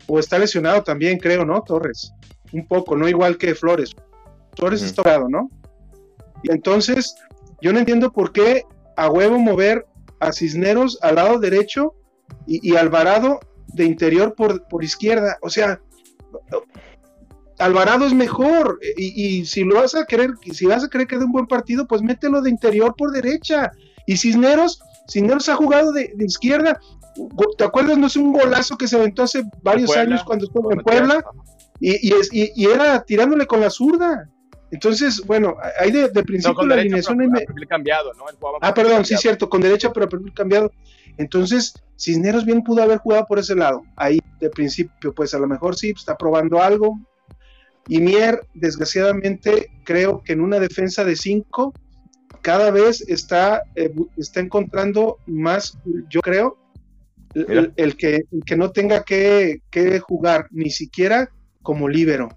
o 0.07 0.19
está 0.19 0.37
lesionado 0.37 0.83
también, 0.83 1.17
creo, 1.17 1.45
¿no? 1.45 1.61
Torres, 1.61 2.11
un 2.51 2.67
poco, 2.67 2.97
no 2.97 3.07
igual 3.07 3.37
que 3.37 3.55
Flores. 3.55 3.91
Flores 4.57 4.81
está 4.81 5.03
tocado, 5.03 5.29
¿no? 5.29 5.49
Y 6.43 6.51
entonces, 6.51 7.15
yo 7.61 7.71
no 7.71 7.79
entiendo 7.79 8.11
por 8.11 8.33
qué 8.33 8.63
a 8.97 9.09
huevo 9.09 9.39
mover 9.39 9.85
a 10.19 10.31
Cisneros 10.31 10.99
al 11.01 11.15
lado 11.15 11.39
derecho 11.39 11.93
y, 12.45 12.71
y 12.71 12.75
Alvarado 12.75 13.39
de 13.75 13.85
interior 13.85 14.33
por, 14.35 14.67
por 14.67 14.83
izquierda. 14.83 15.37
O 15.41 15.49
sea, 15.49 15.79
Alvarado 17.59 18.05
es 18.05 18.13
mejor. 18.13 18.79
Y, 18.97 19.45
si 19.45 19.63
lo 19.63 19.75
vas 19.75 19.95
a 19.95 20.05
querer, 20.05 20.31
si 20.51 20.65
vas 20.65 20.83
a 20.83 20.89
querer 20.89 21.07
que 21.07 21.17
dé 21.17 21.25
un 21.25 21.31
buen 21.31 21.47
partido, 21.47 21.87
pues 21.87 22.01
mételo 22.01 22.41
de 22.41 22.49
interior 22.49 22.95
por 22.97 23.11
derecha. 23.11 23.71
Y 24.05 24.17
Cisneros, 24.17 24.81
Cisneros 25.07 25.49
ha 25.49 25.55
jugado 25.55 25.91
de, 25.91 26.13
izquierda. 26.19 26.79
¿Te 27.57 27.63
acuerdas? 27.63 27.97
No 27.97 28.07
es 28.07 28.15
un 28.15 28.33
golazo 28.33 28.77
que 28.77 28.87
se 28.87 28.97
aventó 28.97 29.23
hace 29.23 29.43
varios 29.61 29.95
años 29.95 30.23
cuando 30.23 30.45
estuvo 30.45 30.71
en 30.71 30.79
Puebla. 30.79 31.23
Y, 31.79 32.11
y, 32.31 32.65
era 32.65 33.03
tirándole 33.03 33.45
con 33.45 33.61
la 33.61 33.69
zurda. 33.69 34.29
Entonces, 34.71 35.21
bueno, 35.25 35.55
hay 35.79 35.91
de, 35.91 36.09
principio 36.23 36.65
la 36.65 36.75
alineación. 36.75 37.17
cambiado, 37.69 38.11
¿no? 38.13 38.25
ah, 38.61 38.73
perdón, 38.73 39.05
sí, 39.05 39.15
cierto, 39.15 39.47
con 39.47 39.61
derecha, 39.61 39.93
pero 39.93 40.09
perfil 40.09 40.33
cambiado. 40.33 40.71
Entonces, 41.17 41.73
Cisneros 41.97 42.45
bien 42.45 42.63
pudo 42.63 42.83
haber 42.83 42.97
jugado 42.99 43.25
por 43.25 43.39
ese 43.39 43.55
lado. 43.55 43.83
Ahí 43.95 44.19
de 44.39 44.49
principio, 44.49 45.13
pues 45.13 45.33
a 45.33 45.39
lo 45.39 45.47
mejor 45.47 45.75
sí, 45.75 45.93
está 45.95 46.17
probando 46.17 46.61
algo. 46.61 46.99
Y 47.87 47.99
Mier, 47.99 48.41
desgraciadamente, 48.53 49.69
creo 49.83 50.21
que 50.23 50.33
en 50.33 50.41
una 50.41 50.59
defensa 50.59 51.03
de 51.03 51.15
cinco, 51.15 51.73
cada 52.41 52.71
vez 52.71 53.01
está, 53.07 53.63
eh, 53.75 53.93
está 54.17 54.39
encontrando 54.39 55.17
más, 55.25 55.77
yo 56.09 56.21
creo, 56.21 56.57
el, 57.33 57.97
que, 57.97 58.23
que, 58.45 58.55
no 58.55 58.71
tenga 58.71 59.03
que, 59.03 59.61
que, 59.69 59.99
jugar 59.99 60.47
ni 60.51 60.69
siquiera 60.69 61.29
como 61.61 61.89
líbero. 61.89 62.29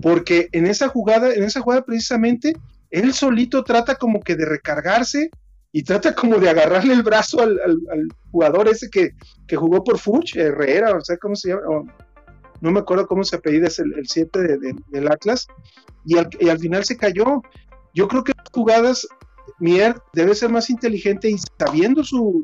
Porque 0.00 0.48
en 0.52 0.66
esa 0.66 0.88
jugada, 0.88 1.32
en 1.32 1.44
esa 1.44 1.60
jugada 1.60 1.84
precisamente, 1.84 2.54
él 2.90 3.12
solito 3.12 3.62
trata 3.64 3.94
como 3.96 4.20
que 4.20 4.36
de 4.36 4.44
recargarse 4.44 5.30
y 5.76 5.82
trata 5.82 6.14
como 6.14 6.38
de 6.38 6.48
agarrarle 6.48 6.94
el 6.94 7.02
brazo 7.02 7.42
al, 7.42 7.58
jugador 8.30 8.66
ese 8.66 8.88
que, 8.88 9.10
jugó 9.56 9.84
por 9.84 9.98
Fuch, 9.98 10.34
Herrera, 10.34 10.96
o 10.96 11.02
sea, 11.02 11.18
¿cómo 11.18 11.36
se 11.36 11.50
llama? 11.50 11.82
no 12.62 12.70
me 12.70 12.80
acuerdo 12.80 13.06
cómo 13.06 13.22
se 13.24 13.36
apellida, 13.36 13.66
es 13.66 13.78
el 13.78 14.08
7 14.08 14.56
del 14.88 15.12
Atlas, 15.12 15.46
y 16.06 16.16
al, 16.16 16.58
final 16.58 16.82
se 16.82 16.96
cayó. 16.96 17.42
Yo 17.92 18.08
creo 18.08 18.24
que 18.24 18.32
las 18.34 18.46
jugadas, 18.50 19.06
Mier 19.58 20.00
debe 20.14 20.34
ser 20.34 20.48
más 20.48 20.70
inteligente 20.70 21.28
y 21.28 21.36
sabiendo 21.58 22.02
su 22.02 22.42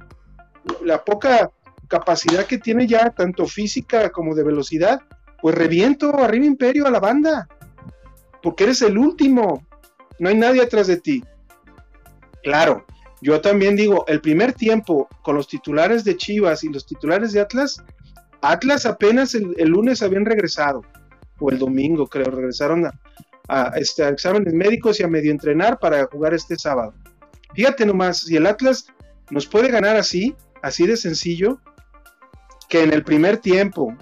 la 0.84 1.02
poca 1.02 1.50
capacidad 1.88 2.44
que 2.44 2.58
tiene 2.58 2.86
ya, 2.86 3.08
tanto 3.16 3.46
física 3.46 4.10
como 4.10 4.34
de 4.34 4.44
velocidad, 4.44 5.00
pues 5.40 5.54
reviento 5.54 6.14
arriba 6.18 6.44
Imperio 6.44 6.86
a 6.86 6.90
la 6.90 7.00
banda, 7.00 7.48
porque 8.42 8.64
eres 8.64 8.82
el 8.82 8.98
último, 8.98 9.66
no 10.18 10.28
hay 10.28 10.36
nadie 10.36 10.60
atrás 10.60 10.86
de 10.86 10.98
ti. 10.98 11.24
Claro, 12.42 12.84
yo 13.22 13.40
también 13.40 13.76
digo, 13.76 14.04
el 14.08 14.20
primer 14.20 14.52
tiempo 14.52 15.08
con 15.22 15.36
los 15.36 15.46
titulares 15.46 16.02
de 16.02 16.16
Chivas 16.16 16.64
y 16.64 16.68
los 16.68 16.84
titulares 16.84 17.32
de 17.32 17.40
Atlas, 17.40 17.80
Atlas 18.40 18.84
apenas 18.84 19.36
el, 19.36 19.54
lunes 19.68 20.02
habían 20.02 20.24
regresado, 20.24 20.82
o 21.38 21.50
el 21.50 21.58
domingo 21.60 22.08
creo, 22.08 22.32
regresaron 22.32 22.90
a, 23.48 23.72
este, 23.76 24.08
exámenes 24.08 24.52
médicos 24.52 24.98
y 24.98 25.04
a 25.04 25.08
medio 25.08 25.30
entrenar 25.30 25.78
para 25.78 26.04
jugar 26.06 26.34
este 26.34 26.56
sábado. 26.56 26.94
Fíjate 27.54 27.86
nomás, 27.86 28.22
si 28.22 28.34
el 28.34 28.44
Atlas 28.44 28.86
nos 29.30 29.46
puede 29.46 29.70
ganar 29.70 29.94
así, 29.94 30.34
así 30.60 30.84
de 30.88 30.96
sencillo, 30.96 31.60
que 32.68 32.82
en 32.82 32.92
el 32.92 33.04
primer 33.04 33.36
tiempo 33.36 33.96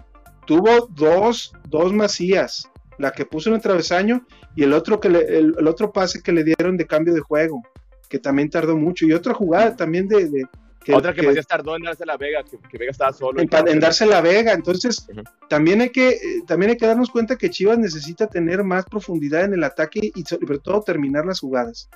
tuvo 0.46 0.88
dos, 0.92 1.52
dos 1.68 1.92
masías, 1.92 2.70
la 2.96 3.12
que 3.12 3.26
puso 3.26 3.50
en 3.50 3.56
el 3.56 3.60
travesaño 3.60 4.26
y 4.56 4.62
el 4.62 4.72
otro, 4.72 4.98
que 4.98 5.08
el 5.08 5.68
otro 5.68 5.92
pase 5.92 6.22
que 6.22 6.32
le 6.32 6.42
dieron 6.42 6.78
de 6.78 6.86
cambio 6.86 7.12
de 7.12 7.20
juego 7.20 7.62
que 8.10 8.18
también 8.18 8.50
tardó 8.50 8.76
mucho, 8.76 9.06
y 9.06 9.12
otra 9.12 9.32
jugada 9.32 9.74
también 9.76 10.08
de... 10.08 10.44
otra 10.92 11.14
que, 11.14 11.22
que 11.22 11.42
tardó 11.44 11.76
en 11.76 11.84
darse 11.84 12.04
la 12.04 12.16
Vega, 12.16 12.42
que, 12.42 12.76
Vega 12.76 12.90
estaba 12.90 13.12
solo. 13.12 13.40
En, 13.40 13.80
darse 13.80 14.04
la 14.04 14.20
Vega, 14.20 14.52
entonces 14.52 15.08
también, 15.48 15.80
hay 15.80 15.90
que, 15.90 16.08
eh, 16.08 16.18
también 16.46 16.72
hay 16.72 16.76
que 16.76 16.86
darnos 16.86 17.08
cuenta 17.08 17.36
que 17.36 17.50
Chivas 17.50 17.78
necesita 17.78 18.26
tener 18.26 18.64
más 18.64 18.84
profundidad 18.84 19.44
en 19.44 19.54
el 19.54 19.62
ataque 19.62 20.10
y 20.14 20.24
sobre 20.24 20.58
todo 20.58 20.82
terminar 20.82 21.24
las 21.24 21.38
jugadas. 21.40 21.88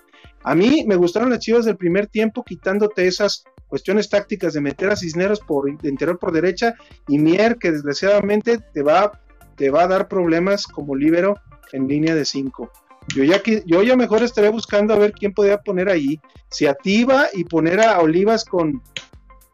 A 0.44 0.54
mí 0.54 0.84
me 0.86 0.94
gustaron 0.94 1.30
las 1.30 1.40
Chivas 1.40 1.64
del 1.64 1.76
primer 1.76 2.06
tiempo 2.06 2.44
quitándote 2.44 3.08
esas 3.08 3.44
cuestiones 3.66 4.08
tácticas 4.08 4.54
de 4.54 4.60
meter 4.60 4.90
a 4.90 4.96
Cisneros 4.96 5.40
por 5.40 5.64
de 5.76 5.88
interior 5.88 6.18
por 6.18 6.30
derecha 6.30 6.76
y 7.08 7.18
Mier 7.18 7.56
que 7.56 7.72
desgraciadamente 7.72 8.58
te 8.72 8.82
va, 8.82 9.20
te 9.56 9.70
va 9.70 9.82
a 9.82 9.88
dar 9.88 10.06
problemas 10.06 10.68
como 10.68 10.94
líbero 10.94 11.40
en 11.72 11.88
línea 11.88 12.14
de 12.14 12.24
5. 12.24 12.70
Yo 13.08 13.22
ya, 13.22 13.42
yo 13.66 13.82
ya 13.82 13.96
mejor 13.96 14.22
estaría 14.22 14.50
buscando 14.50 14.94
a 14.94 14.98
ver 14.98 15.12
quién 15.12 15.32
podría 15.32 15.58
poner 15.58 15.88
ahí. 15.88 16.20
Si 16.50 16.66
a 16.66 16.74
Tiba 16.74 17.26
y 17.32 17.44
poner 17.44 17.80
a 17.80 18.00
Olivas 18.00 18.44
con, 18.44 18.82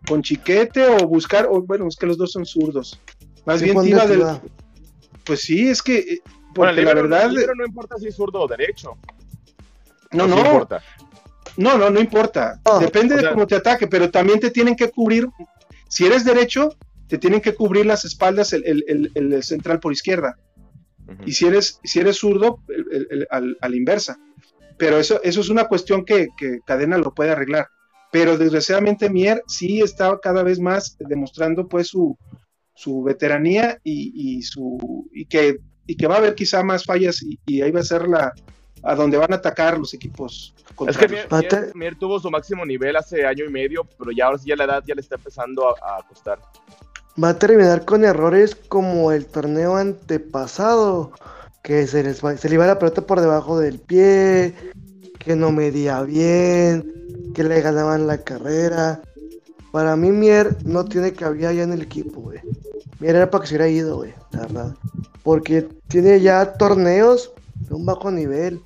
con 0.06 0.22
Chiquete 0.22 0.86
o 0.86 1.06
buscar, 1.08 1.46
o, 1.50 1.60
bueno, 1.62 1.88
es 1.88 1.96
que 1.96 2.06
los 2.06 2.16
dos 2.16 2.32
son 2.32 2.46
zurdos. 2.46 3.00
Más 3.44 3.60
bien 3.60 3.80
Tiba 3.82 4.06
del. 4.06 4.24
Pues 5.24 5.42
sí, 5.42 5.68
es 5.68 5.82
que. 5.82 5.98
Eh, 5.98 6.22
porque 6.54 6.82
la 6.82 6.94
verdad. 6.94 7.30
Pero 7.34 7.54
no 7.54 7.64
importa 7.64 7.96
si 7.98 8.08
es 8.08 8.14
zurdo 8.14 8.40
o 8.40 8.48
derecho. 8.48 8.96
No, 10.12 10.26
no. 10.26 10.38
Importa. 10.38 10.82
No, 11.56 11.76
no, 11.76 11.90
no 11.90 12.00
importa. 12.00 12.60
Depende 12.80 13.16
de 13.16 13.30
cómo 13.30 13.46
te 13.46 13.56
ataque, 13.56 13.86
pero 13.86 14.10
también 14.10 14.40
te 14.40 14.50
tienen 14.50 14.76
que 14.76 14.90
cubrir. 14.90 15.28
Si 15.88 16.06
eres 16.06 16.24
derecho, 16.24 16.76
te 17.08 17.18
tienen 17.18 17.40
que 17.40 17.54
cubrir 17.54 17.86
las 17.86 18.04
espaldas 18.04 18.52
el 18.52 19.42
central 19.42 19.80
por 19.80 19.92
izquierda. 19.92 20.36
Y 21.26 21.32
si 21.32 21.46
eres, 21.46 21.80
si 21.82 22.00
eres 22.00 22.18
zurdo, 22.18 22.62
al, 23.30 23.56
la 23.60 23.76
inversa. 23.76 24.18
Pero 24.78 24.98
eso, 24.98 25.20
eso 25.22 25.40
es 25.40 25.48
una 25.48 25.66
cuestión 25.66 26.04
que, 26.04 26.28
Cadena 26.64 26.98
lo 26.98 27.12
puede 27.12 27.30
arreglar. 27.30 27.68
Pero 28.12 28.36
desgraciadamente 28.36 29.10
Mier 29.10 29.42
sí 29.46 29.80
está 29.80 30.18
cada 30.20 30.42
vez 30.42 30.58
más 30.58 30.96
demostrando 30.98 31.68
pues 31.68 31.88
su, 31.88 32.16
su 32.74 33.02
veteranía 33.02 33.78
y, 33.84 34.42
su, 34.42 35.08
y, 35.12 35.26
que, 35.26 35.58
y 35.86 35.96
que 35.96 36.06
va 36.06 36.16
a 36.16 36.18
haber 36.18 36.34
quizá 36.34 36.62
más 36.62 36.84
fallas 36.84 37.22
y, 37.22 37.60
ahí 37.60 37.70
va 37.70 37.80
a 37.80 37.84
ser 37.84 38.08
la, 38.08 38.32
a 38.82 38.94
donde 38.94 39.16
van 39.16 39.32
a 39.32 39.36
atacar 39.36 39.78
los 39.78 39.94
equipos. 39.94 40.54
Es 40.88 40.96
que 40.96 41.08
Mier, 41.74 41.96
tuvo 41.96 42.18
su 42.18 42.30
máximo 42.30 42.64
nivel 42.66 42.96
hace 42.96 43.24
año 43.24 43.44
y 43.44 43.50
medio, 43.50 43.86
pero 43.98 44.10
ya 44.10 44.26
ahora 44.26 44.38
sí 44.38 44.48
ya 44.48 44.56
la 44.56 44.64
edad 44.64 44.82
ya 44.84 44.94
le 44.94 45.02
está 45.02 45.16
empezando 45.16 45.68
a, 45.68 45.98
a 45.98 46.02
costar 46.08 46.40
va 47.22 47.30
a 47.30 47.38
terminar 47.38 47.84
con 47.84 48.04
errores 48.04 48.54
como 48.54 49.12
el 49.12 49.26
torneo 49.26 49.76
antepasado, 49.76 51.12
que 51.62 51.86
se, 51.86 52.02
les 52.02 52.18
se 52.18 52.48
le 52.48 52.54
iba 52.54 52.66
la 52.66 52.78
pelota 52.78 53.02
por 53.02 53.20
debajo 53.20 53.58
del 53.58 53.78
pie, 53.78 54.54
que 55.18 55.36
no 55.36 55.52
medía 55.52 56.02
bien, 56.02 57.32
que 57.34 57.44
le 57.44 57.60
ganaban 57.60 58.06
la 58.06 58.18
carrera. 58.18 59.00
Para 59.72 59.96
mí 59.96 60.10
Mier 60.10 60.56
no 60.64 60.84
tiene 60.84 61.12
cabida 61.12 61.52
ya 61.52 61.62
en 61.62 61.72
el 61.72 61.82
equipo, 61.82 62.20
güey. 62.20 62.40
Mier 62.98 63.16
era 63.16 63.30
para 63.30 63.42
que 63.42 63.48
se 63.48 63.54
hubiera 63.54 63.68
ido, 63.68 63.96
güey, 63.96 64.14
la 64.32 64.40
verdad. 64.40 64.74
Porque 65.22 65.68
tiene 65.88 66.20
ya 66.20 66.54
torneos 66.54 67.32
de 67.68 67.74
un 67.74 67.84
bajo 67.84 68.10
nivel. 68.10 68.60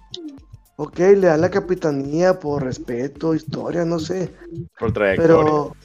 Ok, 0.77 0.99
le 0.99 1.27
da 1.29 1.37
la 1.37 1.51
capitanía 1.51 2.39
por 2.39 2.65
respeto, 2.65 3.35
historia, 3.35 3.85
no 3.85 3.99
sé. 3.99 4.31
Por 4.79 4.93
trayectoria. 4.93 5.37
Pero 5.37 5.77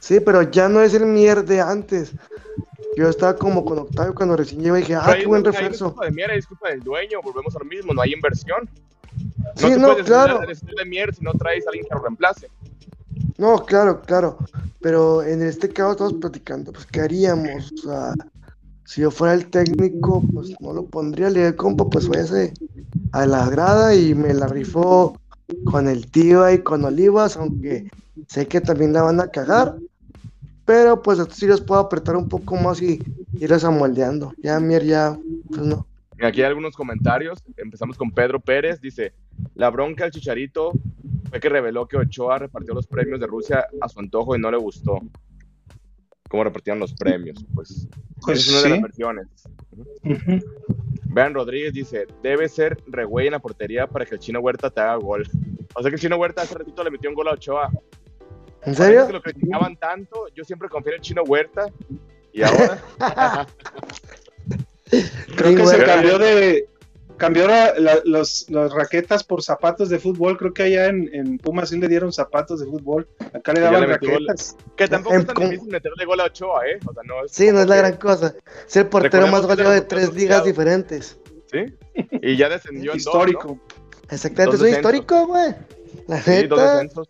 Sí, 0.00 0.18
pero 0.18 0.42
ya 0.42 0.68
no 0.68 0.82
es 0.82 0.94
el 0.94 1.06
Mier 1.06 1.44
de 1.44 1.60
antes. 1.60 2.12
Yo 2.96 3.08
estaba 3.08 3.36
como 3.36 3.64
con 3.64 3.78
Octavio 3.78 4.14
cuando 4.14 4.36
recién 4.36 4.62
llegó 4.62 4.76
y 4.76 4.80
dije, 4.80 4.96
ah, 4.96 5.14
qué 5.18 5.26
buen 5.26 5.44
refuerzo. 5.44 5.86
Es 5.86 5.92
culpa 5.92 6.06
de 6.06 6.12
Mier, 6.12 6.30
es 6.32 6.46
culpa 6.46 6.70
del 6.70 6.80
dueño, 6.80 7.20
volvemos 7.22 7.54
al 7.54 7.66
mismo, 7.66 7.94
no 7.94 8.02
hay 8.02 8.12
inversión. 8.12 8.68
No 9.16 9.68
sí, 9.68 9.74
no, 9.78 9.94
claro. 9.96 10.40
de 10.40 10.84
Mier 10.84 11.14
si 11.14 11.22
no 11.22 11.32
traes 11.32 11.66
a 11.66 11.70
alguien 11.70 11.86
que 11.86 11.94
lo 11.94 12.02
reemplace. 12.02 12.48
No, 13.38 13.64
claro, 13.64 14.02
claro. 14.02 14.38
Pero 14.80 15.22
en 15.22 15.42
este 15.42 15.68
caso 15.68 15.92
estamos 15.92 16.14
platicando, 16.14 16.72
pues, 16.72 16.86
¿qué 16.86 17.00
haríamos? 17.00 17.72
O 17.72 17.88
sea, 17.88 18.14
si 18.84 19.02
yo 19.02 19.10
fuera 19.10 19.34
el 19.34 19.48
técnico, 19.48 20.22
pues 20.32 20.54
no 20.60 20.72
lo 20.72 20.84
pondría, 20.86 21.28
le 21.28 21.40
diría, 21.40 21.56
compa, 21.56 21.88
pues 21.88 22.08
váyase 22.08 22.52
a 23.12 23.26
la 23.26 23.48
grada 23.48 23.94
y 23.94 24.14
me 24.14 24.34
la 24.34 24.46
rifó 24.46 25.18
con 25.64 25.88
el 25.88 26.10
tío 26.10 26.50
y 26.50 26.62
con 26.62 26.84
Olivas, 26.84 27.36
aunque 27.36 27.90
sé 28.28 28.46
que 28.46 28.60
también 28.60 28.92
la 28.92 29.02
van 29.02 29.20
a 29.20 29.28
cagar, 29.28 29.76
pero 30.70 31.02
pues 31.02 31.18
esto 31.18 31.34
sí 31.34 31.48
los 31.48 31.60
puedo 31.60 31.80
apretar 31.80 32.14
un 32.14 32.28
poco 32.28 32.54
más 32.54 32.80
y 32.80 33.02
irles 33.32 33.64
amoldeando. 33.64 34.32
Ya 34.38 34.60
Mier 34.60 34.84
ya, 34.84 35.18
pues 35.48 35.62
no. 35.62 35.84
Aquí 36.22 36.42
hay 36.42 36.46
algunos 36.46 36.76
comentarios. 36.76 37.42
Empezamos 37.56 37.98
con 37.98 38.12
Pedro 38.12 38.38
Pérez. 38.38 38.80
Dice, 38.80 39.12
la 39.56 39.68
bronca 39.70 40.04
del 40.04 40.12
Chicharito 40.12 40.70
fue 41.28 41.40
que 41.40 41.48
reveló 41.48 41.88
que 41.88 41.96
Ochoa 41.96 42.38
repartió 42.38 42.72
los 42.72 42.86
premios 42.86 43.18
de 43.18 43.26
Rusia 43.26 43.66
a 43.80 43.88
su 43.88 43.98
antojo 43.98 44.36
y 44.36 44.38
no 44.38 44.48
le 44.48 44.58
gustó 44.58 45.00
cómo 46.28 46.44
repartían 46.44 46.78
los 46.78 46.94
premios. 46.94 47.44
Pues, 47.52 47.88
Pues 48.20 48.38
es 48.38 48.48
una 48.48 48.58
de 48.58 48.62
sí. 48.62 48.70
las 48.70 48.82
versiones. 48.82 49.26
Vean, 51.06 51.34
Rodríguez 51.34 51.72
dice, 51.72 52.06
debe 52.22 52.48
ser 52.48 52.80
regüey 52.86 53.26
en 53.26 53.32
la 53.32 53.40
portería 53.40 53.88
para 53.88 54.06
que 54.06 54.14
el 54.14 54.20
Chino 54.20 54.38
Huerta 54.38 54.70
te 54.70 54.80
haga 54.80 54.94
gol. 54.94 55.28
O 55.74 55.82
sea 55.82 55.90
que 55.90 55.96
el 55.96 56.00
Chino 56.00 56.16
Huerta 56.16 56.42
hace 56.42 56.54
ratito 56.54 56.84
le 56.84 56.92
metió 56.92 57.10
un 57.10 57.16
gol 57.16 57.26
a 57.26 57.32
Ochoa. 57.32 57.72
¿En 58.64 58.74
serio? 58.74 59.06
que 59.06 59.12
lo 59.14 59.22
criticaban 59.22 59.76
tanto, 59.76 60.26
yo 60.34 60.44
siempre 60.44 60.68
confié 60.68 60.92
en 60.92 60.96
el 60.96 61.00
Chino 61.02 61.22
Huerta. 61.22 61.66
Y 62.32 62.42
ahora, 62.42 62.80
Creo 65.36 65.56
que 65.56 65.66
se 65.66 65.84
cambió 65.84 66.18
de. 66.18 66.66
Cambió 67.16 67.46
la- 67.46 67.74
la- 67.78 68.00
los, 68.04 68.46
las 68.48 68.72
raquetas 68.72 69.24
por 69.24 69.42
zapatos 69.42 69.90
de 69.90 69.98
fútbol. 69.98 70.38
Creo 70.38 70.54
que 70.54 70.62
allá 70.62 70.86
en, 70.86 71.10
en 71.14 71.36
Pumas 71.38 71.68
sí 71.68 71.78
le 71.78 71.86
dieron 71.86 72.12
zapatos 72.14 72.60
de 72.60 72.66
fútbol. 72.66 73.06
Acá 73.34 73.52
le 73.52 73.60
daban 73.60 73.82
le 73.82 73.88
metió 73.88 74.10
gol. 74.10 74.24
raquetas. 74.26 74.56
que 74.74 74.88
tampoco 74.88 75.14
En 75.16 75.20
es 75.20 75.26
tan 75.26 75.36
difícil 75.50 75.70
meterle 75.70 76.04
gol 76.06 76.20
a 76.20 76.24
Ochoa, 76.24 76.66
¿eh? 76.66 76.78
O 76.86 76.94
sea, 76.94 77.02
no 77.04 77.24
es 77.26 77.32
Sí, 77.32 77.50
no 77.52 77.60
es 77.60 77.66
la 77.66 77.74
que- 77.74 77.80
gran 77.82 77.96
cosa. 77.98 78.34
Es 78.66 78.74
el 78.76 78.86
portero 78.86 79.12
Recordemos 79.26 79.40
más 79.40 79.46
goleado 79.46 79.72
de 79.74 79.82
tres 79.82 80.14
ligas 80.14 80.40
asociado. 80.40 80.44
diferentes. 80.46 81.18
¿Sí? 81.52 81.76
Y 82.22 82.36
ya 82.38 82.48
descendió 82.48 82.92
en 82.92 82.96
Histórico. 82.96 83.48
dos, 83.48 83.58
Exactamente, 84.10 84.56
es 84.56 84.62
un 84.62 84.66
descensos. 84.68 84.76
histórico, 84.94 85.26
güey. 85.26 85.54
La 86.08 86.16
¿no? 86.16 86.22
Sí, 86.22 86.46
dos 86.46 86.58
neta, 86.58 86.72
descensos. 86.72 87.08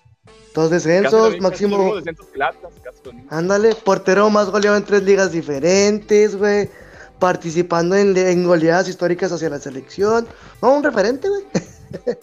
Dos 0.54 0.70
descensos, 0.70 1.28
casi 1.30 1.40
máximo. 1.40 1.96
descensos 1.96 2.26
que 2.26 2.42
Atlas, 2.42 2.72
casi. 2.82 3.00
Ándale, 3.30 3.74
portero 3.74 4.28
más 4.30 4.50
goleado 4.50 4.76
en 4.76 4.84
tres 4.84 5.02
ligas 5.02 5.32
diferentes, 5.32 6.36
güey. 6.36 6.68
Participando 7.18 7.96
en, 7.96 8.16
en 8.16 8.44
goleadas 8.46 8.88
históricas 8.88 9.30
hacia 9.32 9.50
la 9.50 9.58
selección. 9.58 10.26
No, 10.62 10.74
un 10.76 10.82
referente, 10.82 11.28
güey. 11.28 11.44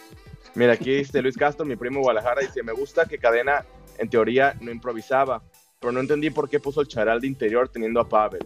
Mira, 0.55 0.73
aquí 0.73 0.91
dice 0.95 1.21
Luis 1.21 1.37
Castro, 1.37 1.65
mi 1.65 1.75
primo 1.75 1.99
Guadalajara, 2.01 2.41
dice, 2.41 2.63
me 2.63 2.71
gusta 2.71 3.05
que 3.05 3.19
Cadena, 3.19 3.63
en 3.99 4.09
teoría, 4.09 4.55
no 4.59 4.71
improvisaba, 4.71 5.43
pero 5.79 5.91
no 5.91 5.99
entendí 5.99 6.31
por 6.31 6.49
qué 6.49 6.59
puso 6.59 6.81
el 6.81 6.87
charal 6.87 7.21
de 7.21 7.27
interior 7.27 7.69
teniendo 7.69 7.99
a 7.99 8.09
Pavel. 8.09 8.43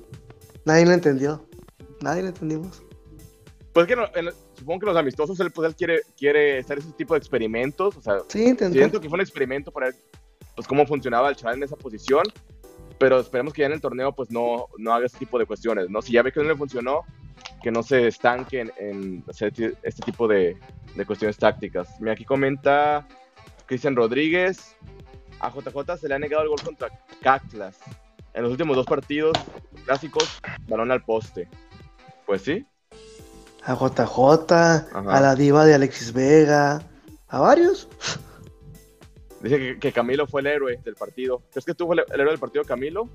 Nadie 0.65 0.85
lo 0.85 0.91
entendió. 0.91 1.45
Nadie 2.01 2.23
lo 2.23 2.27
entendimos. 2.29 2.83
Pues 3.71 3.87
que 3.87 3.95
no, 3.95 4.03
en- 4.13 4.31
supongo 4.61 4.81
que 4.81 4.85
los 4.85 4.97
amistosos, 4.97 5.39
él, 5.39 5.51
pues, 5.51 5.69
él 5.69 5.75
quiere, 5.75 6.01
quiere 6.15 6.59
hacer 6.59 6.77
ese 6.77 6.91
tipo 6.91 7.15
de 7.15 7.17
experimentos, 7.17 7.97
o 7.97 8.01
sea, 8.01 8.19
Sí, 8.27 8.55
siento 8.55 9.01
que 9.01 9.09
fue 9.09 9.17
un 9.17 9.21
experimento 9.21 9.71
para 9.71 9.87
ver 9.87 9.95
pues, 10.55 10.67
cómo 10.67 10.85
funcionaba 10.85 11.29
el 11.29 11.35
chaval 11.35 11.57
en 11.57 11.63
esa 11.63 11.75
posición, 11.75 12.23
pero 12.99 13.19
esperemos 13.19 13.53
que 13.53 13.61
ya 13.61 13.65
en 13.65 13.73
el 13.73 13.81
torneo 13.81 14.13
pues 14.13 14.29
no, 14.29 14.67
no 14.77 14.93
haga 14.93 15.07
ese 15.07 15.17
tipo 15.17 15.39
de 15.39 15.47
cuestiones, 15.47 15.89
¿no? 15.89 16.03
Si 16.03 16.13
ya 16.13 16.21
ve 16.21 16.31
que 16.31 16.41
no 16.41 16.47
le 16.47 16.55
funcionó, 16.55 17.01
que 17.63 17.71
no 17.71 17.81
se 17.81 18.07
estanque 18.07 18.71
en, 18.77 19.23
hacer 19.27 19.51
este 19.81 20.03
tipo 20.03 20.27
de, 20.27 20.55
de 20.95 21.05
cuestiones 21.05 21.37
tácticas. 21.37 21.99
Mira, 21.99 22.13
aquí 22.13 22.23
comenta 22.23 23.07
Cristian 23.65 23.95
Rodríguez, 23.95 24.75
a 25.39 25.49
JJ 25.49 25.97
se 25.97 26.07
le 26.07 26.13
ha 26.13 26.19
negado 26.19 26.43
el 26.43 26.49
gol 26.49 26.61
contra 26.63 26.89
Caclas. 27.21 27.79
En 28.35 28.43
los 28.43 28.51
últimos 28.51 28.75
dos 28.75 28.85
partidos 28.85 29.35
clásicos, 29.85 30.39
balón 30.67 30.91
al 30.91 31.03
poste. 31.03 31.49
Pues 32.27 32.43
sí, 32.43 32.65
A 33.63 33.75
JJ, 33.75 34.51
Ajá. 34.53 35.17
a 35.17 35.21
la 35.21 35.35
diva 35.35 35.65
de 35.65 35.73
Alexis 35.75 36.13
Vega, 36.13 36.81
a 37.27 37.39
varios. 37.39 37.87
dice 39.41 39.57
que, 39.57 39.79
que 39.79 39.91
Camilo 39.91 40.25
fue 40.27 40.41
el 40.41 40.47
héroe 40.47 40.79
del 40.83 40.95
partido. 40.95 41.41
¿Crees 41.51 41.65
que 41.65 41.73
tú 41.73 41.85
fue 41.87 41.95
el, 41.95 42.03
el 42.13 42.19
héroe 42.21 42.31
del 42.33 42.39
partido, 42.39 42.63
Camilo? 42.63 43.07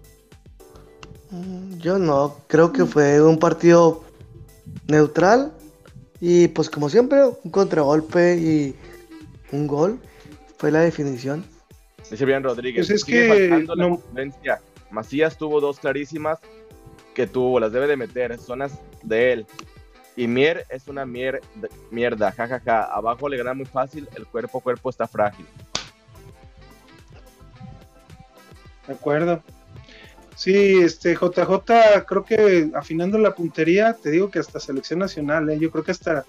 Mm, 1.31 1.79
Yo 1.79 1.99
no, 1.99 2.37
creo 2.47 2.73
que 2.73 2.85
fue 2.85 3.21
un 3.21 3.39
partido 3.39 4.05
neutral 4.89 5.53
y 6.21 6.49
pues 6.49 6.71
como 6.71 6.89
siempre, 6.89 7.25
un 7.25 7.51
contragolpe 7.51 8.37
y 8.37 8.77
un 9.53 9.67
gol 9.67 9.99
fue 10.59 10.71
la 10.71 10.81
definición. 10.81 11.45
Dice 12.11 12.25
bien 12.25 12.43
Rodríguez. 12.45 12.87
Pues 12.87 13.01
es 13.01 13.05
sigue 13.05 13.27
que 13.27 13.49
faltando 13.49 13.75
la 13.75 13.89
no- 13.89 13.97
contundencia. 13.97 14.61
Macías 14.93 15.37
tuvo 15.37 15.61
dos 15.61 15.81
clarísimas 15.81 16.39
que 17.15 17.27
tuvo, 17.27 17.59
las 17.59 17.73
debe 17.73 17.89
de 17.89 17.97
meter, 17.97 18.39
son 18.39 18.61
las 18.61 18.73
de 19.03 19.33
él. 19.33 19.47
Y 20.17 20.27
Mier 20.27 20.65
es 20.71 20.89
una 20.89 21.05
mier- 21.05 21.43
mierda, 21.91 22.33
jajaja. 22.33 22.85
Abajo 22.85 23.29
le 23.29 23.37
gana 23.37 23.53
muy 23.55 23.67
fácil, 23.67 24.09
el 24.17 24.27
cuerpo 24.27 24.59
a 24.59 24.63
cuerpo 24.63 24.89
está 24.91 25.07
frágil. 25.07 25.47
De 28.87 28.95
acuerdo. 28.95 29.43
Sí, 30.35 30.79
este 30.83 31.15
JJ, 31.15 32.05
creo 32.07 32.25
que 32.25 32.71
afinando 32.75 33.19
la 33.19 33.35
puntería, 33.35 33.95
te 33.95 34.11
digo 34.11 34.31
que 34.31 34.39
hasta 34.39 34.61
selección 34.61 34.99
nacional, 34.99 35.49
¿eh? 35.51 35.59
yo 35.59 35.71
creo 35.71 35.83
que 35.85 35.93
hasta, 35.93 36.25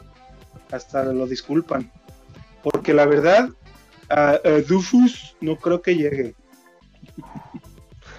hasta 0.72 1.04
lo 1.06 1.28
disculpan. 1.28 1.92
Porque 2.64 2.94
la 2.94 3.06
verdad, 3.06 3.50
a, 4.10 4.32
a 4.32 4.62
Dufus 4.68 5.36
no 5.42 5.58
creo 5.58 5.82
que 5.82 5.96
llegue. 5.96 6.36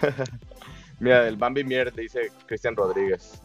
Mira, 1.00 1.26
el 1.28 1.36
Bambi 1.36 1.64
Mier, 1.64 1.92
dice 1.94 2.30
Cristian 2.46 2.76
Rodríguez. 2.76 3.40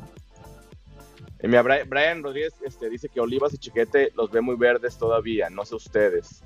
Y 1.44 1.48
mira, 1.48 1.62
Brian, 1.62 2.24
Rodríguez 2.24 2.54
este, 2.66 2.90
dice 2.90 3.10
que 3.10 3.20
Olivas 3.20 3.54
y 3.54 3.58
Chiquete 3.58 4.12
los 4.16 4.32
ve 4.32 4.40
muy 4.42 4.56
verdes 4.56 4.98
todavía, 4.98 5.50
no 5.50 5.66
sé 5.66 5.76
ustedes. 5.76 6.42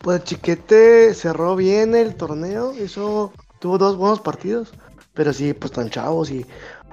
Pues 0.00 0.22
Chiquete 0.24 1.12
cerró 1.14 1.56
bien 1.56 1.94
el 1.94 2.14
torneo, 2.14 2.72
hizo, 2.74 3.32
tuvo 3.58 3.78
dos 3.78 3.96
buenos 3.96 4.20
partidos, 4.20 4.72
pero 5.12 5.32
sí, 5.32 5.54
pues 5.54 5.72
están 5.72 5.90
chavos 5.90 6.30
y 6.30 6.44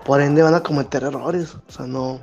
por 0.05 0.21
ende 0.21 0.41
van 0.41 0.55
a 0.55 0.63
cometer 0.63 1.03
errores, 1.03 1.55
o 1.67 1.71
sea, 1.71 1.85
no. 1.85 2.19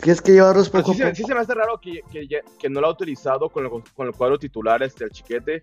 Tienes 0.00 0.22
que 0.22 0.32
llevarlos 0.32 0.70
poco 0.70 0.92
sí, 0.94 1.02
a 1.02 1.04
se, 1.04 1.04
poco. 1.04 1.16
sí 1.16 1.24
se 1.24 1.34
me 1.34 1.40
hace 1.40 1.54
raro 1.54 1.78
que, 1.80 2.00
que, 2.10 2.26
ya- 2.26 2.40
que 2.58 2.70
no 2.70 2.80
lo 2.80 2.86
ha 2.86 2.90
utilizado 2.90 3.50
con, 3.50 3.66
el- 3.66 3.70
con 3.94 4.06
el 4.08 4.14
cuadro 4.14 4.38
titular 4.38 4.82
este, 4.82 5.04
el 5.04 5.10
Chiquete, 5.10 5.62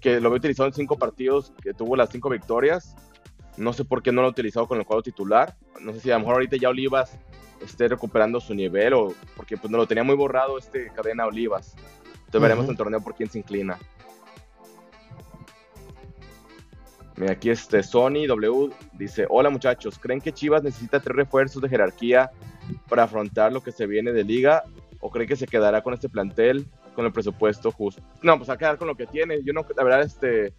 que 0.00 0.18
lo 0.20 0.28
había 0.28 0.38
utilizado 0.38 0.66
en 0.68 0.74
cinco 0.74 0.96
partidos, 0.96 1.52
que 1.62 1.74
tuvo 1.74 1.94
las 1.94 2.08
cinco 2.10 2.30
victorias. 2.30 2.96
No 3.56 3.72
sé 3.72 3.84
por 3.84 4.02
qué 4.02 4.12
no 4.12 4.20
lo 4.20 4.28
ha 4.28 4.30
utilizado 4.30 4.66
con 4.66 4.78
el 4.78 4.84
cuadro 4.84 5.02
titular. 5.02 5.56
No 5.80 5.92
sé 5.92 6.00
si 6.00 6.10
a 6.10 6.14
lo 6.14 6.20
mejor 6.20 6.34
ahorita 6.34 6.56
ya 6.56 6.68
Olivas 6.68 7.18
esté 7.62 7.88
recuperando 7.88 8.40
su 8.40 8.54
nivel 8.54 8.94
o 8.94 9.14
porque 9.36 9.56
pues 9.56 9.70
no 9.70 9.78
lo 9.78 9.86
tenía 9.86 10.04
muy 10.04 10.16
borrado 10.16 10.58
este 10.58 10.90
cadena 10.94 11.26
Olivas. 11.26 11.74
Entonces 12.26 12.40
veremos 12.40 12.68
el 12.68 12.76
torneo 12.76 13.00
por 13.00 13.14
quién 13.14 13.30
se 13.30 13.38
inclina. 13.38 13.78
Mira, 17.16 17.32
aquí 17.32 17.50
este 17.50 17.82
Sony 17.82 18.26
W 18.26 18.70
dice, 18.94 19.26
hola 19.28 19.48
muchachos, 19.48 19.98
¿creen 20.00 20.20
que 20.20 20.32
Chivas 20.32 20.64
necesita 20.64 20.98
tres 20.98 21.14
refuerzos 21.14 21.62
de 21.62 21.68
jerarquía 21.68 22.30
para 22.88 23.04
afrontar 23.04 23.52
lo 23.52 23.62
que 23.62 23.70
se 23.70 23.86
viene 23.86 24.12
de 24.12 24.24
liga 24.24 24.64
o 24.98 25.10
cree 25.10 25.26
que 25.26 25.36
se 25.36 25.46
quedará 25.46 25.82
con 25.82 25.94
este 25.94 26.08
plantel 26.08 26.66
con 26.96 27.06
el 27.06 27.12
presupuesto 27.12 27.70
justo? 27.70 28.02
No, 28.22 28.36
pues 28.36 28.50
a 28.50 28.56
quedar 28.56 28.78
con 28.78 28.88
lo 28.88 28.96
que 28.96 29.06
tiene. 29.06 29.42
Yo 29.44 29.52
no, 29.52 29.64
la 29.76 29.84
verdad, 29.84 30.02
este, 30.02 30.54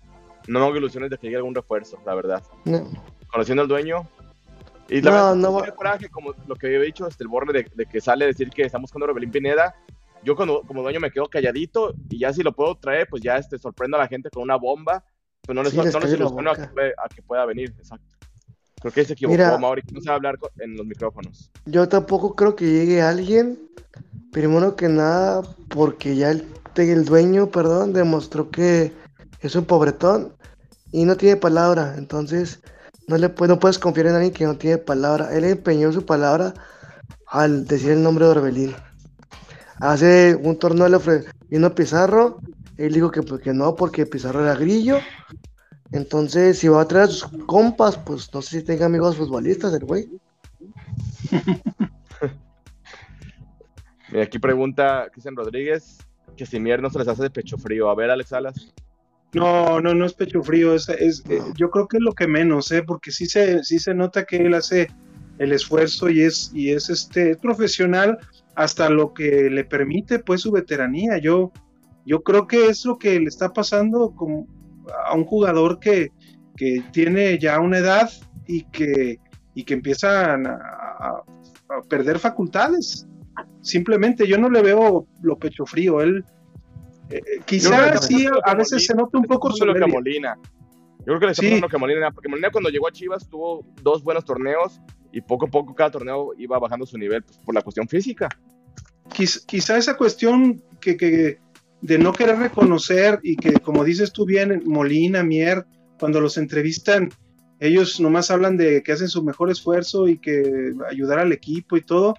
no 0.48 0.60
me 0.60 0.66
hago 0.66 0.76
ilusiones 0.78 1.10
de 1.10 1.18
que 1.18 1.28
llegue 1.28 1.38
algún 1.38 1.56
refuerzo, 1.56 1.98
la 2.06 2.16
verdad. 2.16 2.44
No. 2.66 2.90
Conociendo 3.32 3.62
al 3.64 3.68
dueño. 3.68 4.08
Y 4.88 5.02
la 5.02 5.10
No, 5.12 5.16
verdad, 5.18 5.36
no 5.36 5.62
da 5.62 5.76
coraje, 5.76 6.10
como 6.10 6.34
lo 6.48 6.56
que 6.56 6.68
había 6.68 6.80
dicho, 6.82 7.08
este, 7.08 7.24
el 7.24 7.28
borre 7.28 7.52
de, 7.54 7.68
de 7.74 7.86
que 7.88 8.00
sale 8.00 8.26
a 8.26 8.28
decir 8.28 8.50
que 8.50 8.64
estamos 8.64 8.84
buscando 8.90 9.06
a 9.06 9.08
Rebelín 9.08 9.32
Pineda. 9.32 9.76
Yo 10.24 10.36
cuando, 10.36 10.62
como 10.62 10.82
dueño 10.84 11.00
me 11.00 11.12
quedo 11.12 11.28
calladito 11.28 11.94
y 12.10 12.20
ya 12.20 12.32
si 12.34 12.44
lo 12.44 12.52
puedo 12.54 12.76
traer, 12.76 13.08
pues 13.10 13.22
ya 13.24 13.38
este, 13.38 13.58
sorprendo 13.58 13.98
a 13.98 14.02
la 14.02 14.08
gente 14.08 14.30
con 14.30 14.44
una 14.44 14.56
bomba. 14.58 15.04
Pues 15.44 15.56
no 15.56 15.62
les, 15.64 15.72
Sí, 15.72 15.78
no 15.78 15.84
les 16.00 16.14
ilusiono 16.14 16.52
a 16.52 16.56
que, 16.56 16.68
puede- 16.68 16.94
a 17.04 17.08
que 17.14 17.22
pueda 17.22 17.46
venir, 17.46 17.74
exacto. 17.78 18.06
Creo 18.82 18.92
que 18.94 19.06
se 19.06 19.14
equivocó 19.14 19.38
Mira. 19.38 19.58
Mauri, 19.58 19.82
que 19.82 19.94
no 19.94 20.02
sabe 20.02 20.16
hablar 20.18 20.38
co- 20.38 20.52
en 20.60 20.76
los 20.76 20.86
micrófonos. 20.86 21.52
Yo 21.66 21.88
tampoco 21.90 22.36
creo 22.36 22.56
que 22.56 22.66
llegue 22.66 23.02
alguien, 23.02 23.60
primero 24.32 24.76
que 24.76 24.88
nada, 24.90 25.42
porque 25.70 26.16
ya 26.16 26.32
el, 26.32 26.48
el 26.76 27.06
dueño, 27.06 27.48
perdón, 27.48 27.94
demostró 27.94 28.50
que 28.52 28.92
es 29.48 29.56
un 29.56 29.66
pobretón 29.66 30.34
y 30.92 31.06
no 31.06 31.18
tiene 31.18 31.36
palabra, 31.36 31.96
entonces 31.98 32.62
no 33.08 33.18
le 33.18 33.30
no 33.30 33.60
puedes 33.60 33.80
confiar 33.80 34.08
en 34.08 34.16
alguien 34.16 34.34
que 34.34 34.46
no 34.46 34.58
tiene 34.58 34.78
palabra. 34.78 35.36
Él 35.36 35.44
empeñó 35.44 35.92
su 35.92 36.06
palabra 36.06 36.54
al 37.28 37.66
decir 37.66 37.92
el 37.92 38.04
nombre 38.04 38.26
de 38.26 38.32
Orbelín. 38.32 38.76
Hace 39.80 40.40
un 40.42 40.58
torneo 40.58 40.88
le 40.88 41.00
vino 41.50 41.76
Pizarro, 41.76 42.40
él 42.78 42.94
dijo 42.94 43.12
que, 43.12 43.22
pues, 43.22 43.42
que 43.42 43.54
no, 43.54 43.76
porque 43.76 44.06
Pizarro 44.06 44.42
era 44.42 44.56
grillo. 44.56 45.00
Entonces, 45.92 46.60
si 46.60 46.68
va 46.68 46.82
a 46.82 46.88
traer 46.88 47.06
a 47.06 47.12
sus 47.12 47.30
compas, 47.46 47.98
pues 47.98 48.34
no 48.34 48.42
sé 48.42 48.60
si 48.60 48.66
tenga 48.66 48.86
amigos 48.86 49.18
futbolistas 49.18 49.74
el 49.74 49.86
güey. 49.86 50.10
Aquí 54.22 54.40
pregunta 54.40 55.08
Cristian 55.12 55.36
Rodríguez 55.36 55.98
que 56.38 56.46
si 56.46 56.60
Mier 56.60 56.82
no 56.82 56.90
se 56.90 57.00
les 57.00 57.08
hace 57.08 57.24
de 57.24 57.30
pecho 57.30 57.58
frío. 57.58 57.90
A 57.90 57.96
ver, 57.96 58.10
Alex 58.10 58.30
Salas. 58.30 58.74
No, 59.36 59.82
no, 59.82 59.94
no 59.94 60.06
es 60.06 60.14
pecho 60.14 60.42
frío, 60.44 60.74
es, 60.74 60.88
es- 60.90 61.24
eh, 61.30 61.42
yo 61.58 61.70
creo 61.70 61.88
que 61.88 61.98
es 61.98 62.04
lo 62.04 62.14
que 62.14 62.28
menos, 62.28 62.72
¿eh? 62.72 62.84
porque 62.84 63.12
sí 63.12 63.26
se, 63.26 63.64
sí 63.64 63.80
se 63.80 63.94
nota 63.94 64.24
que 64.24 64.38
él 64.38 64.54
hace 64.54 64.88
el 65.40 65.52
esfuerzo 65.52 66.10
y 66.10 66.22
es, 66.22 66.52
y 66.54 66.72
es 66.72 66.90
este 66.90 67.32
es 67.32 67.38
profesional 67.38 68.18
hasta 68.56 68.90
lo 68.90 69.14
que 69.14 69.50
le 69.50 69.66
permite 69.66 70.20
pues 70.20 70.42
su 70.42 70.52
veteranía. 70.52 71.18
Yo, 71.18 71.52
yo 72.06 72.24
creo 72.24 72.48
que 72.48 72.68
es 72.68 72.86
lo 72.86 72.98
que 72.98 73.20
le 73.20 73.26
está 73.28 73.52
pasando 73.52 74.12
con, 74.16 74.48
a 75.06 75.14
un 75.16 75.26
jugador 75.26 75.80
que, 75.80 76.12
que 76.56 76.82
tiene 76.94 77.38
ya 77.38 77.60
una 77.60 77.80
edad 77.80 78.10
y 78.48 78.64
que, 78.66 79.20
y 79.54 79.64
que 79.66 79.74
empiezan 79.74 80.48
a, 80.48 80.54
a- 80.56 81.24
a 81.78 81.82
perder 81.90 82.20
facultades. 82.20 83.06
Simplemente 83.62 84.28
yo 84.28 84.38
no 84.38 84.50
le 84.50 84.62
veo 84.62 85.08
lo 85.22 85.38
pecho 85.38 85.66
frío, 85.66 86.00
él 86.02 86.24
Eh, 87.10 87.22
quizás 87.46 88.06
sí, 88.08 88.28
a 88.44 88.56
veces 88.56 88.86
se 88.86 88.94
nota 88.96 89.18
un 89.18 89.26
poco 89.26 89.52
solo 89.52 89.74
que 89.74 89.80
a 89.80 89.82
soberbia. 89.82 89.94
Molina. 90.00 90.38
Yo 91.00 91.06
creo 91.06 91.20
que 91.20 91.26
le 91.28 91.32
está 91.34 91.42
Sí. 91.44 91.50
pasando 91.50 91.70
que 91.70 91.78
Molina, 91.78 92.12
porque 92.12 92.30
Molina 92.30 92.50
cuando 92.52 92.70
llegó 92.70 92.88
a 92.88 92.92
Chivas 92.92 93.30
tuvo 93.30 93.64
dos 93.84 94.04
buenos 94.04 94.26
torneos 94.26 94.82
y 95.12 95.22
poco 95.22 95.46
a 95.46 95.50
poco 95.50 95.76
cada 95.76 95.92
torneo 95.92 96.32
iba 96.38 96.58
bajando 96.58 96.86
su 96.86 96.98
nivel 96.98 97.22
pues, 97.24 97.38
por 97.40 97.54
la 97.54 97.62
cuestión 97.62 97.88
física. 97.88 98.28
Quiz- 99.16 99.46
quizá 99.46 99.78
esa 99.78 99.96
cuestión 99.98 100.62
que, 100.82 100.98
que 100.98 101.38
de 101.82 101.98
no 102.00 102.12
querer 102.12 102.38
reconocer 102.40 103.20
y 103.22 103.36
que, 103.36 103.54
como 103.60 103.84
dices 103.84 104.12
tú 104.12 104.26
bien, 104.26 104.64
Molina, 104.66 105.24
Mier, 105.24 105.66
cuando 106.00 106.20
los 106.20 106.38
entrevistan, 106.38 107.10
ellos 107.60 108.00
nomás 108.00 108.32
hablan 108.32 108.58
de 108.58 108.82
que 108.82 108.92
hacen 108.92 109.08
su 109.08 109.24
mejor 109.24 109.52
esfuerzo 109.52 110.08
y 110.08 110.18
que 110.18 110.74
ayudar 110.90 111.20
al 111.20 111.32
equipo 111.32 111.78
y 111.78 111.82
todo. 111.82 112.16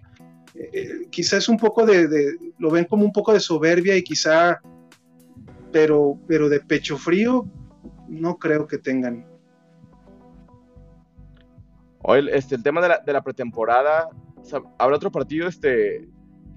Eh, 0.55 0.70
eh, 0.72 0.91
quizá 1.11 1.37
es 1.39 1.49
un 1.49 1.59
poco 1.59 1.84
de, 1.84 2.07
de- 2.07 2.37
lo 2.59 2.70
ven 2.70 2.84
como 2.84 3.05
un 3.05 3.12
poco 3.12 3.32
de 3.32 3.41
soberbia 3.41 3.97
y 3.97 4.03
quizá, 4.03 4.61
pero, 5.77 6.18
pero 6.27 6.49
de 6.49 6.61
pecho 6.61 6.97
frío, 6.97 7.45
no 8.09 8.39
creo 8.39 8.66
que 8.66 8.79
tengan. 8.79 9.27
Hoy 12.03 12.20
el- 12.20 12.29
este, 12.31 12.55
el 12.55 12.62
tema 12.62 12.81
de 12.81 12.89
la, 12.89 12.99
de 13.05 13.12
la 13.12 13.20
pretemporada, 13.22 14.09
o 14.37 14.45
sea, 14.45 14.61
habrá 14.79 14.97
otro 14.97 15.11
partido, 15.12 15.47
este, 15.49 16.09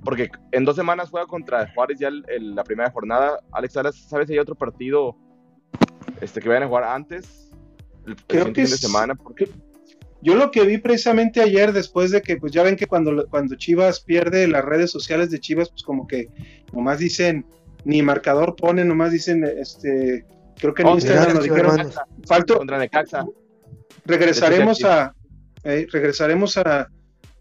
porque 0.05 0.30
en 0.53 0.63
dos 0.63 0.78
semanas 0.78 1.09
juega 1.09 1.28
contra 1.28 1.70
Juárez 1.74 1.99
ya 1.99 2.07
el- 2.07 2.24
el- 2.30 2.55
la 2.55 2.63
primera 2.63 2.89
jornada. 2.91 3.39
Alex 3.51 3.74
Salas, 3.74 3.95
¿sabes 3.97 4.28
si 4.28 4.34
hay 4.34 4.39
otro 4.39 4.55
partido 4.55 5.17
este, 6.22 6.39
que 6.39 6.47
vayan 6.47 6.63
a 6.63 6.67
jugar 6.67 6.86
antes? 6.86 7.51
El, 8.05 8.15
Creo 8.26 8.45
que 8.45 8.53
fin 8.61 8.72
de 8.72 8.78
semana. 8.78 9.15
Porque, 9.15 9.49
Yo 10.22 10.36
lo 10.36 10.49
que 10.51 10.63
vi 10.65 10.78
precisamente 10.78 11.41
ayer, 11.41 11.74
después 11.74 12.11
de 12.11 12.22
que, 12.22 12.38
pues 12.38 12.51
ya 12.53 12.63
ven 12.63 12.76
que 12.78 12.88
cuando, 12.88 13.28
cuando 13.30 13.55
Chivas 13.55 13.99
pierde 14.01 14.47
las 14.47 14.63
redes 14.63 14.91
sociales 14.91 15.30
de 15.30 15.39
Chivas, 15.39 15.70
pues 15.70 15.84
como 15.84 16.07
que 16.07 16.30
nomás 16.74 16.99
dicen, 16.99 17.45
ni 17.86 18.01
marcador 18.01 18.55
ponen, 18.55 18.88
nomás 18.88 19.11
dicen, 19.11 19.43
este, 19.43 20.25
creo 20.57 20.73
que 20.73 20.82
en 20.82 20.88
Oh, 20.89 20.95
Instagram 20.95 21.27
Chivas, 21.27 21.43
dijeron, 21.43 21.91
falto, 22.27 22.57
contra 22.57 22.77
Necaxa. 22.77 23.25
regresaremos 24.05 24.84
a, 24.84 25.13
eh, 25.63 25.88
regresaremos 25.91 26.57
a, 26.57 26.89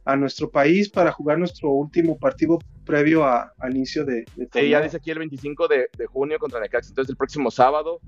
a 0.05 0.17
nuestro 0.17 0.51
país 0.51 0.89
para 0.89 1.13
jugar 1.13 1.39
nuestro 1.39 1.71
último 1.71 2.19
partido 2.19 2.59
previo 2.85 3.25
a- 3.25 3.53
al 3.59 3.77
inicio 3.77 4.05
de, 4.05 4.25
de 4.37 4.49
Sí, 4.53 4.69
ya 4.71 4.81
dice 4.81 4.97
aquí 4.97 5.11
el 5.11 5.19
25 5.19 5.69
de, 5.69 5.89
de 5.97 6.07
junio 6.07 6.39
contra 6.39 6.61
Necaxa. 6.61 6.89
Entonces 6.91 7.11
el 7.11 7.17
próximo 7.17 7.51
sábado 7.51 8.01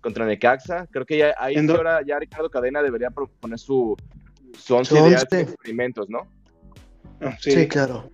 contra 0.00 0.26
Necaxa. 0.26 0.86
Creo 0.90 1.06
que 1.06 1.18
ya 1.18 1.34
ahí 1.38 1.54
¿En 1.54 1.62
sí 1.62 1.66
dó- 1.72 1.76
ahora 1.76 2.00
ya 2.04 2.18
Ricardo 2.18 2.50
Cadena 2.50 2.82
debería 2.82 3.10
pro- 3.10 3.30
poner 3.40 3.58
su, 3.58 3.96
su 4.58 4.74
once 4.74 4.96
Su 4.98 5.04
de 5.04 5.40
experimentos, 5.42 6.08
¿no? 6.10 6.26
Ah, 7.20 7.36
Sí, 7.40 7.52
sí. 7.52 7.68
claro. 7.68 8.10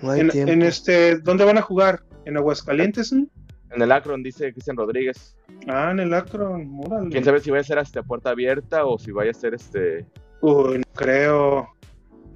No 0.00 0.10
hay 0.12 0.20
En, 0.20 0.30
tiempo. 0.30 0.52
en 0.52 0.62
este, 0.62 1.18
¿dónde 1.18 1.44
van 1.44 1.58
a 1.58 1.62
jugar? 1.62 2.02
¿En 2.28 2.36
Aguascalientes? 2.36 3.10
mm? 3.12 3.24
En 3.70 3.82
el 3.82 3.90
Akron 3.90 4.22
dice 4.22 4.52
Cristian 4.52 4.76
Rodríguez. 4.76 5.34
Ah, 5.66 5.90
en 5.92 6.00
el 6.00 6.12
Akron, 6.14 6.78
órale. 6.86 7.08
Quién 7.10 7.24
sabe 7.24 7.40
si 7.40 7.50
va 7.50 7.58
a 7.58 7.64
ser 7.64 7.78
hasta 7.78 8.02
puerta 8.02 8.30
abierta 8.30 8.84
o 8.84 8.98
si 8.98 9.10
vaya 9.12 9.30
a 9.30 9.34
ser 9.34 9.54
este. 9.54 10.06
Uy, 10.42 10.78
no 10.78 10.84
creo. 10.94 11.68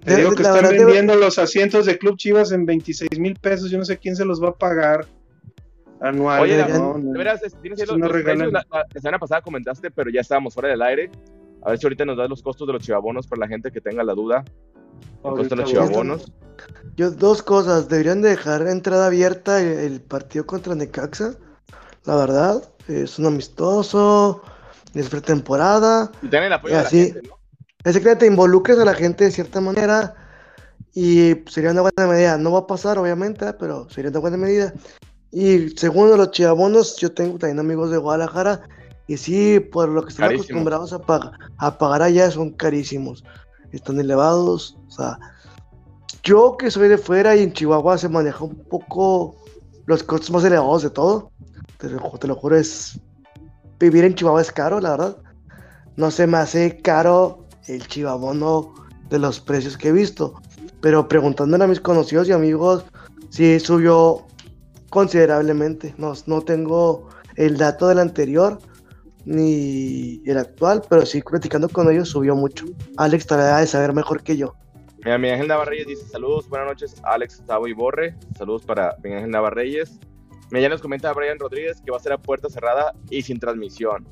Te 0.01 0.13
De- 0.13 0.17
digo 0.17 0.31
de- 0.31 0.37
que 0.37 0.43
la 0.43 0.57
están 0.57 0.71
de- 0.71 0.79
vendiendo 0.85 1.15
los 1.15 1.39
asientos 1.39 1.87
de 1.87 1.99
Club 1.99 2.17
Chivas 2.17 2.53
en 2.53 2.65
26 2.67 3.19
mil 3.19 3.35
pesos. 3.37 3.71
Yo 3.71 3.79
no 3.79 3.85
sé 3.85 3.99
quién 3.99 4.17
se 4.17 4.25
los 4.25 4.43
va 4.43 4.49
a 4.51 4.55
pagar 4.55 5.07
anual. 6.01 6.41
Oye, 6.43 6.57
la- 6.59 6.69
no, 6.69 6.95
De 6.95 7.03
no. 7.05 7.13
veras, 7.19 7.43
este, 7.43 7.59
tienes 7.61 7.87
los, 7.87 7.99
no 7.99 8.09
los 8.09 8.23
precios. 8.23 8.53
La- 8.53 8.67
la 8.71 8.87
semana 9.01 9.19
pasada 9.19 9.41
comentaste, 9.43 9.91
pero 9.91 10.11
ya 10.11 10.21
estábamos 10.23 10.55
fuera 10.55 10.69
del 10.71 10.81
aire. 10.83 11.11
A 11.63 11.71
ver 11.71 11.79
si 11.79 11.87
ahorita 11.87 12.05
nos 12.05 12.17
das 12.17 12.29
los 12.29 12.43
costos 12.43 12.67
de 12.67 12.73
los 12.73 12.83
chivabonos 12.83 13.27
para 13.27 13.41
la 13.41 13.49
gente 13.49 13.71
que 13.71 13.81
tenga 13.81 14.03
la 14.03 14.15
duda. 14.15 14.43
De 15.23 15.57
los 15.57 15.69
chivabonos. 15.71 16.33
Yo, 16.97 17.11
dos 17.11 17.43
cosas, 17.43 17.89
deberían 17.89 18.23
de 18.23 18.31
dejar 18.31 18.67
entrada 18.67 19.07
abierta 19.07 19.61
el, 19.61 19.67
el 19.79 20.01
partido 20.01 20.47
contra 20.47 20.75
Necaxa. 20.75 21.35
La 22.05 22.17
verdad, 22.17 22.63
es 22.89 23.19
un 23.19 23.27
amistoso, 23.27 24.43
es 24.95 25.09
pretemporada. 25.09 26.11
Y 26.23 26.29
tener 26.29 26.47
el 26.47 26.53
apoyo 26.53 26.75
Y 26.75 26.77
de 26.77 26.83
la 26.83 26.89
así- 26.89 27.05
gente, 27.13 27.29
¿no? 27.29 27.39
Es 27.85 27.99
que 27.99 28.15
te 28.17 28.27
involucres 28.27 28.79
a 28.79 28.85
la 28.85 28.95
gente 28.95 29.25
de 29.25 29.31
cierta 29.33 29.61
manera 29.61 30.15
y 30.95 31.35
sería 31.49 31.71
una 31.73 31.81
buena 31.83 32.07
medida. 32.07 32.39
No 32.39 32.53
va 32.53 32.61
a 32.61 32.67
pasar, 32.67 32.97
obviamente, 32.99 33.53
pero 33.55 33.89
sería 33.91 34.11
una 34.11 34.21
buena 34.21 34.37
medida. 34.37 34.73
Y 35.33 35.71
segundo, 35.71 36.17
los 36.17 36.31
chivabonos, 36.31 36.97
yo 36.99 37.13
tengo 37.13 37.39
también 37.39 37.59
amigos 37.59 37.91
de 37.91 37.97
Guadalajara 37.99 38.61
y 39.09 39.17
sí, 39.17 39.59
por 39.59 39.89
lo 39.89 40.03
que 40.05 40.11
están 40.11 40.27
Carísimo. 40.29 40.45
acostumbrados 40.61 40.93
a, 40.93 40.99
pag- 41.01 41.33
a 41.59 41.79
pagar 41.79 42.03
allá, 42.03 42.31
son 42.31 42.51
carísimos. 42.51 43.25
Están 43.73 43.99
elevados, 43.99 44.77
o 44.87 44.91
sea, 44.91 45.19
yo 46.23 46.57
que 46.57 46.71
soy 46.71 46.89
de 46.89 46.99
fuera 46.99 47.35
y 47.35 47.43
en 47.43 47.53
Chihuahua 47.53 47.99
se 47.99 48.09
maneja 48.09 48.45
un 48.45 48.55
poco 48.55 49.35
los 49.87 50.03
costos 50.03 50.31
más 50.31 50.45
elevados 50.45 50.83
de 50.83 50.91
todo. 50.91 51.31
Te 51.79 51.89
lo, 52.29 52.35
juro, 52.37 52.57
es 52.57 53.01
vivir 53.81 54.05
en 54.05 54.15
Chihuahua 54.15 54.41
es 54.41 54.53
caro, 54.53 54.81
la 54.81 54.91
verdad. 54.91 55.17
No 55.97 56.11
se 56.11 56.27
me 56.27 56.39
hace 56.39 56.81
caro 56.81 57.47
el 57.67 57.87
chivabono 57.89 58.73
de 59.11 59.19
los 59.19 59.41
precios 59.41 59.77
que 59.77 59.89
he 59.89 59.93
visto. 59.93 60.35
Pero 60.81 61.09
preguntándole 61.09 61.65
a 61.65 61.69
mis 61.69 61.81
conocidos 61.81 62.29
y 62.29 62.33
amigos, 62.33 62.85
sí 63.31 63.59
subió 63.59 64.25
considerablemente. 64.91 65.93
No, 65.99 66.13
no 66.27 66.41
tengo 66.43 67.09
el 67.35 67.57
dato 67.57 67.89
del 67.89 67.99
anterior 67.99 68.61
ni 69.25 70.23
el 70.27 70.39
actual, 70.39 70.83
pero 70.89 71.07
sí 71.07 71.23
platicando 71.23 71.69
con 71.69 71.91
ellos 71.91 72.09
subió 72.09 72.35
mucho. 72.35 72.67
Alex 72.97 73.27
todavía 73.27 73.59
de 73.59 73.67
saber 73.67 73.93
mejor 73.93 74.23
que 74.23 74.37
yo. 74.37 74.55
Mira, 75.05 75.19
Miguel 75.19 75.35
Ángel 75.35 75.49
Navarreyes 75.49 75.87
dice 75.87 76.07
saludos, 76.07 76.49
buenas 76.49 76.69
noches, 76.69 76.95
Alex, 77.03 77.43
Tavo 77.45 77.67
y 77.67 77.73
Borre. 77.73 78.15
Saludos 78.37 78.65
para 78.65 78.97
Miguel 79.03 79.19
Ángel 79.19 79.31
Navarreyes. 79.31 79.99
Mira, 80.51 80.63
ya 80.63 80.69
nos 80.69 80.81
comenta 80.83 81.13
Brian 81.13 81.39
Rodríguez 81.39 81.81
que 81.85 81.91
va 81.91 81.97
a 81.97 82.01
ser 82.01 82.13
a 82.13 82.19
puerta 82.19 82.49
cerrada 82.49 82.95
y 83.11 83.23
sin 83.23 83.39
transmisión. 83.39 84.07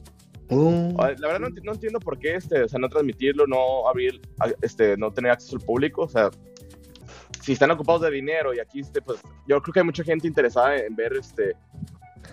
Uh, 0.48 0.96
Ah, 0.98 1.12
La 1.18 1.28
verdad 1.28 1.48
no, 1.48 1.48
no 1.62 1.72
entiendo 1.72 2.00
por 2.00 2.18
qué, 2.18 2.34
este, 2.34 2.62
o 2.62 2.68
sea, 2.68 2.80
no 2.80 2.88
transmitirlo, 2.88 3.46
no 3.46 3.88
abrir, 3.88 4.20
este, 4.62 4.96
no 4.96 5.12
tener 5.12 5.30
acceso 5.30 5.56
al 5.56 5.62
público, 5.62 6.02
o 6.02 6.08
sea, 6.08 6.30
si 7.40 7.52
están 7.52 7.70
ocupados 7.70 8.02
de 8.02 8.10
dinero 8.10 8.52
y 8.52 8.58
aquí, 8.58 8.80
este, 8.80 9.00
pues, 9.00 9.20
yo 9.46 9.62
creo 9.62 9.72
que 9.72 9.80
hay 9.80 9.86
mucha 9.86 10.02
gente 10.02 10.26
interesada 10.26 10.76
en 10.76 10.96
ver, 10.96 11.12
este, 11.12 11.54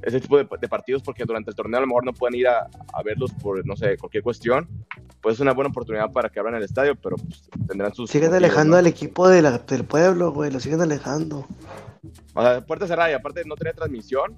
ese 0.03 0.21
tipo 0.21 0.37
de, 0.37 0.47
de 0.59 0.67
partidos 0.67 1.01
porque 1.03 1.23
durante 1.25 1.49
el 1.51 1.55
torneo 1.55 1.77
a 1.77 1.81
lo 1.81 1.87
mejor 1.87 2.05
no 2.05 2.13
pueden 2.13 2.35
ir 2.39 2.47
a, 2.47 2.67
a 2.93 3.03
verlos 3.03 3.31
por, 3.33 3.65
no 3.65 3.75
sé, 3.75 3.97
cualquier 3.97 4.23
cuestión, 4.23 4.67
pues 5.21 5.35
es 5.35 5.39
una 5.41 5.53
buena 5.53 5.69
oportunidad 5.69 6.11
para 6.11 6.29
que 6.29 6.39
abran 6.39 6.55
el 6.55 6.63
estadio, 6.63 6.95
pero 6.95 7.15
pues, 7.17 7.49
tendrán 7.67 7.93
sus... 7.93 8.09
siguen 8.09 8.29
motivos, 8.29 8.45
alejando 8.49 8.71
¿no? 8.71 8.77
al 8.77 8.87
equipo 8.87 9.27
de 9.27 9.41
la- 9.41 9.57
del 9.59 9.83
pueblo, 9.85 10.31
güey, 10.31 10.51
lo 10.51 10.59
siguen 10.59 10.81
alejando. 10.81 11.45
O 12.33 12.41
sea, 12.41 12.65
puerta 12.65 12.87
cerrada 12.87 13.11
y 13.11 13.13
aparte 13.13 13.43
no 13.45 13.55
tener 13.55 13.75
transmisión, 13.75 14.35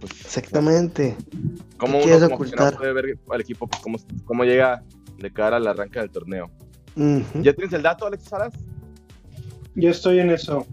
pues, 0.00 0.12
Exactamente. 0.24 1.16
¿cómo 1.76 1.98
¿Qué 2.00 2.14
uno 2.16 2.20
como 2.26 2.34
ocultar? 2.36 2.76
puede 2.76 2.92
ver 2.92 3.18
al 3.30 3.40
equipo, 3.40 3.66
pues, 3.66 3.82
cómo, 3.82 3.98
cómo 4.24 4.44
llega 4.44 4.82
de 5.18 5.32
cara 5.32 5.56
al 5.56 5.66
arranque 5.66 5.98
del 6.00 6.10
torneo? 6.10 6.50
Ujú. 6.96 7.42
¿Ya 7.42 7.52
tienes 7.52 7.72
el 7.74 7.82
dato, 7.82 8.06
Alex 8.06 8.24
Salas? 8.24 8.54
Yo 9.74 9.90
estoy 9.90 10.20
en 10.20 10.30
eso. 10.30 10.66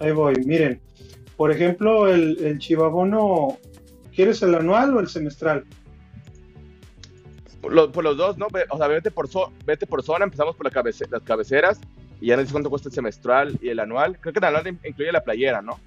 Ahí 0.00 0.10
voy. 0.12 0.34
Miren, 0.44 0.80
por 1.36 1.52
ejemplo, 1.52 2.08
el, 2.08 2.36
el 2.44 2.58
chivabono, 2.58 3.58
¿quieres 4.18 4.42
el 4.42 4.52
anual 4.56 4.96
o 4.96 4.98
el 4.98 5.06
semestral? 5.06 5.64
Por, 7.60 7.72
lo- 7.72 7.92
por 7.92 8.02
los 8.02 8.16
dos, 8.16 8.36
¿no? 8.36 8.48
O 8.70 8.76
sea, 8.76 8.88
vete 8.88 9.12
por, 9.12 9.28
vete 9.64 9.86
por 9.86 10.02
zona, 10.02 10.24
empezamos 10.24 10.56
por 10.56 10.66
la 10.66 10.72
cabece- 10.72 11.06
las 11.08 11.22
cabeceras 11.22 11.78
y 12.20 12.26
ya 12.26 12.34
nos 12.34 12.42
dices 12.42 12.52
cuánto 12.52 12.68
cuesta 12.68 12.88
el 12.88 12.94
semestral 12.96 13.56
y 13.62 13.68
el 13.68 13.78
anual. 13.78 14.18
Creo 14.18 14.32
que 14.32 14.40
el 14.40 14.44
anual 14.46 14.66
in- 14.66 14.80
incluye 14.84 15.12
la 15.12 15.22
playera, 15.22 15.62
¿no? 15.62 15.78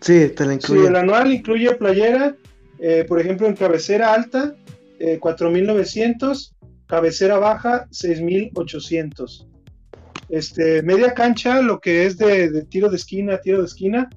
Sí, 0.00 0.28
te 0.28 0.44
la 0.44 0.50
Sí, 0.52 0.54
incluye. 0.58 0.86
el 0.86 0.94
anual 0.94 1.32
incluye 1.32 1.74
playera, 1.74 2.36
eh, 2.78 3.04
por 3.08 3.20
ejemplo, 3.20 3.48
en 3.48 3.56
cabecera 3.56 4.14
alta, 4.14 4.54
eh, 5.00 5.18
4.900, 5.20 6.54
cabecera 6.86 7.38
baja, 7.40 7.86
6.800. 7.90 9.46
Este, 10.28 10.80
media 10.84 11.12
cancha, 11.12 11.60
lo 11.60 11.80
que 11.80 12.06
es 12.06 12.18
de, 12.18 12.50
de 12.50 12.62
tiro 12.66 12.88
de 12.88 12.96
esquina, 12.98 13.40
tiro 13.40 13.58
de 13.58 13.64
esquina, 13.66 14.08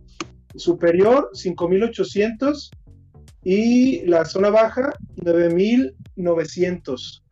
superior, 0.56 1.32
5.800 1.34 2.70
y 3.44 4.06
la 4.06 4.26
zona 4.26 4.50
baja, 4.50 4.94
9.900. 5.18 7.24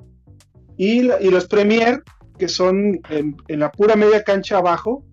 Y, 0.78 1.04
la- 1.04 1.22
y 1.22 1.30
los 1.30 1.48
Premier, 1.48 2.04
que 2.38 2.48
son 2.48 3.00
en, 3.10 3.36
la 3.48 3.72
pura 3.72 3.96
media 3.96 4.24
cancha 4.24 4.58
abajo, 4.58 5.06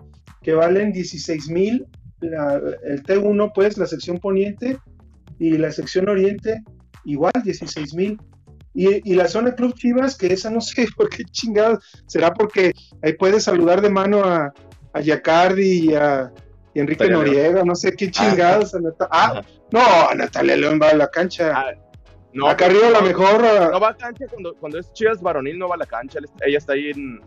que 0.42 0.55
valen 0.55 0.92
16.000 0.92 1.86
la- 2.20 2.61
el 2.84 3.03
T1, 3.03 3.53
pues, 3.55 3.76
la 3.76 3.86
sección 3.86 4.18
poniente 4.18 4.78
y 5.38 5.59
la 5.59 5.70
sección 5.72 6.09
oriente, 6.09 6.62
igual, 7.05 7.32
16 7.44 7.94
mil. 7.94 8.18
Y, 8.72 9.11
y 9.11 9.14
la 9.14 9.28
zona 9.28 9.55
Club 9.55 9.74
Chivas, 9.74 10.16
que 10.16 10.32
esa 10.32 10.51
no 10.51 10.61
sé 10.70 10.86
por 10.97 11.09
qué 11.11 11.24
chingados, 11.24 11.84
será 12.07 12.32
porque 12.32 12.72
ahí 13.03 13.14
puedes 13.14 13.44
saludar 13.44 13.82
de 13.82 13.90
mano 13.90 14.24
a, 14.24 14.53
a 14.92 15.01
Yacardi 15.01 15.90
y 15.90 15.94
a 15.94 16.32
y 16.76 16.80
Enrique 16.80 17.04
Natalia 17.08 17.24
León. 17.24 17.34
Noriega, 17.36 17.64
no 17.64 17.74
sé 17.74 17.92
qué 17.96 18.10
chingados. 18.10 18.74
a 18.74 18.80
Nata- 18.80 19.08
ah, 19.10 19.42
no, 19.70 20.14
Natalia 20.14 20.56
León 20.56 20.78
va 20.80 20.90
a 20.90 20.94
la 20.94 21.08
cancha. 21.08 21.52
Ah, 21.54 21.72
No, 22.34 22.48
Acá 22.48 22.66
arriba, 22.66 22.88
a 22.88 22.90
no, 22.90 23.00
lo 23.00 23.06
mejor. 23.06 23.44
ah, 23.46 23.68
No 23.72 23.80
va 23.80 23.88
a 23.88 23.96
cancha 23.96 24.26
cuando, 24.30 24.54
cuando 24.56 24.78
es 24.78 24.92
Chivas 24.92 25.22
varonil, 25.22 25.58
no 25.58 25.68
va 25.68 25.76
a 25.76 25.78
la 25.78 25.86
cancha. 25.86 26.18
Ella 26.46 26.58
está 26.58 26.74
ahí 26.74 26.90
en, 26.90 27.20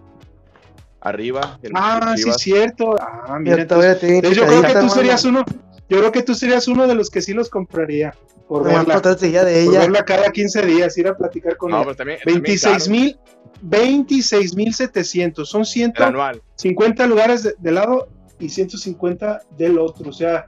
arriba. 1.02 1.58
en 1.64 1.72
ah, 1.76 2.14
sí, 2.16 2.24
Chivas. 2.24 2.42
cierto. 2.42 2.96
Ah, 3.00 3.38
mira, 3.40 3.60
entonces- 3.62 4.00
te 4.00 4.16
entonces 4.18 4.38
yo 4.38 4.46
creo 4.46 4.62
que 4.62 4.74
tú 4.80 4.90
serías 4.90 5.26
uno, 5.26 5.44
yo 5.90 5.98
creo 5.98 6.12
que 6.12 6.22
tú 6.22 6.36
serías 6.36 6.68
uno 6.68 6.86
de 6.88 6.94
los 6.94 7.10
que 7.10 7.22
sí 7.24 7.34
los 7.34 7.50
compraría. 7.50 8.14
Por 8.48 8.62
a 8.62 8.78
verla, 8.80 8.96
de 8.96 9.46
de 9.46 9.64
por 9.66 9.74
ella. 9.74 9.80
verla 9.82 10.06
cada 10.06 10.32
15 10.32 10.62
días, 10.64 10.96
ir 10.98 11.08
a 11.08 11.16
platicar 11.18 11.56
con 11.58 11.72
No, 11.72 11.78
ella. 11.78 11.86
pues 11.86 11.98
también. 11.98 12.20
también 12.20 12.42
26 12.44 12.78
caro, 12.84 12.92
mil, 12.92 13.18
26 13.62 14.56
mil 14.56 14.74
700. 14.74 15.50
Son 15.50 15.62
El 15.62 15.68
150 15.68 17.04
anual. 17.04 17.10
lugares 17.10 17.44
de, 17.44 17.54
de 17.58 17.72
lado 17.72 18.10
y 18.40 18.50
150 18.50 19.42
del 19.58 19.78
otro. 19.78 20.10
O 20.10 20.14
sea, 20.14 20.48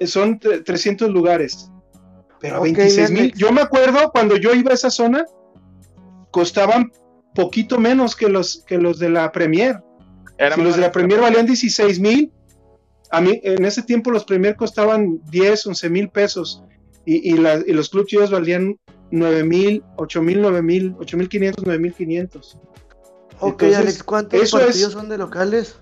son 0.00 0.38
tre- 0.40 0.64
300 0.64 1.10
lugares. 1.10 1.70
Pero 2.40 2.58
Ok, 2.58 2.64
26 2.64 3.10
mil. 3.10 3.32
Yo 3.34 3.52
me 3.52 3.60
acuerdo 3.60 4.10
cuando 4.10 4.36
yo 4.36 4.52
iba 4.54 4.70
a 4.72 4.74
esa 4.74 4.90
zona, 4.90 5.24
costaban 6.30 6.90
poquito 7.34 7.78
menos 7.78 8.16
que 8.16 8.28
los, 8.28 8.64
que 8.66 8.78
los 8.78 8.98
de 8.98 9.10
la 9.10 9.30
Premier. 9.32 9.80
Si 10.54 10.60
los 10.62 10.74
de 10.76 10.80
la. 10.82 10.92
Premier 10.92 11.20
valían 11.20 11.46
16 11.46 12.00
mil, 12.00 12.32
a 13.10 13.20
mí 13.20 13.40
en 13.44 13.64
ese 13.64 13.82
tiempo 13.82 14.10
los 14.10 14.24
Premier 14.24 14.56
costaban 14.56 15.20
10, 15.30 15.66
11 15.68 15.90
mil 15.90 16.08
pesos 16.08 16.62
y, 17.04 17.32
y, 17.32 17.36
la- 17.36 17.62
y 17.64 17.72
los 17.72 17.88
Club 17.88 18.06
Chivas 18.06 18.30
valían 18.30 18.76
9 19.10 19.44
mil, 19.44 19.84
8 19.96 20.22
mil, 20.22 20.40
9 20.42 20.62
mil, 20.62 20.96
8 20.98 21.16
mil 21.16 21.28
500, 21.28 21.64
9 21.64 21.78
mil 21.80 21.94
500. 21.94 22.58
Ok, 23.40 23.62
Entonces, 23.62 23.78
Alex, 23.78 24.02
¿cuántos 24.02 24.50
partidos 24.50 24.76
es- 24.76 24.92
son 24.92 25.08
de 25.08 25.18
locales? 25.18 25.76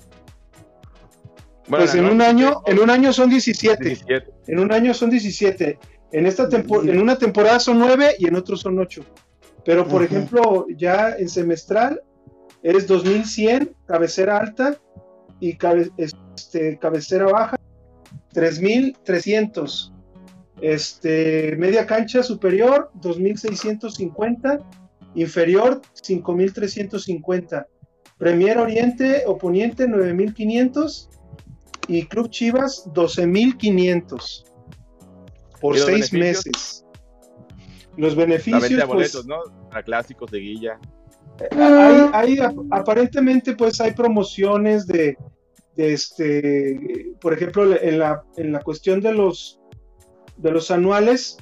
Bueno, 1.73 1.87
pues 1.87 1.95
en 1.95 2.05
un 2.05 2.21
año, 2.21 2.61
en 2.67 2.79
un 2.81 2.91
año 2.91 3.15
son 3.15 3.31
17, 3.31 3.83
17. 3.83 4.31
en 4.49 4.59
un 4.59 4.73
año 4.73 4.93
son 4.93 5.09
17, 5.09 5.79
en 6.13 6.27
esta 6.27 6.47
tempo- 6.47 6.83
en 6.83 7.01
una 7.01 7.17
temporada 7.17 7.59
son 7.61 7.79
9 7.79 8.17
y 8.19 8.27
en 8.29 8.37
otro 8.37 8.59
son 8.59 8.79
8. 8.79 9.03
Pero 9.65 9.85
por 9.89 10.03
Ujú. 10.03 10.05
ejemplo, 10.05 10.67
ya 10.77 11.15
en 11.19 11.31
semestral 11.31 12.03
eres 12.63 12.87
2100 12.87 13.75
cabecera 13.87 14.37
alta 14.37 14.77
y 15.41 15.57
cabe- 15.57 15.91
este, 15.97 16.79
cabecera 16.79 17.25
baja 17.25 17.57
3300. 18.35 19.93
Este, 20.61 21.57
media 21.57 21.87
cancha 21.87 22.23
superior 22.23 22.91
2650, 23.01 24.59
inferior 25.15 25.81
5350. 26.03 27.67
Premier 28.19 28.59
Oriente 28.59 29.23
o 29.27 29.39
Poniente 29.39 29.89
9500 29.89 31.09
y 31.89 32.07
Club 32.07 32.31
Chivas 32.31 32.85
12500 32.93 34.45
por 35.61 35.75
¿Y 35.77 35.79
los 35.79 35.87
seis 35.87 36.11
beneficios? 36.11 36.47
meses. 36.47 36.85
Los 37.97 38.17
La 38.17 38.25
beneficios, 38.25 38.63
venta 38.63 38.77
de 38.77 38.87
pues, 38.87 39.13
boletos, 39.13 39.27
¿no? 39.27 39.69
Para 39.71 39.83
clásicos, 39.83 40.31
de 40.31 40.39
guilla. 40.39 40.79
hay, 41.51 42.11
hay- 42.13 42.39
ap- 42.39 42.57
aparentemente 42.71 43.55
pues 43.57 43.81
hay 43.81 43.93
promociones 43.93 44.87
de, 44.87 45.17
de 45.77 45.93
este 45.93 47.13
por 47.21 47.33
ejemplo 47.33 47.75
en 47.81 47.99
la, 47.99 48.23
en 48.37 48.53
la 48.53 48.61
cuestión 48.61 49.01
de 49.01 49.13
los 49.13 49.59
de 50.37 50.51
los 50.51 50.71
anuales 50.71 51.37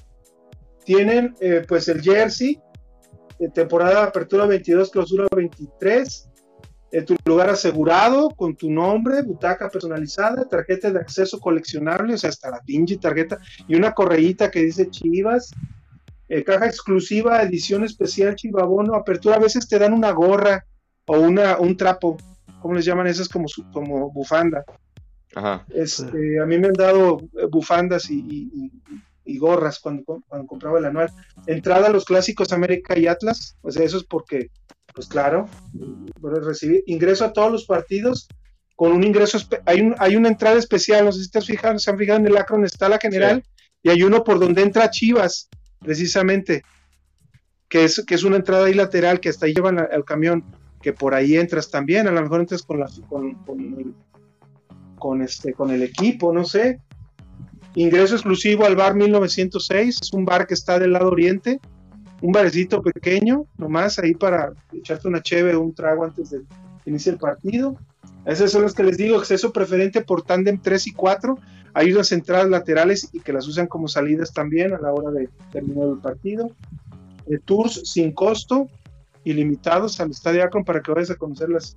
tienen 0.85 1.35
eh, 1.41 1.65
pues 1.69 1.89
el 1.89 2.01
jersey 2.03 2.61
de 3.39 3.49
temporada 3.51 4.03
de 4.03 4.09
apertura 4.09 4.47
22 4.47 4.91
clausura 4.91 5.27
23 5.35 6.30
eh, 6.93 7.03
tu 7.03 7.17
lugar 7.25 7.51
asegurado 7.51 8.31
con 8.31 8.57
tu 8.57 8.71
nombre 8.71 9.23
butaca 9.23 9.69
personalizada 9.71 10.49
tarjeta 10.49 10.91
de 10.91 10.99
acceso 10.99 11.39
coleccionable 11.39 12.15
o 12.15 12.19
sea 12.19 12.31
hasta 12.31 12.51
la 12.51 12.61
pinche 12.61 12.97
tarjeta 12.99 13.39
y 13.69 13.75
una 13.77 13.93
correíta 13.93 14.51
que 14.51 14.63
dice 14.63 14.91
Chivas 14.91 15.51
eh, 16.29 16.45
caja 16.45 16.67
exclusiva, 16.67 17.43
edición 17.43 17.83
especial 17.85 18.37
Chivabono, 18.37 18.95
apertura, 18.95 19.37
a 19.37 19.41
veces 19.41 19.69
te 19.69 19.79
dan 19.81 19.93
una 19.93 20.13
gorra 20.13 20.65
o 21.07 21.19
una, 21.19 21.59
un 21.59 21.77
trapo, 21.77 22.17
¿cómo 22.63 22.75
les 22.75 22.85
llaman 22.85 23.09
esas? 23.09 23.29
Como, 23.29 23.49
su- 23.49 23.69
como 23.73 24.13
bufanda. 24.13 24.65
Ajá. 25.35 25.65
Este, 25.71 26.39
A 26.41 26.47
mí 26.47 26.57
me 26.57 26.69
han 26.69 26.73
dado 26.75 27.19
eh, 27.37 27.47
bufandas 27.51 28.09
y, 28.11 28.21
y- 28.21 28.51
y- 28.55 28.73
y 29.25 29.39
gorras 29.39 29.81
cuando, 29.81 30.23
cuando 30.29 30.47
compraba 30.47 30.79
el 30.79 30.85
anual. 30.85 31.11
Entrada 31.47 31.89
a 31.89 31.91
los 31.91 32.05
clásicos 32.05 32.53
América 32.53 32.97
y 32.97 33.09
Atlas, 33.09 33.57
o 33.63 33.73
sea, 33.73 33.85
eso 33.85 33.97
es 33.97 34.05
porque, 34.05 34.51
pues 34.95 35.07
claro, 35.09 35.49
recibir 36.23 36.83
ingreso 36.87 37.25
a 37.25 37.33
todos 37.33 37.51
los 37.53 37.65
partidos 37.67 38.29
con 38.77 38.93
un 38.93 39.05
ingreso, 39.05 39.39
hay, 39.67 39.81
un- 39.83 39.95
hay 39.99 40.17
una 40.17 40.29
entrada 40.29 40.59
especial, 40.59 41.05
no 41.05 41.13
sé 41.13 41.23
si 41.25 41.31
te 41.31 41.39
has 41.39 41.47
fijado, 41.47 41.79
se 41.79 41.91
han 41.91 41.99
fijado 41.99 42.19
en 42.21 42.27
el 42.27 42.37
Akron, 42.37 42.65
está 42.65 42.89
la 42.89 42.99
general 42.99 43.43
y 43.83 43.91
hay 43.91 44.03
uno 44.03 44.25
por 44.25 44.39
donde 44.39 44.63
entra 44.63 44.91
Chivas, 44.91 45.49
precisamente, 45.81 46.63
que 47.69 47.85
es, 47.85 48.05
que 48.07 48.15
es 48.15 48.25
una 48.25 48.37
entrada 48.37 48.67
ahí 48.67 48.75
lateral 48.75 49.21
que 49.21 49.29
hasta 49.29 49.47
ahí 49.47 49.55
llevan 49.55 49.79
al 49.79 50.05
camión, 50.05 50.45
que 50.83 50.93
por 50.93 51.15
ahí 51.15 51.37
entras 51.37 51.71
también, 51.71 52.09
a 52.09 52.11
lo 52.13 52.23
mejor 52.23 52.41
entras 52.41 52.63
con, 52.63 52.81
la, 52.81 52.89
con, 53.09 53.35
con 53.45 53.61
el, 53.61 53.95
con, 54.99 55.23
este, 55.23 55.53
con 55.53 55.71
el 55.71 55.83
equipo, 55.83 56.33
no 56.33 56.45
sé. 56.45 56.81
Ingreso 57.75 58.15
exclusivo 58.15 58.65
al 58.65 58.77
bar 58.77 58.95
1906, 58.97 59.99
es 60.03 60.13
un 60.13 60.25
bar 60.25 60.47
que 60.47 60.55
está 60.55 60.79
del 60.79 60.93
lado 60.93 61.09
oriente, 61.11 61.61
un 62.23 62.33
barecito 62.33 62.83
pequeño, 62.83 63.47
nomás 63.57 63.99
ahí 63.99 64.15
para 64.15 64.53
echarte 64.73 65.09
una 65.09 65.23
cheve 65.23 65.55
o 65.55 65.63
un 65.63 65.75
trago 65.75 66.05
antes 66.05 66.31
de 66.31 66.43
inicie 66.87 67.13
el 67.13 67.19
partido. 67.19 67.77
Esas 68.27 68.53
son 68.53 68.63
las 68.63 68.75
que 68.75 68.83
les 68.83 68.97
digo, 68.97 69.17
acceso 69.17 69.53
preferente 69.53 70.03
por 70.03 70.23
tándem 70.23 70.61
3 70.61 70.89
y 70.89 70.93
4. 70.93 71.39
Hay 71.73 71.93
unas 71.93 72.13
entradas 72.13 72.49
laterales 72.49 73.09
y 73.13 73.21
que 73.21 73.33
las 73.33 73.47
usan 73.47 73.67
como 73.67 73.89
salidas 73.89 74.33
también 74.33 74.75
a 74.75 74.81
la 74.81 74.93
hora 74.93 75.11
de 75.11 75.29
terminar 75.53 75.89
el 75.89 75.99
partido. 75.99 76.51
Eh, 77.27 77.39
tours 77.45 77.83
sin 77.85 78.13
costo, 78.13 78.67
ilimitados 79.25 80.01
al 80.01 80.11
Estadio 80.11 80.45
Akron 80.45 80.65
para 80.65 80.81
que 80.81 80.93
vayas 80.93 81.11
a 81.11 81.17
conocer 81.17 81.49
las, 81.49 81.77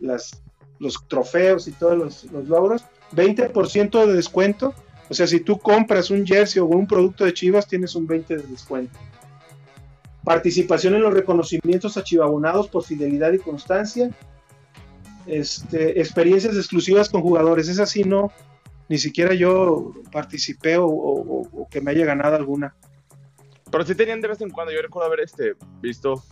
las, 0.00 0.42
los 0.78 1.06
trofeos 1.06 1.68
y 1.68 1.72
todos 1.72 1.96
los, 1.96 2.24
los 2.32 2.48
logros. 2.48 2.84
20% 3.12 4.06
de 4.06 4.12
descuento. 4.12 4.74
O 5.10 5.14
sea, 5.14 5.26
si 5.26 5.40
tú 5.40 5.58
compras 5.58 6.10
un 6.10 6.26
jersey 6.26 6.60
o 6.60 6.66
un 6.66 6.86
producto 6.86 7.24
de 7.24 7.32
Chivas, 7.32 7.66
tienes 7.66 7.94
un 7.94 8.06
20% 8.06 8.26
de 8.26 8.42
descuento. 8.42 8.98
Participación 10.28 10.94
en 10.94 11.00
los 11.02 11.14
reconocimientos 11.14 11.96
a 11.96 12.04
chivabonados 12.04 12.68
por 12.68 12.84
fidelidad 12.84 13.32
y 13.32 13.38
constancia. 13.38 14.10
Este, 15.26 16.00
experiencias 16.00 16.54
exclusivas 16.54 17.08
con 17.08 17.22
jugadores. 17.22 17.68
Es 17.68 17.78
así, 17.80 18.04
no, 18.04 18.30
ni 18.88 18.98
siquiera 18.98 19.34
yo 19.34 19.92
participé 20.12 20.76
o, 20.78 20.86
o- 20.86 21.48
o 21.62 21.68
que 21.70 21.80
me 21.80 21.90
haya 21.92 22.04
ganado 22.04 22.36
alguna. 22.36 22.74
Pero 23.70 23.84
sí 23.84 23.94
tenían 23.94 24.20
de 24.20 24.28
vez 24.28 24.40
en 24.40 24.50
cuando. 24.50 24.72
Yo 24.72 24.80
recuerdo 24.82 25.06
haber 25.08 25.20
este, 25.20 25.54
visto. 25.80 26.22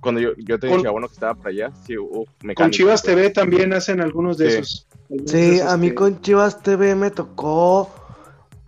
Cuando 0.00 0.20
yo, 0.20 0.30
yo 0.38 0.58
tenía 0.58 0.76
Con- 0.76 0.82
Chihuahua 0.84 1.08
que 1.08 1.14
estaba 1.14 1.34
por 1.34 1.48
allá. 1.48 1.70
Sí, 1.86 1.96
hubo 1.96 2.26
Con. 2.54 2.70
Chivas 2.70 3.02
TV 3.02 3.30
también 3.30 3.72
hacen 3.72 4.00
algunos 4.00 4.36
de 4.38 4.50
Sí. 4.50 4.56
esos. 4.58 4.86
algunos 5.10 5.30
Sí, 5.30 5.36
de 5.38 5.54
esos 5.56 5.68
a 5.72 5.76
mí 5.76 5.88
que- 5.88 5.94
con 5.94 6.20
Chivas 6.20 6.62
TV 6.62 6.94
me 6.94 7.10
tocó. 7.10 7.90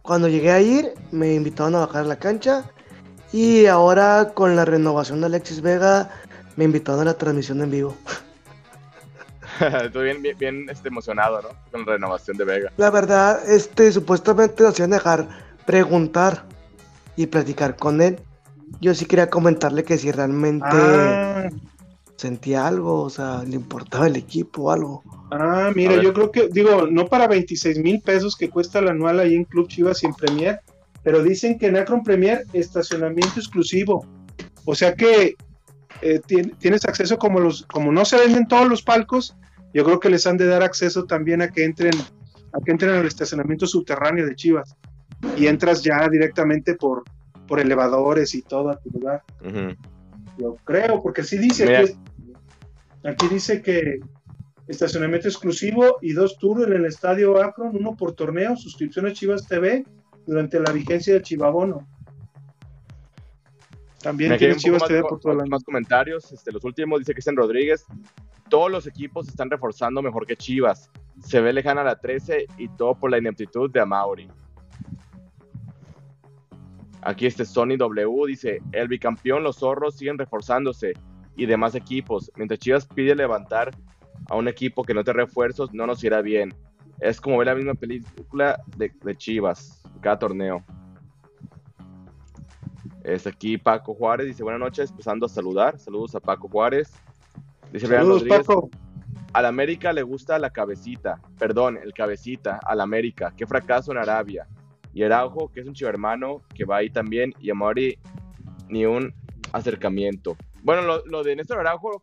Cuando 0.02 0.28
llegué 0.28 0.50
a 0.50 0.60
ir, 0.60 0.92
me 1.12 1.34
invitaron 1.34 1.74
a 1.76 1.80
bajar 1.86 2.04
a 2.04 2.06
la 2.08 2.18
cancha. 2.18 2.70
Y 3.34 3.66
ahora 3.66 4.30
con 4.32 4.54
la 4.54 4.64
renovación 4.64 5.18
de 5.20 5.26
Alexis 5.26 5.60
Vega, 5.60 6.08
me 6.54 6.62
invitaron 6.66 7.00
a 7.00 7.04
la 7.06 7.14
transmisión 7.14 7.60
en 7.62 7.70
vivo. 7.72 7.96
Estoy 9.84 10.04
bien, 10.04 10.22
bien, 10.22 10.38
bien, 10.38 10.66
este, 10.70 10.86
emocionado, 10.86 11.42
¿no? 11.42 11.48
Con 11.72 11.80
la 11.84 11.94
renovación 11.94 12.36
de 12.36 12.44
Vega. 12.44 12.72
La 12.76 12.90
verdad, 12.90 13.40
este, 13.50 13.90
supuestamente 13.90 14.62
nos 14.62 14.78
iban 14.78 14.92
a 14.92 14.96
dejar 14.98 15.26
preguntar 15.66 16.44
y 17.16 17.26
platicar 17.26 17.74
con 17.74 18.00
él. 18.00 18.20
Yo 18.80 18.94
sí 18.94 19.04
quería 19.04 19.28
comentarle 19.28 19.82
que 19.82 19.98
si 19.98 20.12
realmente 20.12 20.64
Ah, 20.70 21.48
sentía 22.14 22.68
algo, 22.68 23.02
o 23.02 23.10
sea, 23.10 23.42
le 23.42 23.56
importaba 23.56 24.06
el 24.06 24.14
equipo 24.14 24.62
o 24.64 24.70
algo. 24.70 25.02
ah, 25.32 25.72
mira, 25.74 26.00
yo 26.00 26.12
creo 26.12 26.30
que, 26.30 26.46
digo, 26.52 26.86
no 26.88 27.06
para 27.06 27.26
26 27.26 27.78
mil 27.80 28.00
pesos 28.00 28.36
que 28.36 28.48
cuesta 28.48 28.78
el 28.78 28.86
anual 28.88 29.18
ahí 29.18 29.34
en 29.34 29.44
Club 29.44 29.66
Chivas 29.66 30.04
y 30.04 30.06
en 30.06 30.14
Premier, 30.14 30.60
pero 31.04 31.22
dicen 31.22 31.58
que 31.58 31.66
en 31.68 31.76
Akron 31.76 32.02
Premier 32.02 32.44
estacionamiento 32.52 33.38
exclusivo. 33.38 34.04
O 34.64 34.74
sea 34.74 34.94
que 34.94 35.36
eh, 36.02 36.20
tien- 36.26 36.56
tienes 36.58 36.84
acceso 36.86 37.18
como 37.18 37.38
los, 37.38 37.64
como 37.66 37.92
no 37.92 38.04
se 38.04 38.16
venden 38.18 38.48
todos 38.48 38.68
los 38.68 38.82
palcos, 38.82 39.36
yo 39.72 39.84
creo 39.84 40.00
que 40.00 40.10
les 40.10 40.26
han 40.26 40.36
de 40.36 40.46
dar 40.46 40.62
acceso 40.62 41.04
también 41.04 41.42
a 41.42 41.48
que 41.48 41.64
entren, 41.64 41.92
a 42.52 42.60
que 42.64 42.72
entren 42.72 42.92
al 42.94 43.06
estacionamiento 43.06 43.66
subterráneo 43.66 44.26
de 44.26 44.34
Chivas. 44.34 44.74
Y 45.36 45.46
entras 45.46 45.82
ya 45.82 46.08
directamente 46.08 46.74
por, 46.74 47.04
por 47.46 47.60
elevadores 47.60 48.34
y 48.34 48.42
todo 48.42 48.70
a 48.70 48.76
tu 48.78 48.90
lugar. 48.90 49.22
Ujú. 49.40 49.74
Yo 50.38 50.56
creo, 50.64 51.00
porque 51.02 51.22
sí 51.22 51.38
dice 51.38 51.64
Mira. 51.66 51.84
que 51.84 51.94
aquí 53.08 53.28
dice 53.28 53.62
que 53.62 54.00
estacionamiento 54.68 55.28
exclusivo 55.28 55.98
y 56.02 56.12
dos 56.12 56.38
tours 56.38 56.66
en 56.66 56.72
el 56.72 56.84
estadio 56.86 57.42
Akron, 57.42 57.76
uno 57.76 57.94
por 57.96 58.12
torneo, 58.12 58.56
suscripción 58.56 59.06
a 59.06 59.12
Chivas 59.12 59.46
TV 59.46 59.84
durante 60.26 60.60
la 60.60 60.72
vigencia 60.72 61.14
del 61.14 61.22
Chivabono. 61.22 61.86
También 64.02 64.32
Me 64.32 64.38
tiene 64.38 64.56
Chivas 64.56 64.84
TV 64.86 65.02
por 65.02 65.18
todo 65.18 65.32
el 65.32 65.48
más, 65.48 65.64
comentarios. 65.64 66.30
Este, 66.30 66.52
los 66.52 66.62
últimos 66.64 66.98
dice 66.98 67.14
Cristian 67.14 67.36
Rodríguez. 67.36 67.86
Todos 68.50 68.70
los 68.70 68.86
equipos 68.86 69.28
están 69.28 69.50
reforzando 69.50 70.02
mejor 70.02 70.26
que 70.26 70.36
Chivas. 70.36 70.90
Se 71.20 71.40
ve 71.40 71.52
lejana 71.52 71.82
la 71.82 71.98
13 71.98 72.46
y 72.58 72.68
todo 72.68 72.94
por 72.94 73.10
la 73.10 73.18
ineptitud 73.18 73.70
de 73.70 73.80
Amauri. 73.80 74.28
Aquí 77.00 77.26
este 77.26 77.44
Sony 77.44 77.76
W 77.78 78.26
dice, 78.26 78.60
el 78.72 78.88
bicampeón, 78.88 79.42
los 79.42 79.56
zorros 79.56 79.96
siguen 79.96 80.18
reforzándose 80.18 80.92
y 81.36 81.46
demás 81.46 81.74
equipos. 81.74 82.30
Mientras 82.36 82.60
Chivas 82.60 82.86
pide 82.86 83.14
levantar 83.14 83.70
a 84.28 84.36
un 84.36 84.48
equipo 84.48 84.84
que 84.84 84.94
no 84.94 85.02
te 85.02 85.12
refuerzos, 85.12 85.72
no 85.72 85.86
nos 85.86 86.04
irá 86.04 86.20
bien. 86.20 86.54
es 87.00 87.20
como 87.20 87.38
ver 87.38 87.48
la 87.48 87.54
misma 87.54 87.74
película 87.74 88.62
de, 88.76 88.92
de 89.02 89.16
Chivas, 89.16 89.83
cada 90.04 90.18
torneo. 90.18 90.62
Es 93.02 93.26
aquí 93.26 93.56
Paco 93.56 93.94
Juárez, 93.94 94.26
dice 94.26 94.42
buenas 94.42 94.60
noches, 94.60 94.90
empezando 94.90 95.24
a 95.24 95.28
saludar. 95.30 95.78
Saludos 95.78 96.14
a 96.14 96.20
Paco 96.20 96.46
Juárez. 96.48 96.92
Dice 97.72 97.86
Saludos, 97.86 98.20
Rodríguez, 98.20 98.46
Paco. 98.46 98.68
al 99.32 99.46
América 99.46 99.94
le 99.94 100.02
gusta 100.02 100.38
la 100.38 100.50
cabecita, 100.50 101.20
perdón, 101.38 101.78
el 101.82 101.94
cabecita, 101.94 102.60
al 102.62 102.82
América, 102.82 103.32
qué 103.34 103.46
fracaso 103.46 103.92
en 103.92 103.98
Arabia. 103.98 104.46
Y 104.92 105.02
Araujo, 105.02 105.50
que 105.50 105.60
es 105.60 105.66
un 105.66 105.72
chivo 105.72 105.88
hermano, 105.88 106.42
que 106.54 106.66
va 106.66 106.76
ahí 106.76 106.90
también, 106.90 107.32
y 107.40 107.50
a 107.50 107.54
Mauri 107.54 107.98
ni 108.68 108.84
un 108.84 109.12
acercamiento. 109.52 110.36
Bueno, 110.62 110.82
lo, 110.82 111.04
lo 111.06 111.22
de 111.24 111.34
Néstor 111.34 111.60
Araujo 111.60 112.02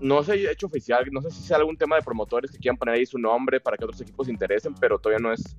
no 0.00 0.22
se 0.22 0.32
ha 0.32 0.50
hecho 0.50 0.66
oficial, 0.66 1.06
no 1.10 1.22
sé 1.22 1.30
si 1.30 1.42
sea 1.42 1.56
algún 1.56 1.76
tema 1.76 1.96
de 1.96 2.02
promotores 2.02 2.50
que 2.50 2.58
quieran 2.58 2.76
poner 2.76 2.96
ahí 2.96 3.06
su 3.06 3.18
nombre 3.18 3.58
para 3.58 3.76
que 3.78 3.84
otros 3.84 4.00
equipos 4.02 4.26
se 4.26 4.32
interesen, 4.32 4.74
pero 4.74 4.98
todavía 4.98 5.22
no 5.22 5.32
es 5.32 5.56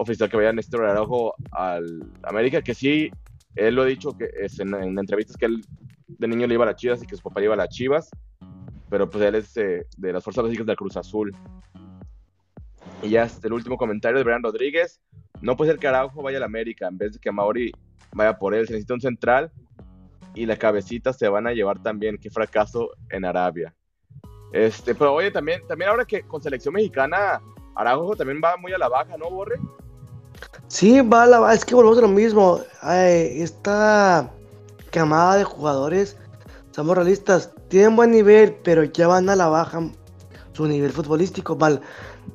oficial 0.00 0.28
que 0.28 0.36
vaya 0.36 0.52
Néstor 0.52 0.84
Araujo 0.84 1.34
al 1.52 2.10
América, 2.22 2.62
que 2.62 2.74
sí, 2.74 3.10
él 3.54 3.74
lo 3.74 3.82
ha 3.82 3.86
dicho 3.86 4.16
que 4.16 4.30
es 4.40 4.58
en, 4.60 4.74
en 4.74 4.98
entrevistas 4.98 5.36
que 5.36 5.46
él 5.46 5.62
de 6.18 6.28
niño 6.28 6.46
le 6.46 6.54
iba 6.54 6.64
a 6.64 6.68
las 6.68 6.76
Chivas 6.76 7.02
y 7.02 7.06
que 7.06 7.16
su 7.16 7.22
papá 7.22 7.42
iba 7.42 7.54
a 7.54 7.56
las 7.56 7.68
Chivas, 7.68 8.10
pero 8.88 9.08
pues 9.08 9.24
él 9.24 9.36
es 9.36 9.56
eh, 9.56 9.86
de 9.96 10.12
las 10.12 10.24
fuerzas 10.24 10.44
básicas 10.44 10.66
del 10.66 10.76
Cruz 10.76 10.96
Azul. 10.96 11.34
Y 13.02 13.10
ya 13.10 13.24
este, 13.24 13.46
el 13.46 13.54
último 13.54 13.76
comentario 13.76 14.18
de 14.18 14.24
Brian 14.24 14.42
Rodríguez. 14.42 15.00
No 15.40 15.56
puede 15.56 15.70
ser 15.70 15.80
que 15.80 15.88
Araujo 15.88 16.22
vaya 16.22 16.36
al 16.36 16.44
América 16.44 16.88
en 16.88 16.98
vez 16.98 17.14
de 17.14 17.18
que 17.18 17.32
Mauri 17.32 17.72
vaya 18.12 18.36
por 18.36 18.54
él. 18.54 18.66
Se 18.66 18.74
necesita 18.74 18.94
un 18.94 19.00
central 19.00 19.50
y 20.34 20.44
la 20.44 20.56
cabecita 20.56 21.12
se 21.12 21.28
van 21.28 21.46
a 21.46 21.52
llevar 21.52 21.82
también. 21.82 22.18
Qué 22.18 22.28
fracaso 22.30 22.90
en 23.08 23.24
Arabia. 23.24 23.74
Este, 24.52 24.94
pero 24.94 25.14
oye, 25.14 25.30
también, 25.30 25.62
también 25.66 25.90
ahora 25.90 26.04
que 26.04 26.22
con 26.22 26.42
selección 26.42 26.74
mexicana, 26.74 27.40
Araujo 27.76 28.16
también 28.16 28.40
va 28.44 28.56
muy 28.56 28.72
a 28.72 28.78
la 28.78 28.88
baja, 28.88 29.16
¿no, 29.16 29.30
Borre? 29.30 29.58
Sí, 30.70 31.00
va 31.00 31.26
la 31.26 31.52
es 31.52 31.64
que 31.64 31.74
volvemos 31.74 31.98
a 31.98 32.02
lo 32.02 32.08
mismo. 32.08 32.60
Ay, 32.80 33.42
esta 33.42 34.30
camada 34.92 35.36
de 35.36 35.42
jugadores, 35.42 36.16
somos 36.70 36.96
realistas, 36.96 37.52
tienen 37.66 37.96
buen 37.96 38.12
nivel, 38.12 38.54
pero 38.62 38.84
ya 38.84 39.08
van 39.08 39.28
a 39.28 39.34
la 39.34 39.48
baja 39.48 39.82
su 40.52 40.66
nivel 40.68 40.92
futbolístico. 40.92 41.56
Mal. 41.56 41.80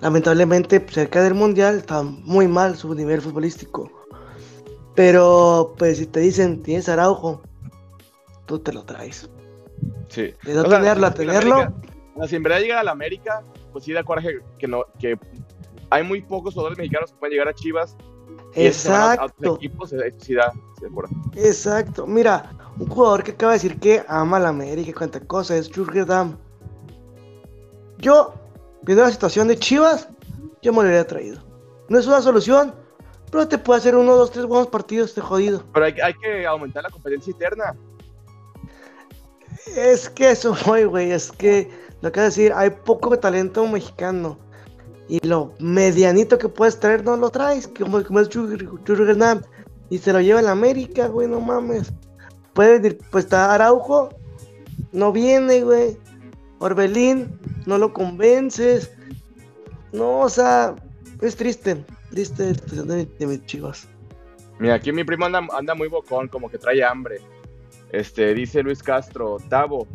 Lamentablemente, 0.02 0.86
cerca 0.92 1.24
del 1.24 1.34
mundial 1.34 1.78
está 1.78 2.04
muy 2.04 2.46
mal 2.50 2.76
su 2.76 2.94
nivel 2.94 3.22
futbolístico. 3.22 3.90
Pero, 4.96 5.74
pues, 5.78 5.98
si 5.98 6.06
te 6.06 6.20
dicen, 6.20 6.62
tienes 6.62 6.90
Araujo, 6.90 7.42
tú 8.46 8.60
te 8.60 8.74
lo 8.74 8.84
traes. 8.84 9.30
Sí. 10.10 10.34
De 10.44 10.54
no 10.56 10.64
O 10.64 10.70
sea, 10.70 10.80
tenerlo 10.80 11.08
a 11.08 11.14
tenerlo, 11.14 11.56
América- 11.56 12.28
si 12.28 12.36
en 12.36 12.44
verdad 12.44 12.60
llega 12.60 12.82
a 12.82 12.84
la 12.84 12.92
América, 12.92 13.44
pues 13.72 13.86
sí 13.86 13.94
da 13.94 14.04
coraje 14.04 14.40
que 14.58 14.68
no, 14.68 14.84
que 15.00 15.18
hay 15.90 16.04
muy 16.04 16.22
pocos 16.22 16.54
jugadores 16.54 16.78
mexicanos 16.78 17.12
que 17.14 17.18
pueden 17.18 17.32
llegar 17.32 17.48
a 17.48 17.54
Chivas. 17.54 17.96
Exacto. 18.56 19.56
equipos, 19.56 19.89
sí 19.89 19.95
da, 19.95 20.06
sí 20.20 20.34
da 20.34 20.89
coraje. 20.93 21.16
Exacto, 21.36 22.08
mira, 22.08 22.51
un 22.80 22.88
jugador 22.88 23.24
que 23.24 23.32
acaba 23.32 23.53
de 23.53 23.58
decir 23.58 23.80
que 23.80 24.03
ama 24.08 24.39
la 24.39 24.49
América 24.49 24.89
y 24.89 24.93
cuánta 24.93 25.20
cosa 25.20 25.56
es 25.56 25.70
Jürgen 25.70 26.06
Damm. 26.06 26.38
Yo, 27.97 28.34
viendo 28.84 29.03
la 29.03 29.12
situación 29.12 29.47
de 29.47 29.58
Chivas, 29.58 30.10
yo 30.62 30.72
me 30.74 30.82
lo 30.82 30.89
hubiera 30.89 31.06
traído. 31.06 31.41
No 31.89 31.99
es 31.99 32.08
una 32.08 32.22
solución, 32.22 32.74
pero 33.32 33.47
te 33.47 33.58
puede 33.58 33.80
hacer 33.80 33.95
uno, 33.95 34.16
dos, 34.16 34.32
tres 34.32 34.45
buenos 34.45 34.68
partidos 34.68 35.16
de 35.16 35.22
jodido. 35.22 35.64
Pero 35.74 35.86
hay, 35.86 35.93
hay 36.01 36.14
que 36.16 36.45
aumentar 36.45 36.84
la 36.84 36.89
competencia 36.89 37.32
interna. 37.32 37.76
Es 39.76 40.10
que 40.10 40.32
eso 40.32 40.56
voy, 40.66 40.86
güey, 40.86 41.12
es 41.12 41.32
que 41.32 41.70
lo 42.01 42.12
que 42.12 42.22
decir, 42.22 42.53
hay 42.53 42.70
poco 42.70 43.18
talento 43.18 43.66
mexicano. 43.68 44.38
Y 45.08 45.26
lo 45.26 45.53
medianito 45.60 46.38
que 46.38 46.49
puedes 46.49 46.80
traer 46.80 47.03
no 47.03 47.16
lo 47.16 47.30
traes, 47.30 47.68
como, 47.68 48.03
como 48.03 48.20
es 48.20 48.30
Damm. 49.18 49.41
Y 49.89 49.99
se 49.99 50.12
lo 50.12 50.20
lleva 50.20 50.41
la 50.41 50.51
América, 50.51 51.08
güey, 51.08 51.28
no 51.28 51.39
mames. 51.39 51.93
Puede 52.53 52.80
venir, 52.80 52.99
pues 53.12 53.26
está 53.26 53.53
Araujo, 53.53 54.10
no 54.91 55.12
viene, 55.12 55.62
güey. 55.62 55.97
Orbelín, 56.60 57.39
no 57.66 57.78
lo 57.78 57.93
convences. 57.93 58.91
No, 59.91 60.22
o 60.22 60.30
sea, 60.30 60.76
es 61.22 61.36
triste, 61.36 61.86
triste 62.10 62.53
de, 62.53 63.28
mis 63.28 63.45
chivas. 63.45 63.88
Mira, 64.58 64.76
aquí 64.76 64.91
mi 64.91 65.03
primo 65.03 65.26
anda, 65.26 65.45
anda 65.53 65.76
muy 65.76 65.88
bocón, 65.88 66.28
como 66.28 66.49
que 66.49 66.58
trae 66.58 66.84
hambre. 66.84 67.20
Este, 67.91 68.34
dice 68.34 68.64
Luis 68.64 68.82
Castro, 68.82 69.38
Tavo, 69.49 69.88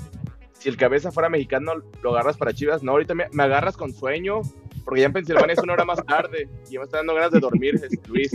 si 0.53 0.69
el 0.69 0.77
cabeza 0.77 1.11
fuera 1.11 1.29
mexicano, 1.29 1.73
¿lo 2.03 2.11
agarras 2.11 2.37
para 2.37 2.53
Chivas? 2.53 2.83
No, 2.83 2.93
ahorita 2.93 3.15
me 3.15 3.43
agarras 3.43 3.77
con 3.77 3.93
sueño, 3.93 4.43
porque 4.85 5.01
ya 5.01 5.07
en 5.07 5.13
Pensilvania 5.13 5.53
es 5.53 5.59
una 5.63 5.73
hora 5.75 5.85
más 5.85 6.05
tarde 6.05 6.49
y 6.69 6.75
ya 6.75 6.81
me 6.81 6.85
está 6.85 6.99
dando 6.99 7.15
ganas 7.15 7.31
de 7.31 7.41
dormir, 7.41 7.75
este, 7.75 8.01
Luis. 8.09 8.31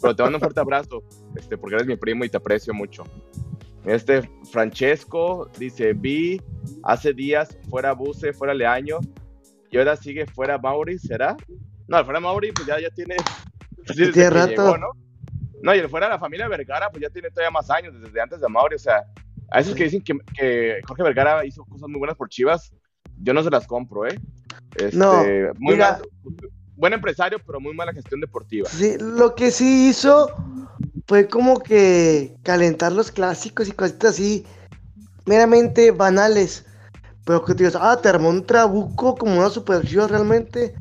Pero 0.00 0.16
te 0.16 0.22
mando 0.22 0.36
un 0.38 0.40
fuerte 0.40 0.60
abrazo, 0.60 1.02
este, 1.36 1.56
porque 1.56 1.76
eres 1.76 1.86
mi 1.86 1.96
primo 1.96 2.24
y 2.24 2.28
te 2.28 2.36
aprecio 2.36 2.74
mucho. 2.74 3.04
Este 3.84 4.22
Francesco 4.50 5.50
dice, 5.58 5.92
vi 5.92 6.40
hace 6.84 7.12
días 7.12 7.56
fuera 7.68 7.92
Buse, 7.92 8.32
fuera 8.32 8.54
Leaño, 8.54 9.00
y 9.70 9.78
ahora 9.78 9.96
sigue 9.96 10.26
fuera 10.26 10.58
Mauri, 10.58 10.98
¿será? 10.98 11.36
No, 11.88 12.04
fuera 12.04 12.20
Mauri, 12.20 12.52
pues 12.52 12.66
ya, 12.66 12.78
ya 12.78 12.90
tiene... 12.90 13.16
pues 13.84 13.96
sí, 13.96 14.04
desde 14.04 14.12
Tiene 14.12 14.30
rato. 14.30 14.50
llegó, 14.50 14.78
¿no? 14.78 14.90
No, 15.62 15.74
y 15.74 15.78
el 15.78 15.88
fuera 15.88 16.06
de 16.06 16.12
la 16.12 16.18
familia 16.18 16.48
Vergara, 16.48 16.90
pues 16.90 17.02
ya 17.02 17.10
tiene 17.10 17.30
todavía 17.30 17.50
más 17.50 17.70
años, 17.70 17.94
desde 18.00 18.20
antes 18.20 18.40
de 18.40 18.48
Mauri, 18.48 18.76
o 18.76 18.78
sea, 18.78 19.04
a 19.50 19.60
esos 19.60 19.74
que 19.74 19.84
dicen 19.84 20.02
que, 20.02 20.16
que 20.34 20.80
Jorge 20.86 21.02
Vergara 21.02 21.44
hizo 21.44 21.64
cosas 21.64 21.88
muy 21.88 21.98
buenas 21.98 22.16
por 22.16 22.28
Chivas, 22.28 22.72
yo 23.18 23.32
no 23.34 23.42
se 23.42 23.50
las 23.50 23.66
compro, 23.66 24.06
¿eh? 24.06 24.18
Este, 24.76 24.96
No, 24.96 25.22
muy 25.58 25.74
mira. 25.74 26.00
mal- 26.24 26.50
buen 26.76 26.92
empresario, 26.94 27.38
pero 27.46 27.60
muy 27.60 27.74
mala 27.74 27.92
gestión 27.92 28.20
deportiva. 28.20 28.68
Sí, 28.70 28.96
lo 28.98 29.34
que 29.34 29.50
sí 29.50 29.88
hizo 29.90 30.30
fue 31.06 31.28
como 31.28 31.60
que 31.60 32.34
calentar 32.42 32.92
los 32.92 33.10
clásicos 33.12 33.68
y 33.68 33.72
cositas 33.72 34.12
así, 34.14 34.44
meramente 35.26 35.90
banales. 35.90 36.64
Pero 37.24 37.44
que 37.44 37.54
te 37.54 37.64
digas, 37.64 37.78
ah, 37.80 37.98
te 38.02 38.08
armó 38.08 38.30
un 38.30 38.44
trabuco 38.44 39.14
como 39.14 39.38
una 39.38 39.48
super 39.48 39.86
Chivas 39.86 40.10
realmente. 40.10 40.74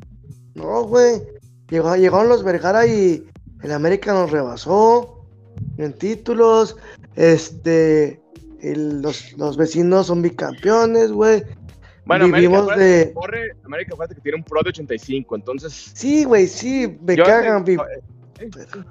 No, 0.55 0.83
güey. 0.85 1.21
Llegó, 1.69 1.95
llegaron 1.95 2.29
los 2.29 2.43
Vergara 2.43 2.85
y 2.87 3.23
el 3.61 3.71
América 3.71 4.11
nos 4.13 4.31
rebasó 4.31 5.23
en 5.77 5.93
títulos. 5.93 6.77
Este, 7.15 8.19
el- 8.61 9.01
los, 9.03 9.33
los 9.37 9.55
vecinos 9.55 10.07
son 10.07 10.21
bicampeones, 10.23 11.11
güey. 11.11 11.43
Bueno, 12.05 12.25
América, 12.25 12.37
Vivimos 12.41 12.61
acuérdate 12.63 12.83
de- 12.89 13.07
que 13.07 13.13
corre, 13.13 13.55
América, 13.63 13.91
acuérdate 13.93 14.15
que 14.15 14.21
tiene 14.21 14.37
un 14.39 14.43
pro 14.43 14.61
de 14.63 14.69
85, 14.69 15.35
entonces... 15.35 15.91
Sí, 15.93 16.23
güey, 16.23 16.47
sí, 16.47 16.97
me 17.01 17.15
yo- 17.15 17.23
cagan, 17.23 17.63
vi- 17.63 17.73
eh, 17.75 18.49
Pero, 18.51 18.85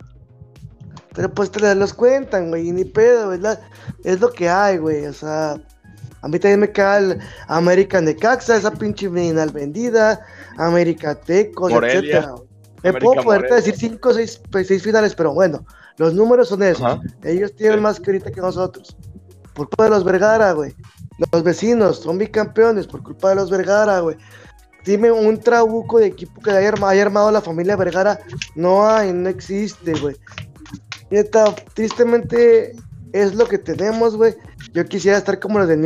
pero 1.15 1.35
pues 1.35 1.51
te 1.51 1.75
los 1.75 1.93
cuentan, 1.93 2.49
güey, 2.51 2.69
y 2.69 2.73
ni 2.73 2.85
pedo, 2.85 3.29
¿verdad? 3.31 3.61
Es 4.05 4.21
lo 4.21 4.31
que 4.33 4.49
hay, 4.49 4.79
güey, 4.79 5.07
o 5.07 5.13
sea, 5.13 5.61
a 6.23 6.29
mí 6.29 6.39
también 6.39 6.61
me 6.61 6.71
cae 6.71 7.01
el 7.03 7.19
American 7.49 8.05
de 8.05 8.15
Caxa, 8.15 8.57
esa 8.57 8.71
pinche 8.71 9.11
final 9.11 9.51
vendida, 9.51 10.25
América 10.57 11.15
Tecos, 11.15 11.73
etcétera. 11.73 12.35
Me 12.83 12.91
América 12.91 13.05
puedo 13.05 13.23
poderte 13.25 13.55
decir 13.55 13.75
cinco 13.77 14.11
o 14.11 14.15
seis, 14.15 14.41
pues, 14.51 14.69
seis 14.69 14.83
finales, 14.83 15.15
pero 15.15 15.35
bueno, 15.35 15.67
los 15.99 16.15
números 16.15 16.49
son 16.49 16.63
esos. 16.63 16.83
Ajá. 16.85 17.01
Ellos 17.25 17.55
tienen 17.55 17.79
Sí. 17.79 17.83
más 17.83 17.99
que 18.01 18.11
ahorita 18.11 18.31
que 18.31 18.41
nosotros. 18.41 18.97
Por 19.53 19.67
culpa 19.69 19.85
de 19.85 19.91
los 19.91 20.05
Vergara, 20.05 20.53
güey. 20.53 20.75
Los 21.33 21.43
vecinos 21.43 21.99
son 22.01 22.19
bicampeones 22.19 22.87
por 22.87 23.03
culpa 23.03 23.31
de 23.31 23.35
los 23.37 23.51
Vergara, 23.51 24.01
güey. 24.01 24.17
Dime 24.85 25.13
un 25.13 25.39
trabuco 25.39 25.99
de 25.99 26.07
equipo 26.07 26.41
que 26.41 26.51
haya, 26.51 26.69
arma- 26.69 26.89
haya 26.91 27.03
armado 27.03 27.31
la 27.31 27.43
familia 27.43 27.77
Vergara. 27.77 28.19
No 28.55 28.89
hay, 28.89 29.13
no 29.13 29.29
existe, 29.29 29.93
güey. 30.01 30.17
Neta, 31.11 31.55
tristemente 31.75 32.75
es 33.13 33.35
lo 33.35 33.47
que 33.47 33.59
tenemos, 33.59 34.17
güey. 34.17 34.35
Yo 34.73 34.85
quisiera 34.87 35.19
estar 35.19 35.39
como 35.39 35.59
los 35.59 35.69
de 35.69 35.77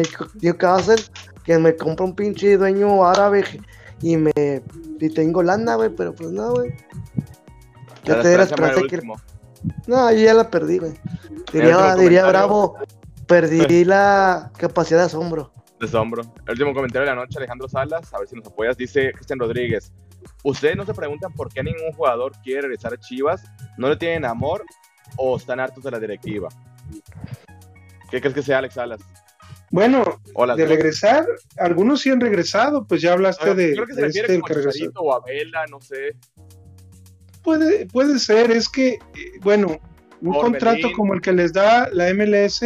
Newcastle, 0.41 1.03
que 1.45 1.59
me 1.59 1.75
compra 1.75 2.05
un 2.05 2.15
pinche 2.15 2.57
dueño 2.57 3.05
árabe 3.05 3.45
y 4.01 4.17
me 4.17 4.33
y 4.37 5.11
tengo 5.11 5.43
lana, 5.43 5.75
güey, 5.75 5.91
pero 5.91 6.15
pues 6.15 6.31
no, 6.31 6.53
güey. 6.53 6.71
Yo 8.05 8.17
la 8.17 8.23
te 8.23 8.29
di 8.29 8.37
la 8.37 8.43
esperanza 8.45 8.81
que 8.89 9.01
no, 9.87 10.13
yo 10.13 10.19
ya 10.19 10.35
la 10.35 10.51
perdí, 10.51 10.79
güey. 10.79 10.93
Diría, 11.53 11.95
diría. 11.97 12.27
Bravo, 12.27 12.77
perdí 13.27 13.85
la 13.85 14.51
capacidad 14.57 15.01
de 15.01 15.07
asombro. 15.07 15.53
Desombro. 15.81 16.23
El 16.47 16.53
último 16.53 16.75
comentario 16.75 17.09
de 17.09 17.15
la 17.15 17.21
noche, 17.21 17.39
Alejandro 17.39 17.69
Salas, 17.69 18.13
a 18.13 18.19
ver 18.19 18.29
si 18.29 18.37
nos 18.37 18.47
apoyas, 18.47 18.77
dice 18.77 19.13
Cristian 19.13 19.39
Rodríguez. 19.39 19.93
Ustedes 20.43 20.77
no 20.77 20.87
se 20.87 20.95
preguntan 20.95 21.33
por 21.33 21.53
qué 21.53 21.63
ningún 21.63 21.93
jugador 21.93 22.33
quiere 22.43 22.63
regresar 22.63 22.95
a 22.95 22.97
Chivas, 22.99 23.45
no 23.77 23.89
le 23.89 23.97
tienen 23.97 24.25
amor 24.25 24.65
o 25.17 25.37
están 25.37 25.61
hartos 25.61 25.83
de 25.85 25.91
la 25.91 25.99
directiva. 25.99 26.49
¿Qué 28.11 28.21
crees 28.21 28.35
que 28.35 28.43
sea 28.43 28.59
Alex 28.59 28.75
Salas? 28.75 29.01
Bueno, 29.71 30.21
de 30.57 30.67
regresar, 30.67 31.27
algunos 31.59 32.01
sí 32.01 32.11
han 32.11 32.21
regresado, 32.21 32.87
pues 32.87 33.03
ya 33.03 33.13
hablaste 33.13 33.55
de, 33.55 33.73
creo 33.73 33.87
que 33.87 33.95
se 33.95 34.01
refiere 34.03 34.27
este, 34.27 34.35
el 34.37 34.41
como 34.43 34.71
que 34.71 34.91
o 34.95 35.13
a 35.13 35.21
Vela, 35.25 35.65
no 35.69 35.81
sé. 35.81 36.15
Puede, 37.43 37.87
puede 37.87 38.19
ser, 38.21 38.53
es 38.53 38.69
que, 38.69 38.91
eh, 38.91 38.99
bueno, 39.43 39.81
un 40.21 40.29
Orbelín. 40.29 40.43
contrato 40.43 40.93
como 40.95 41.15
el 41.15 41.21
que 41.21 41.33
les 41.33 41.53
da 41.53 41.89
la 41.93 42.09
MLS, 42.15 42.63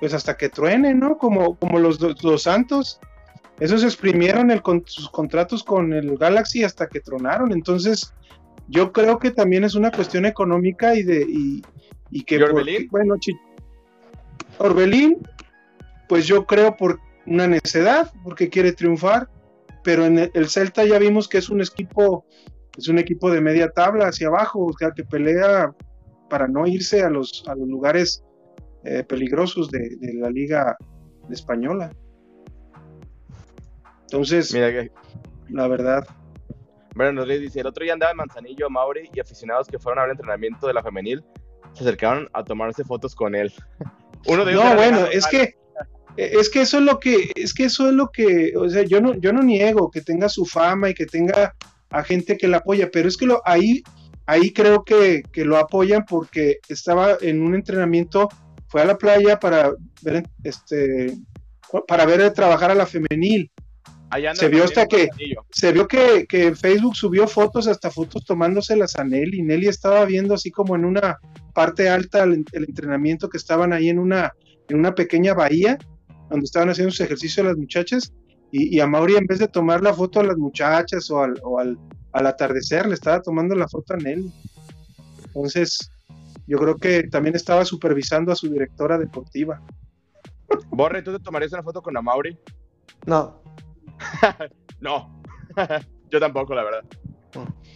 pues 0.00 0.14
hasta 0.14 0.36
que 0.36 0.48
truene, 0.48 0.94
¿no? 0.94 1.18
Como, 1.18 1.56
como 1.56 1.78
los, 1.78 1.98
dos- 1.98 2.24
los 2.24 2.42
Santos. 2.44 2.98
esos 3.60 3.84
exprimieron 3.84 4.50
el, 4.50 4.62
con, 4.62 4.82
sus 4.86 5.10
contratos 5.10 5.62
con 5.62 5.92
el 5.92 6.16
Galaxy 6.16 6.64
hasta 6.64 6.88
que 6.88 7.00
tronaron. 7.00 7.52
Entonces, 7.52 8.14
yo 8.68 8.92
creo 8.92 9.18
que 9.18 9.30
también 9.30 9.62
es 9.64 9.74
una 9.74 9.90
cuestión 9.90 10.24
económica 10.24 10.94
y 10.94 11.02
de 11.02 11.26
y, 11.28 11.62
que 12.24 12.42
Orbelín? 12.42 12.88
bueno, 12.90 13.14
Orbelín, 14.58 15.18
pues 16.08 16.26
yo 16.26 16.46
creo 16.46 16.76
por 16.76 16.98
una 17.26 17.46
necedad, 17.46 18.10
porque 18.24 18.48
quiere 18.48 18.72
triunfar, 18.72 19.28
pero 19.84 20.06
en 20.06 20.30
el, 20.32 20.48
Celta 20.48 20.84
ya 20.84 20.98
vimos 20.98 21.28
que 21.28 21.38
es 21.38 21.50
un 21.50 21.60
equipo, 21.60 22.24
es 22.76 22.88
un 22.88 22.98
equipo 22.98 23.30
de 23.30 23.40
media 23.40 23.70
tabla 23.70 24.08
hacia 24.08 24.28
abajo, 24.28 24.64
o 24.66 24.72
sea, 24.76 24.90
que 24.92 25.04
pelea 25.04 25.72
para 26.28 26.48
no 26.48 26.66
irse 26.66 27.02
a 27.02 27.10
los, 27.10 27.44
a 27.46 27.54
los 27.54 27.68
lugares 27.68 28.24
eh, 28.84 29.04
peligrosos 29.04 29.70
de, 29.70 29.96
la 30.14 30.30
liga 30.30 30.76
española. 31.30 31.92
Entonces, 34.02 34.54
la 35.48 35.68
verdad. 35.68 36.06
Bueno, 36.94 37.12
nos 37.12 37.28
dice, 37.28 37.60
el 37.60 37.66
otro 37.66 37.84
día 37.84 37.92
andaba 37.92 38.10
en 38.10 38.16
Manzanillo, 38.16 38.68
Mauri 38.68 39.08
y 39.14 39.20
aficionados 39.20 39.68
que 39.68 39.78
fueron 39.78 40.00
a 40.00 40.02
ver 40.02 40.10
el 40.10 40.14
entrenamiento 40.16 40.66
de 40.66 40.74
la 40.74 40.82
femenil 40.82 41.24
se 41.72 41.84
acercaron 41.84 42.28
a 42.32 42.44
tomarse 42.44 42.84
fotos 42.84 43.14
con 43.14 43.34
él. 43.34 43.52
Uno 44.26 44.44
de 44.44 44.52
ellos 44.52 44.64
no, 44.64 44.74
bueno, 44.74 45.06
es 45.06 45.26
que 45.26 45.54
es 46.16 46.50
que 46.50 46.62
eso 46.62 46.78
es 46.78 46.84
lo 46.84 46.98
que 46.98 47.30
es 47.34 47.54
que 47.54 47.64
eso 47.64 47.88
es 47.88 47.94
lo 47.94 48.10
que, 48.10 48.52
o 48.56 48.68
sea, 48.68 48.82
yo 48.82 49.00
no 49.00 49.14
yo 49.14 49.32
no 49.32 49.42
niego 49.42 49.90
que 49.90 50.02
tenga 50.02 50.28
su 50.28 50.44
fama 50.44 50.90
y 50.90 50.94
que 50.94 51.06
tenga 51.06 51.54
a 51.88 52.02
gente 52.02 52.36
que 52.36 52.48
la 52.48 52.58
apoya, 52.58 52.90
pero 52.92 53.08
es 53.08 53.16
que 53.16 53.26
lo 53.26 53.40
ahí 53.44 53.82
ahí 54.26 54.52
creo 54.52 54.84
que, 54.84 55.22
que 55.32 55.44
lo 55.44 55.56
apoyan 55.56 56.04
porque 56.04 56.58
estaba 56.68 57.16
en 57.20 57.42
un 57.42 57.54
entrenamiento, 57.54 58.28
fue 58.70 58.80
a 58.80 58.86
la 58.86 58.96
playa 58.96 59.38
para 59.38 59.72
ver 60.00 60.24
este 60.42 61.14
para 61.86 62.06
ver 62.06 62.32
trabajar 62.32 62.70
a 62.70 62.74
la 62.74 62.86
femenil 62.86 63.50
se 64.34 64.48
vio 64.48 64.64
hasta 64.64 64.86
que 64.86 65.08
se 65.50 65.72
vio 65.72 65.86
que, 65.86 66.26
que, 66.28 66.54
Facebook 66.54 66.96
subió 66.96 67.28
fotos, 67.28 67.68
hasta 67.68 67.90
fotos 67.90 68.24
tomándoselas 68.24 68.96
a 68.96 69.04
Nelly. 69.04 69.42
Nelly 69.42 69.68
estaba 69.68 70.04
viendo 70.04 70.34
así 70.34 70.50
como 70.50 70.74
en 70.74 70.84
una 70.84 71.18
parte 71.54 71.88
alta 71.88 72.24
el, 72.24 72.44
entrenamiento 72.52 73.28
que 73.28 73.36
estaban 73.36 73.72
ahí 73.72 73.88
en 73.88 74.00
una, 74.00 74.32
en 74.68 74.78
una 74.78 74.94
pequeña 74.94 75.34
bahía 75.34 75.78
donde 76.28 76.44
estaban 76.44 76.70
haciendo 76.70 76.90
sus 76.90 77.02
ejercicios 77.02 77.46
las 77.46 77.56
muchachas. 77.56 78.12
Y, 78.52 78.80
a 78.80 78.86
Mauri, 78.88 79.14
en 79.14 79.26
vez 79.26 79.38
de 79.38 79.46
tomar 79.46 79.80
la 79.80 79.94
foto 79.94 80.18
a 80.18 80.24
las 80.24 80.36
muchachas 80.36 81.08
o, 81.12 81.22
al, 81.22 81.34
o 81.44 81.60
al, 81.60 81.78
al 82.12 82.26
atardecer, 82.26 82.86
le 82.86 82.94
estaba 82.94 83.22
tomando 83.22 83.54
la 83.54 83.68
foto 83.68 83.94
a 83.94 83.96
Nelly. 83.96 84.32
Entonces, 85.26 85.78
yo 86.50 86.58
creo 86.58 86.76
que 86.78 87.04
también 87.04 87.36
estaba 87.36 87.64
supervisando 87.64 88.32
a 88.32 88.34
su 88.34 88.50
directora 88.50 88.98
deportiva. 88.98 89.62
Borre, 90.68 91.00
¿tú 91.00 91.12
te 91.16 91.22
tomarías 91.22 91.52
una 91.52 91.62
foto 91.62 91.80
con 91.80 91.94
Mauri? 92.02 92.36
No. 93.06 93.40
no, 94.80 95.22
yo 96.10 96.18
tampoco, 96.18 96.52
la 96.56 96.64
verdad. 96.64 96.84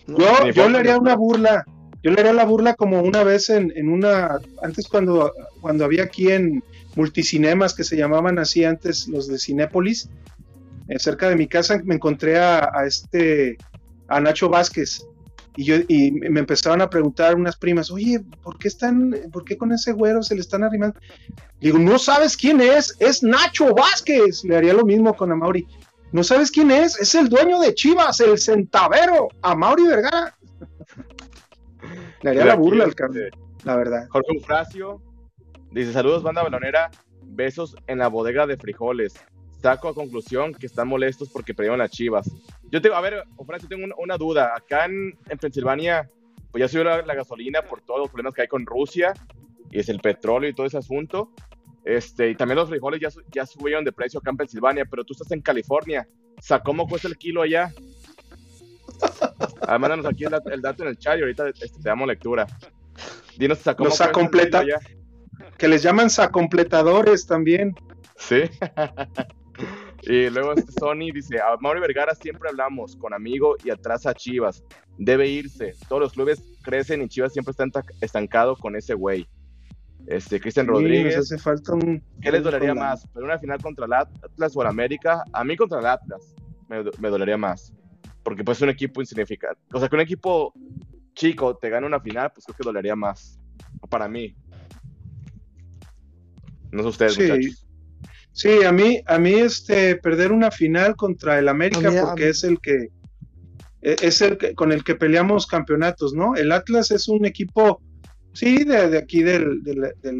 Yo, 0.08 0.50
yo 0.50 0.68
le 0.68 0.78
haría 0.78 0.98
una 0.98 1.14
burla. 1.14 1.64
Yo 2.02 2.10
le 2.10 2.18
haría 2.18 2.32
la 2.32 2.44
burla 2.44 2.74
como 2.74 3.00
una 3.00 3.22
vez 3.22 3.48
en, 3.48 3.72
en 3.76 3.88
una. 3.88 4.40
Antes, 4.60 4.88
cuando, 4.88 5.32
cuando 5.60 5.84
había 5.84 6.02
aquí 6.02 6.32
en 6.32 6.64
multicinemas 6.96 7.74
que 7.74 7.84
se 7.84 7.96
llamaban 7.96 8.40
así 8.40 8.64
antes, 8.64 9.06
los 9.06 9.28
de 9.28 9.38
Cinépolis, 9.38 10.10
eh, 10.88 10.98
cerca 10.98 11.28
de 11.28 11.36
mi 11.36 11.46
casa, 11.46 11.80
me 11.84 11.94
encontré 11.94 12.40
a, 12.40 12.72
este. 12.84 13.56
a 14.08 14.18
Nacho 14.18 14.48
Vázquez. 14.48 15.06
Y, 15.56 15.64
yo, 15.64 15.76
y 15.86 16.10
me 16.12 16.40
empezaron 16.40 16.82
a 16.82 16.90
preguntar 16.90 17.36
unas 17.36 17.56
primas, 17.56 17.90
oye, 17.90 18.20
¿por 18.42 18.58
qué 18.58 18.68
están, 18.68 19.14
por 19.32 19.44
qué 19.44 19.56
con 19.56 19.72
ese 19.72 19.92
güero 19.92 20.22
se 20.22 20.34
le 20.34 20.40
están 20.40 20.64
arrimando? 20.64 20.98
Digo, 21.60 21.78
no 21.78 21.98
sabes 21.98 22.36
quién 22.36 22.60
es, 22.60 22.96
es 22.98 23.22
Nacho 23.22 23.72
Vázquez. 23.74 24.44
Le 24.44 24.56
haría 24.56 24.74
lo 24.74 24.84
mismo 24.84 25.14
con 25.14 25.30
Amaury. 25.30 25.66
¿No 26.12 26.22
sabes 26.22 26.50
quién 26.50 26.70
es? 26.70 26.98
Es 27.00 27.14
el 27.14 27.28
dueño 27.28 27.58
de 27.60 27.74
Chivas, 27.74 28.20
el 28.20 28.38
centavero, 28.38 29.28
a 29.42 29.54
Mauri 29.54 29.86
Vergara. 29.86 30.36
Le 32.22 32.30
haría 32.30 32.44
la 32.44 32.54
burla 32.54 32.84
al 32.84 32.94
cambio, 32.94 33.24
la 33.64 33.76
verdad. 33.76 34.06
Jorge 34.10 34.36
Eufrasio 34.36 35.02
dice: 35.72 35.92
Saludos, 35.92 36.22
banda 36.22 36.42
balonera. 36.42 36.90
Besos 37.22 37.74
en 37.86 37.98
la 37.98 38.08
bodega 38.08 38.46
de 38.46 38.56
frijoles. 38.56 39.14
Saco 39.60 39.88
a 39.88 39.94
conclusión 39.94 40.54
que 40.54 40.66
están 40.66 40.86
molestos 40.86 41.30
porque 41.30 41.52
perdieron 41.52 41.78
las 41.78 41.90
chivas. 41.90 42.30
Yo 42.74 42.82
tengo, 42.82 42.96
a 42.96 43.00
ver, 43.00 43.22
Eufrasio, 43.38 43.68
tengo 43.68 43.86
una, 43.96 44.16
duda. 44.16 44.52
Acá 44.56 44.86
en, 44.86 45.16
en, 45.28 45.38
Pensilvania, 45.38 46.10
pues 46.50 46.60
ya 46.60 46.66
subió 46.66 46.82
la, 46.82 47.02
la 47.02 47.14
gasolina 47.14 47.62
por 47.62 47.80
todos 47.82 48.00
los 48.00 48.08
problemas 48.08 48.34
que 48.34 48.42
hay 48.42 48.48
con 48.48 48.66
Rusia 48.66 49.14
y 49.70 49.78
es 49.78 49.88
el 49.88 50.00
petróleo 50.00 50.50
y 50.50 50.54
todo 50.54 50.66
ese 50.66 50.78
asunto. 50.78 51.30
Este, 51.84 52.30
y 52.30 52.34
también 52.34 52.56
los 52.56 52.68
frijoles 52.68 53.00
ya, 53.00 53.10
ya 53.30 53.46
subieron 53.46 53.84
de 53.84 53.92
precio 53.92 54.18
acá 54.18 54.30
en 54.30 54.38
Pensilvania, 54.38 54.84
pero 54.86 55.04
tú 55.04 55.12
estás 55.12 55.30
en 55.30 55.40
California. 55.40 56.08
¿Cómo 56.64 56.88
cuesta 56.88 57.06
el 57.06 57.16
kilo 57.16 57.42
allá? 57.42 57.72
Ah, 59.68 59.78
mándanos 59.78 60.06
aquí 60.06 60.24
el, 60.24 60.60
dato 60.60 60.82
en 60.82 60.88
el 60.88 60.98
chat 60.98 61.16
y 61.16 61.20
ahorita 61.20 61.50
este, 61.50 61.68
te 61.68 61.88
damos 61.88 62.08
lectura. 62.08 62.44
Dinos, 63.38 63.60
¿cómo 63.76 63.90
los 63.90 64.00
completa 64.08 64.64
Que 65.56 65.68
les 65.68 65.80
llaman 65.80 66.10
sacompletadores 66.10 67.24
también. 67.24 67.76
Sí. 68.16 68.42
y 70.06 70.30
luego 70.30 70.52
este 70.52 70.72
Sony 70.72 71.12
dice, 71.12 71.40
a 71.40 71.56
Mauri 71.60 71.80
Vergara 71.80 72.14
siempre 72.14 72.48
hablamos 72.48 72.96
con 72.96 73.14
amigo 73.14 73.56
y 73.64 73.70
atrás 73.70 74.06
a 74.06 74.14
Chivas. 74.14 74.62
Debe 74.98 75.28
irse. 75.28 75.74
Todos 75.88 76.02
los 76.02 76.12
clubes 76.12 76.42
crecen 76.62 77.02
y 77.02 77.08
Chivas 77.08 77.32
siempre 77.32 77.52
está 77.52 77.82
estancado 78.00 78.56
con 78.56 78.76
ese 78.76 78.94
güey. 78.94 79.26
Este, 80.06 80.38
Cristian 80.38 80.66
Rodríguez. 80.66 81.16
hace 81.16 81.38
falta 81.38 81.72
un, 81.72 82.02
¿Qué 82.20 82.30
les 82.30 82.42
dolería 82.42 82.74
más? 82.74 83.08
¿Pero 83.14 83.24
una 83.24 83.38
final 83.38 83.60
contra 83.62 83.86
el 83.86 83.92
Atlas 83.94 84.54
o 84.54 84.62
el 84.62 84.68
América? 84.68 85.24
A 85.32 85.44
mí 85.44 85.56
contra 85.56 85.80
el 85.80 85.86
Atlas 85.86 86.34
me, 86.68 87.08
dolería 87.08 87.38
más. 87.38 87.72
Porque 88.22 88.44
pues 88.44 88.58
es 88.58 88.62
un 88.62 88.68
equipo 88.68 89.00
insignificante. 89.00 89.60
O 89.72 89.78
sea, 89.78 89.88
que 89.88 89.94
un 89.94 90.02
equipo 90.02 90.52
chico 91.14 91.56
te 91.56 91.70
gane 91.70 91.86
una 91.86 92.00
final, 92.00 92.30
pues 92.32 92.44
creo 92.44 92.56
que 92.56 92.64
dolería 92.64 92.96
más. 92.96 93.40
Para 93.88 94.08
mí. 94.08 94.36
No 96.70 96.82
sé 96.82 96.88
ustedes, 96.88 97.14
sí. 97.14 97.22
muchachos. 97.22 97.63
Sí, 98.34 98.64
a 98.64 98.72
mí, 98.72 99.00
a 99.06 99.18
mí 99.18 99.34
este, 99.34 99.96
perder 99.96 100.32
una 100.32 100.50
final 100.50 100.96
contra 100.96 101.38
el 101.38 101.48
América, 101.48 101.90
porque 102.02 102.28
es 102.28 102.42
el 102.42 102.60
que 102.60 102.88
e, 103.80 103.96
es 104.02 104.20
el 104.20 104.36
que, 104.36 104.54
con 104.54 104.72
el 104.72 104.82
que 104.82 104.96
peleamos 104.96 105.46
campeonatos, 105.46 106.14
¿no? 106.14 106.34
El 106.34 106.50
Atlas 106.50 106.90
es 106.90 107.08
un 107.08 107.24
equipo 107.24 107.80
Sí, 108.34 108.64
de, 108.64 108.98
aquí 108.98 109.22
del, 109.22 109.62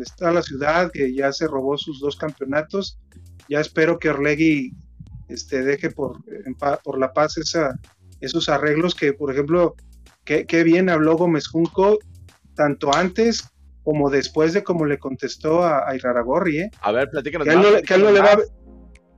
estado 0.01 0.31
de 0.31 0.35
la 0.37 0.43
ciudad, 0.43 0.93
que 0.93 1.13
ya 1.13 1.33
se 1.33 1.49
robó 1.49 1.77
sus 1.77 1.99
dos 1.99 2.17
campeonatos. 2.17 2.97
Ya 3.49 3.59
espero 3.59 3.99
que 3.99 4.09
Orlegui 4.09 4.73
este, 5.29 5.63
deje 5.63 5.91
por, 5.91 6.19
por 6.85 6.99
la 6.99 7.13
paz 7.13 7.39
esa, 7.39 7.77
esos 8.21 8.49
arreglos 8.49 8.95
que, 8.95 9.13
por 9.15 9.33
ejemplo, 9.33 9.75
qué 10.25 10.63
bien 10.63 10.89
habló 10.89 11.17
Gómez 11.17 11.49
Junco, 11.49 11.99
tanto 12.55 12.95
antes 12.95 13.43
como 13.85 14.11
después 14.11 14.53
de 14.55 14.65
como 14.65 14.87
le 14.87 14.99
contestó 14.99 15.63
a, 15.63 15.89
a 15.89 15.95
Iraragorri, 15.95 16.59
¿eh? 16.59 16.71
A 16.81 16.91
ver, 16.91 17.11
platícanos. 17.11 17.45
Que 17.45 17.53
a 17.53 17.55
él 17.55 18.03
no, 18.03 18.11
le 18.11 18.21
va, 18.21 18.39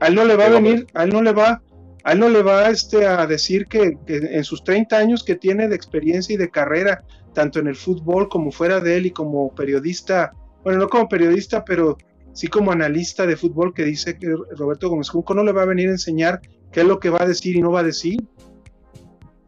a 0.00 0.06
él 0.08 0.14
no 0.14 0.24
le 0.24 0.36
va 0.36 0.46
a 0.46 0.50
venir, 0.50 0.86
a 0.92 1.04
él 1.04 1.10
no 1.10 1.22
le 1.22 1.32
va, 1.32 1.62
a 2.04 2.12
él 2.12 2.18
no 2.18 2.28
le 2.28 2.42
va 2.42 2.68
este, 2.68 3.06
a 3.06 3.26
decir 3.26 3.66
que, 3.66 3.96
que, 4.06 4.16
en 4.16 4.44
sus 4.44 4.64
30 4.64 4.96
años 4.96 5.24
que 5.24 5.36
tiene 5.36 5.68
de 5.68 5.76
experiencia 5.76 6.34
y 6.34 6.36
de 6.36 6.50
carrera 6.50 7.04
tanto 7.32 7.58
en 7.60 7.66
el 7.66 7.76
fútbol 7.76 8.28
como 8.28 8.50
fuera 8.50 8.80
de 8.80 8.96
él 8.96 9.06
y 9.06 9.10
como 9.10 9.54
periodista, 9.54 10.32
bueno, 10.64 10.80
no 10.80 10.88
como 10.88 11.06
periodista, 11.06 11.64
pero 11.64 11.98
sí 12.32 12.48
como 12.48 12.72
analista 12.72 13.26
de 13.26 13.36
fútbol 13.36 13.74
que 13.74 13.84
dice 13.84 14.18
que 14.18 14.34
Roberto 14.56 14.88
Gómez 14.88 15.10
Junco 15.10 15.34
no 15.34 15.44
le 15.44 15.52
va 15.52 15.62
a 15.62 15.66
venir 15.66 15.88
a 15.88 15.92
enseñar 15.92 16.40
qué 16.72 16.80
es 16.80 16.86
lo 16.86 16.98
que 16.98 17.10
va 17.10 17.22
a 17.22 17.26
decir 17.26 17.56
y 17.56 17.60
no 17.60 17.70
va 17.70 17.80
a 17.80 17.84
decir. 17.84 18.18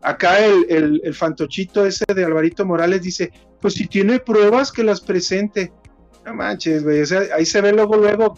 Acá 0.01 0.45
el, 0.45 1.01
el, 1.03 1.15
fantochito 1.15 1.85
ese 1.85 2.05
de 2.15 2.25
Alvarito 2.25 2.65
Morales 2.65 3.03
dice, 3.03 3.33
pues 3.61 3.75
si 3.75 3.87
tiene 3.87 4.21
pruebas 4.21 4.73
que 4.73 4.85
las 4.85 5.01
presente. 5.01 5.73
No 6.25 6.35
manches, 6.35 6.85
güey, 6.85 7.03
ahí 7.35 7.47
se 7.47 7.61
ve 7.61 7.73
luego, 7.73 7.97
luego 7.97 8.35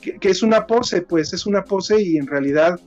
que, 0.00 0.28
es 0.28 0.42
una 0.42 0.66
pose, 0.66 1.02
pues 1.02 1.32
es 1.32 1.46
una 1.46 1.64
pose 1.64 2.00
y 2.00 2.16
en 2.16 2.26
realidad 2.26 2.80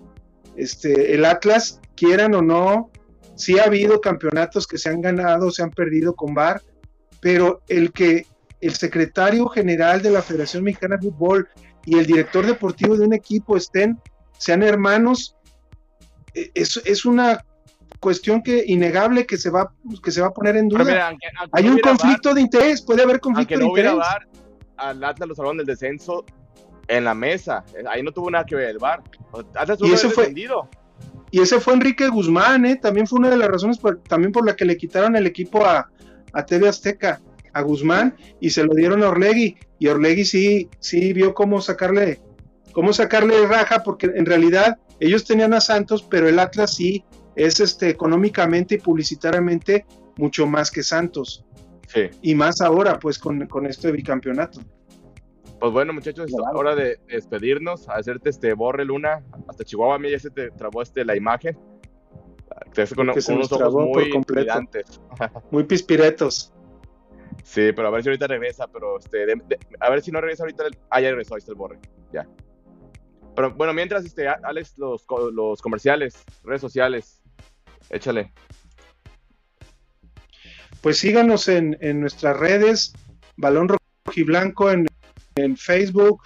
este, 0.55 1.13
el 1.13 1.25
Atlas, 1.25 1.79
quieran 1.95 2.33
o 2.35 2.41
no, 2.41 2.91
Sí 3.39 3.57
ha 3.57 3.63
habido 3.63 4.01
campeonatos 4.01 4.67
que 4.67 4.77
se 4.77 4.89
han 4.89 4.99
ganado, 4.99 5.49
se 5.49 5.63
han 5.63 5.71
perdido 5.71 6.13
con 6.13 6.33
VAR, 6.33 6.61
pero 7.21 7.61
el 7.69 7.93
que 7.93 8.25
el 8.59 8.73
secretario 8.73 9.47
general 9.47 10.01
de 10.01 10.11
la 10.11 10.21
Federación 10.21 10.65
Mexicana 10.65 10.97
de 10.97 11.09
Fútbol 11.09 11.47
y 11.85 11.97
el 11.97 12.05
director 12.05 12.45
deportivo 12.45 12.97
de 12.97 13.05
un 13.05 13.13
equipo 13.13 13.55
estén, 13.55 13.97
sean 14.37 14.61
hermanos, 14.61 15.37
e, 16.33 16.51
es, 16.53 16.81
es 16.83 17.05
una 17.05 17.45
cuestión 17.99 18.41
que 18.41 18.63
innegable 18.65 19.25
que 19.25 19.37
se 19.37 19.49
va 19.49 19.73
que 20.03 20.11
se 20.11 20.21
va 20.21 20.27
a 20.27 20.33
poner 20.33 20.55
en 20.57 20.69
duda. 20.69 21.15
Hay 21.51 21.67
un 21.67 21.79
conflicto 21.79 22.33
de 22.33 22.41
interés, 22.41 22.81
puede 22.81 23.03
haber 23.03 23.19
conflicto 23.19 23.57
de 23.57 23.65
interés. 23.65 23.93
Al 24.77 25.03
Atlas 25.03 25.27
lo 25.27 25.35
salvaron 25.35 25.57
del 25.57 25.65
descenso 25.65 26.25
en 26.87 27.03
la 27.03 27.13
mesa, 27.13 27.63
ahí 27.89 28.01
no 28.01 28.11
tuvo 28.11 28.31
nada 28.31 28.45
que 28.45 28.55
ver 28.55 28.69
el 28.69 28.79
VAR. 28.79 29.03
Atlas 29.53 29.77
y 29.81 29.91
eso 29.91 30.09
fue, 30.09 30.33
y 31.31 31.41
ese 31.41 31.59
fue 31.59 31.73
Enrique 31.73 32.07
Guzmán, 32.07 32.65
¿eh? 32.65 32.75
también 32.77 33.05
fue 33.05 33.19
una 33.19 33.29
de 33.29 33.37
las 33.37 33.49
razones 33.49 33.77
por, 33.77 34.01
también 34.01 34.31
por 34.31 34.45
la 34.45 34.55
que 34.55 34.65
le 34.65 34.77
quitaron 34.77 35.15
el 35.15 35.27
equipo 35.27 35.65
a, 35.65 35.89
a 36.33 36.45
TV 36.45 36.67
Azteca, 36.67 37.21
a 37.53 37.61
Guzmán, 37.61 38.15
y 38.39 38.49
se 38.49 38.63
lo 38.63 38.73
dieron 38.73 39.03
a 39.03 39.09
Orlegui. 39.09 39.57
Y 39.77 39.87
Orlegui 39.87 40.25
sí, 40.25 40.69
sí 40.79 41.13
vio 41.13 41.33
cómo 41.33 41.61
sacarle 41.61 42.19
cómo 42.71 42.93
sacarle 42.93 43.45
raja, 43.45 43.83
porque 43.83 44.07
en 44.13 44.25
realidad 44.25 44.77
ellos 44.99 45.25
tenían 45.25 45.53
a 45.53 45.61
Santos, 45.61 46.03
pero 46.03 46.27
el 46.27 46.39
Atlas 46.39 46.75
sí 46.75 47.03
es 47.45 47.59
este, 47.59 47.89
económicamente 47.89 48.75
y 48.75 48.77
publicitariamente 48.79 49.85
mucho 50.17 50.45
más 50.45 50.69
que 50.71 50.83
Santos. 50.83 51.45
Sí. 51.87 52.09
Y 52.21 52.35
más 52.35 52.61
ahora, 52.61 52.99
pues, 52.99 53.17
con, 53.17 53.47
con 53.47 53.65
este 53.65 53.91
bicampeonato. 53.91 54.59
Pues 55.59 55.73
bueno, 55.73 55.91
muchachos, 55.93 56.27
es 56.29 56.35
hora 56.53 56.75
de 56.75 56.99
despedirnos, 57.07 57.89
hacerte 57.89 58.29
este 58.29 58.53
borre 58.53 58.85
luna. 58.85 59.23
Hasta 59.47 59.63
Chihuahua 59.63 59.95
a 59.95 59.99
mí 59.99 60.09
ya 60.11 60.19
se 60.19 60.29
te 60.29 60.51
trabó 60.51 60.81
este 60.81 61.03
la 61.03 61.15
imagen. 61.17 61.57
Te 62.73 62.83
hace 62.83 62.95
con, 62.95 63.07
se 63.13 63.25
con 63.33 63.39
nos 63.39 63.51
unos 63.51 63.61
ojos 63.61 63.73
muy. 63.73 64.11
Muy 65.51 65.63
pispiretos. 65.63 66.53
Sí, 67.43 67.71
pero 67.75 67.87
a 67.87 67.91
ver 67.91 68.03
si 68.03 68.09
ahorita 68.09 68.27
regresa, 68.27 68.67
pero 68.67 68.99
este, 68.99 69.25
de- 69.25 69.41
de- 69.47 69.59
a 69.79 69.89
ver 69.89 70.01
si 70.01 70.11
no 70.11 70.21
regresa 70.21 70.43
ahorita. 70.43 70.67
el- 70.67 70.77
ah, 70.89 71.01
ya 71.01 71.09
regresó, 71.09 71.35
ahí 71.35 71.39
está 71.39 71.51
el 71.51 71.57
borre, 71.57 71.79
ya. 72.13 72.27
Pero 73.35 73.53
bueno, 73.53 73.73
mientras, 73.73 74.05
este, 74.05 74.27
Alex, 74.27 74.77
los, 74.77 75.05
los 75.33 75.61
comerciales, 75.61 76.23
redes 76.43 76.61
sociales, 76.61 77.18
échale. 77.89 78.31
Pues 80.81 80.97
síganos 80.97 81.47
en, 81.49 81.77
en 81.81 81.99
nuestras 81.99 82.37
redes, 82.37 82.93
Balón 83.35 83.69
Rojiblanco 84.05 84.71
en, 84.71 84.87
en 85.35 85.57
Facebook, 85.57 86.23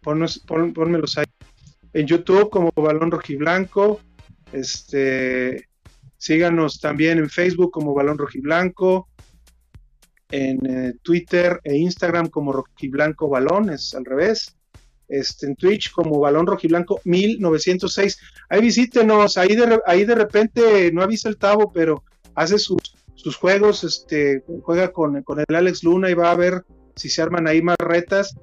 ponnos, 0.00 0.40
pon- 0.40 0.72
pónmelos 0.72 1.18
ahí. 1.18 1.26
En 1.92 2.06
YouTube 2.06 2.50
como 2.50 2.70
Balón 2.74 3.10
Rojiblanco, 3.10 4.00
este, 4.52 5.68
síganos 6.16 6.80
también 6.80 7.18
en 7.18 7.30
Facebook 7.30 7.70
como 7.70 7.94
Balón 7.94 8.18
Rojiblanco, 8.18 9.08
en 10.30 10.58
eh, 10.66 10.94
Twitter 11.02 11.60
e 11.64 11.76
Instagram 11.76 12.28
como 12.28 12.52
Rojiblanco 12.52 13.28
Balón, 13.28 13.70
es 13.70 13.94
al 13.94 14.04
revés. 14.04 14.56
Este, 15.10 15.46
en 15.46 15.56
Twitch 15.56 15.90
como 15.90 16.20
Balón 16.20 16.46
Rojiblanco 16.46 17.00
1906. 17.04 18.18
Ahí 18.48 18.60
visítenos, 18.60 19.36
ahí 19.36 19.56
de, 19.56 19.80
ahí 19.84 20.04
de 20.04 20.14
repente 20.14 20.92
no 20.92 21.02
avisa 21.02 21.28
el 21.28 21.36
Tavo, 21.36 21.72
pero 21.72 22.04
hace 22.36 22.58
sus, 22.58 22.80
sus 23.16 23.36
juegos, 23.36 23.82
este, 23.82 24.44
juega 24.62 24.92
con, 24.92 25.22
con 25.24 25.40
el 25.40 25.54
Alex 25.54 25.82
Luna 25.82 26.10
y 26.10 26.14
va 26.14 26.30
a 26.30 26.36
ver 26.36 26.64
si 26.94 27.08
se 27.08 27.22
arman 27.22 27.48
ahí 27.48 27.60
más 27.60 27.76
retas. 27.78 28.36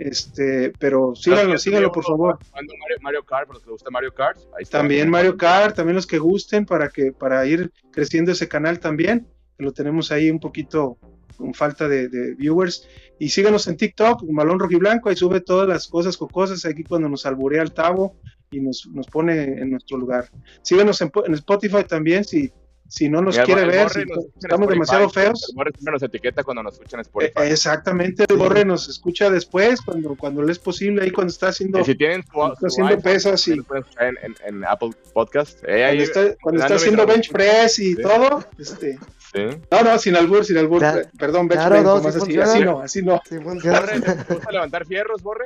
Este, 0.00 0.72
pero 0.78 1.14
síganlo, 1.14 1.58
síganlo 1.58 1.92
por 1.92 2.04
favor. 2.04 2.38
Mario, 2.54 2.72
Mario 3.02 3.22
Kart, 3.22 3.46
para 3.46 3.58
los 3.58 3.64
que 3.64 3.70
gusta 3.70 3.90
Mario 3.90 4.12
Kart. 4.12 4.38
Ahí 4.56 4.62
está. 4.62 4.78
También 4.78 5.10
Mario 5.10 5.36
Kart, 5.36 5.76
también 5.76 5.94
los 5.94 6.06
que 6.06 6.18
gusten 6.18 6.66
para 6.66 6.88
que 6.88 7.12
para 7.12 7.44
ir 7.46 7.70
creciendo 7.92 8.32
ese 8.32 8.48
canal 8.48 8.80
también, 8.80 9.28
que 9.56 9.64
lo 9.64 9.72
tenemos 9.72 10.10
ahí 10.10 10.30
un 10.30 10.40
poquito 10.40 10.96
con 11.36 11.54
falta 11.54 11.88
de, 11.88 12.08
de 12.08 12.34
viewers. 12.34 12.86
Y 13.18 13.28
síganos 13.28 13.66
en 13.68 13.76
TikTok, 13.76 14.22
Malón 14.30 14.58
Rojiblanco, 14.58 15.08
ahí 15.08 15.16
sube 15.16 15.40
todas 15.40 15.68
las 15.68 15.86
cosas 15.88 16.16
cocosas 16.16 16.64
aquí 16.64 16.84
cuando 16.84 17.08
nos 17.08 17.26
alburea 17.26 17.62
el 17.62 17.72
tabo 17.72 18.16
y 18.50 18.60
nos, 18.60 18.88
nos 18.92 19.06
pone 19.06 19.42
en 19.60 19.70
nuestro 19.70 19.96
lugar. 19.98 20.30
Síganos 20.62 21.00
en, 21.02 21.12
en 21.26 21.34
Spotify 21.34 21.84
también 21.86 22.24
si, 22.24 22.50
si 22.88 23.08
no 23.08 23.20
nos 23.22 23.38
quiere 23.38 23.64
ver, 23.66 23.84
nos 23.84 23.92
si 23.92 24.00
en 24.00 24.08
estamos 24.08 24.32
Spotify. 24.42 24.72
demasiado 24.72 25.08
feos. 25.10 25.46
El 25.50 25.54
Borre 25.54 25.70
siempre 25.72 25.92
nos 25.92 26.02
etiqueta 26.02 26.42
cuando 26.42 26.62
nos 26.62 26.72
escuchan 26.74 26.98
en 27.00 27.04
Eh, 27.04 27.08
Spotify. 27.08 27.52
Exactamente, 27.52 28.24
el 28.28 28.36
Borre 28.38 28.64
nos 28.64 28.88
escucha 28.88 29.30
después, 29.30 29.80
cuando, 29.82 30.16
cuando 30.16 30.42
le 30.42 30.50
es 30.50 30.58
posible, 30.58 31.02
ahí 31.04 31.10
cuando 31.12 31.30
está 31.30 31.48
haciendo, 31.48 31.78
Y 31.80 31.84
si 31.84 31.94
tienen 31.94 32.24
su, 32.24 32.42
está 32.42 32.56
su 32.58 32.66
haciendo 32.66 32.88
iPhone, 32.94 33.02
pesas 33.04 33.46
y 33.48 33.52
en, 33.52 33.64
en- 34.00 34.34
en 34.46 34.64
Apple 34.64 34.90
Podcast. 35.12 35.62
Eh, 35.68 35.84
ahí- 35.84 35.98
cuando 35.98 36.02
está, 36.04 36.36
cuando 36.42 36.62
está 36.62 36.74
haciendo 36.74 37.06
bench 37.06 37.30
press 37.30 37.78
y 37.78 37.94
Sí. 37.94 38.02
todo, 38.02 38.44
este, 38.58 38.98
Sí. 39.32 39.46
No, 39.70 39.82
no, 39.82 39.98
sin 39.98 40.16
albur, 40.16 40.44
sin 40.44 40.58
albur. 40.58 40.78
Claro. 40.80 41.02
Perdón, 41.18 41.46
bench 41.48 41.60
Claro, 41.60 41.82
no, 41.82 42.00
sí 42.00 42.08
así, 42.08 42.38
así 42.40 42.60
no, 42.64 42.80
así 42.80 43.02
no. 43.02 43.20
Borre, 43.62 44.00
¿te 44.00 44.34
gusta 44.34 44.50
levantar 44.52 44.86
fierros, 44.86 45.22
Borre? 45.22 45.44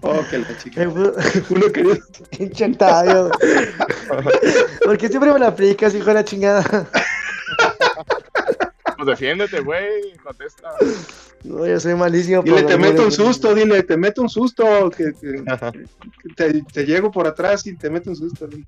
Oh, 0.00 0.20
que 0.28 0.38
la 0.38 0.58
chica. 0.58 0.82
Eh, 0.82 0.86
Uno 0.88 1.12
Octavio. 2.72 3.30
¿Por 4.84 4.98
qué 4.98 5.08
siempre 5.08 5.32
me 5.32 5.38
la 5.38 5.48
aplicas, 5.48 5.94
hijo 5.94 6.06
de 6.06 6.14
la 6.14 6.24
chingada? 6.24 6.88
Pues 8.96 9.06
defiéndete, 9.08 9.60
güey, 9.60 10.16
contesta. 10.22 10.70
No, 11.42 11.66
yo 11.66 11.80
soy 11.80 11.94
malísimo. 11.94 12.42
Dile, 12.42 12.62
te 12.62 12.78
meto 12.78 13.02
un 13.04 13.10
susto, 13.12 13.54
dile, 13.54 13.82
te 13.82 13.96
meto 13.96 14.22
un 14.22 14.28
susto. 14.28 14.88
Que, 14.90 15.12
que- 15.20 15.42
que 16.22 16.34
te, 16.36 16.62
te 16.72 16.84
llego 16.86 17.10
por 17.10 17.26
atrás 17.26 17.66
y 17.66 17.76
te 17.76 17.90
meto 17.90 18.10
un 18.10 18.16
susto. 18.16 18.46
dile. 18.46 18.64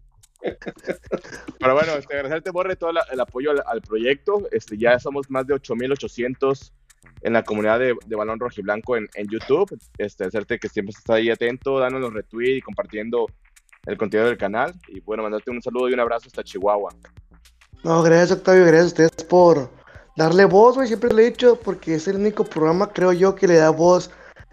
Pero 1.59 1.75
bueno, 1.75 1.93
este, 1.93 2.15
agradecerte, 2.15 2.51
Borre, 2.51 2.77
todo 2.77 2.91
el 2.91 3.21
apoyo 3.21 3.51
al, 3.67 3.83
proyecto. 3.83 4.49
Este, 4.53 4.77
ya 4.77 4.99
somos 4.99 5.31
más 5.31 5.47
de 5.47 5.55
8,800 5.55 6.73
en 7.23 7.33
la 7.33 7.43
comunidad 7.43 7.79
de, 7.79 7.95
de 8.07 8.17
Balón 8.17 8.39
Rojiblanco 8.39 8.97
en, 8.97 9.09
en 9.15 9.29
YouTube. 9.29 9.79
Este, 9.99 10.25
hacerte 10.25 10.59
que 10.59 10.69
siempre 10.69 10.91
estés 10.91 11.11
ahí 11.11 11.31
atento, 11.31 11.79
dándonos 11.79 12.13
retweet 12.13 12.57
y 12.57 12.61
compartiendo 12.61 13.27
el 13.87 13.97
contenido 13.97 14.29
del 14.29 14.39
canal. 14.39 14.75
Y 14.89 15.01
bueno, 15.01 15.23
mandarte 15.23 15.51
un 15.51 15.63
saludo 15.63 15.89
y 15.89 15.95
un 15.95 16.01
abrazo 16.01 16.27
hasta 16.27 16.45
Chihuahua. 16.45 16.95
No, 17.85 18.03
gracias 18.03 18.39
Octavio, 18.39 18.65
gracias 18.65 18.85
a 18.85 18.87
ustedes 18.87 19.25
por 19.25 19.71
darle 20.17 20.45
voz, 20.45 20.75
güey, 20.77 20.89
siempre 20.89 21.13
lo 21.13 21.21
he 21.21 21.27
dicho, 21.27 21.61
porque 21.63 21.95
es 21.95 22.09
el 22.09 22.17
único 22.17 22.45
programa, 22.45 22.91
creo 22.93 23.13
yo, 23.13 23.35
que 23.35 23.47
le 23.47 23.57
da 23.57 23.71
voz 23.71 24.11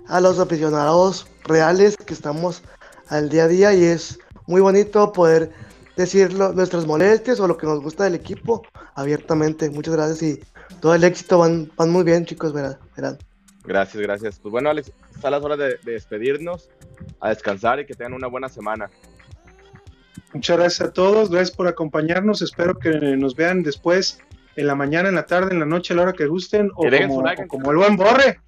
a 0.08 0.20
los 0.20 0.40
aficionados 0.40 1.26
reales 1.46 1.96
que 1.98 2.14
estamos 2.14 2.62
al 3.08 3.30
día 3.30 3.46
a 3.46 3.48
día 3.48 3.74
y 3.74 3.86
es 3.86 4.20
muy 4.46 4.62
bonito 4.62 5.12
poder 5.14 5.52
decir 5.96 6.34
lo- 6.34 6.54
nuestras 6.54 6.86
molestias 6.86 7.40
o 7.40 7.48
lo 7.48 7.58
que 7.58 7.66
nos 7.68 7.82
gusta 7.82 8.04
del 8.06 8.16
equipo 8.16 8.64
abiertamente. 8.96 9.70
Muchas 9.70 9.96
gracias 9.96 10.24
y 10.24 10.40
todo 10.80 10.96
el 10.96 11.04
éxito, 11.04 11.38
van, 11.40 11.72
van 11.76 11.90
muy 11.90 12.04
bien 12.04 12.26
chicos, 12.26 12.54
verán. 12.54 12.78
verán. 12.96 13.18
Gracias, 13.66 14.02
gracias. 14.04 14.40
Pues 14.40 14.52
bueno, 14.52 14.70
Alex, 14.70 14.92
está 15.16 15.30
las 15.30 15.42
horas 15.44 15.58
de, 15.58 15.78
de 15.84 15.92
despedirnos, 15.94 16.70
a 17.22 17.30
descansar 17.30 17.80
y 17.80 17.86
que 17.86 17.94
tengan 17.94 18.14
una 18.14 18.28
buena 18.28 18.50
semana. 18.50 18.90
Muchas 20.34 20.58
gracias 20.58 20.90
a 20.90 20.94
todos, 20.94 21.30
gracias 21.30 21.56
por 21.56 21.68
acompañarnos. 21.68 22.42
Espero 22.42 22.78
que 22.80 22.90
nos 23.18 23.36
vean 23.36 23.62
después 23.64 24.20
en 24.56 24.68
la 24.68 24.76
mañana, 24.76 25.10
en 25.10 25.16
la 25.16 25.26
tarde, 25.26 25.54
en 25.54 25.60
la 25.60 25.66
noche, 25.66 25.94
a 25.94 25.96
la 25.98 26.04
hora 26.04 26.14
que 26.14 26.26
gusten. 26.26 26.72
O 26.76 26.84
Que 26.84 26.90
dejen 26.92 27.08
como, 27.10 27.20
su 27.22 27.26
like 27.26 27.44
o 27.44 27.48
como 27.48 27.72
el 27.72 27.78
buen 27.78 27.96
borre. 27.96 28.40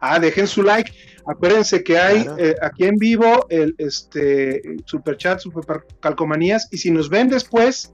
Ah, 0.00 0.18
dejen 0.18 0.46
su 0.46 0.62
like. 0.62 0.90
Acuérdense 1.26 1.82
que 1.82 1.98
hay 1.98 2.22
Claro. 2.22 2.38
eh, 2.38 2.54
aquí 2.62 2.84
en 2.84 2.96
vivo 2.96 3.46
el 3.48 3.74
este 3.78 4.62
super 4.84 5.16
chat, 5.16 5.40
super 5.40 5.84
calcomanías. 6.00 6.68
Y 6.70 6.78
si 6.78 6.90
nos 6.90 7.08
ven 7.08 7.28
después, 7.28 7.92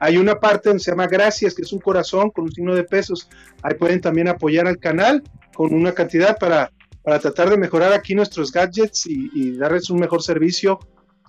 hay 0.00 0.16
una 0.18 0.38
parte 0.38 0.68
donde 0.68 0.82
se 0.84 0.90
llama 0.90 1.06
gracias, 1.06 1.54
que 1.54 1.62
es 1.62 1.72
un 1.72 1.80
corazón 1.80 2.30
con 2.30 2.44
un 2.44 2.52
signo 2.52 2.74
de 2.74 2.84
pesos. 2.84 3.28
Ahí 3.62 3.74
pueden 3.74 4.00
también 4.00 4.28
apoyar 4.28 4.66
al 4.66 4.78
canal 4.78 5.22
con 5.54 5.72
una 5.72 5.92
cantidad 5.92 6.36
para, 6.38 6.70
para 7.02 7.18
tratar 7.20 7.48
de 7.50 7.56
mejorar 7.56 7.92
aquí 7.92 8.14
nuestros 8.14 8.52
gadgets 8.52 9.06
y, 9.06 9.30
y 9.34 9.56
darles 9.56 9.88
un 9.90 10.00
mejor 10.00 10.22
servicio 10.22 10.78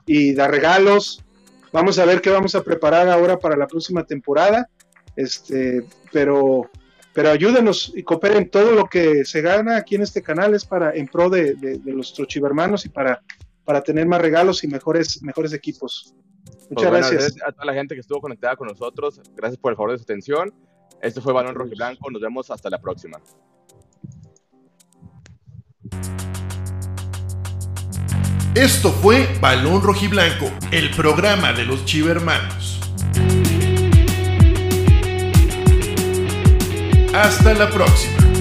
y 0.05 0.33
dar 0.33 0.51
regalos. 0.51 1.23
Vamos 1.71 1.99
a 1.99 2.05
ver 2.05 2.21
qué 2.21 2.29
vamos 2.29 2.55
a 2.55 2.63
preparar 2.63 3.07
ahora 3.09 3.37
para 3.37 3.55
la 3.55 3.67
próxima 3.67 4.03
temporada. 4.03 4.67
Este, 5.15 5.85
pero, 6.11 6.69
pero 7.15 7.29
ayúdenos 7.31 7.93
y 7.95 8.03
cooperen. 8.03 8.49
Todo 8.49 8.73
lo 8.73 8.87
que 8.87 9.23
se 9.23 9.41
gana 9.41 9.77
aquí 9.77 9.95
en 9.95 10.01
este 10.01 10.21
canal 10.21 10.53
es 10.53 10.65
para 10.65 10.93
en 10.93 11.07
pro 11.07 11.29
de, 11.29 11.53
de, 11.55 11.77
de 11.79 11.93
los 11.93 12.13
trochivermanos 12.13 12.85
y 12.85 12.89
para, 12.89 13.23
para 13.63 13.81
tener 13.81 14.05
más 14.05 14.19
regalos 14.19 14.65
y 14.65 14.67
mejores, 14.67 15.23
mejores 15.23 15.53
equipos. 15.53 16.13
Muchas 16.69 16.69
Pues 16.69 16.89
bueno, 16.89 17.07
gracias. 17.09 17.35
a 17.47 17.53
toda 17.53 17.65
la 17.65 17.73
gente 17.73 17.95
que 17.95 18.01
estuvo 18.01 18.19
conectada 18.19 18.57
con 18.57 18.67
nosotros. 18.67 19.21
Gracias 19.33 19.57
por 19.57 19.71
el 19.71 19.77
favor 19.77 19.93
de 19.93 19.97
su 19.97 20.03
atención. 20.03 20.53
Esto 21.01 21.21
fue 21.21 21.31
Balón 21.31 21.55
Rojiblanco. 21.55 22.11
Nos 22.11 22.21
vemos 22.21 22.51
hasta 22.51 22.69
la 22.69 22.81
próxima. 22.81 23.17
Esto 28.55 28.91
fue 28.91 29.27
Balón 29.39 29.81
Rojiblanco, 29.81 30.51
el 30.71 30.91
programa 30.91 31.53
de 31.53 31.63
los 31.63 31.85
Chivermanos. 31.85 32.81
Hasta 37.15 37.53
la 37.53 37.69
próxima. 37.69 38.34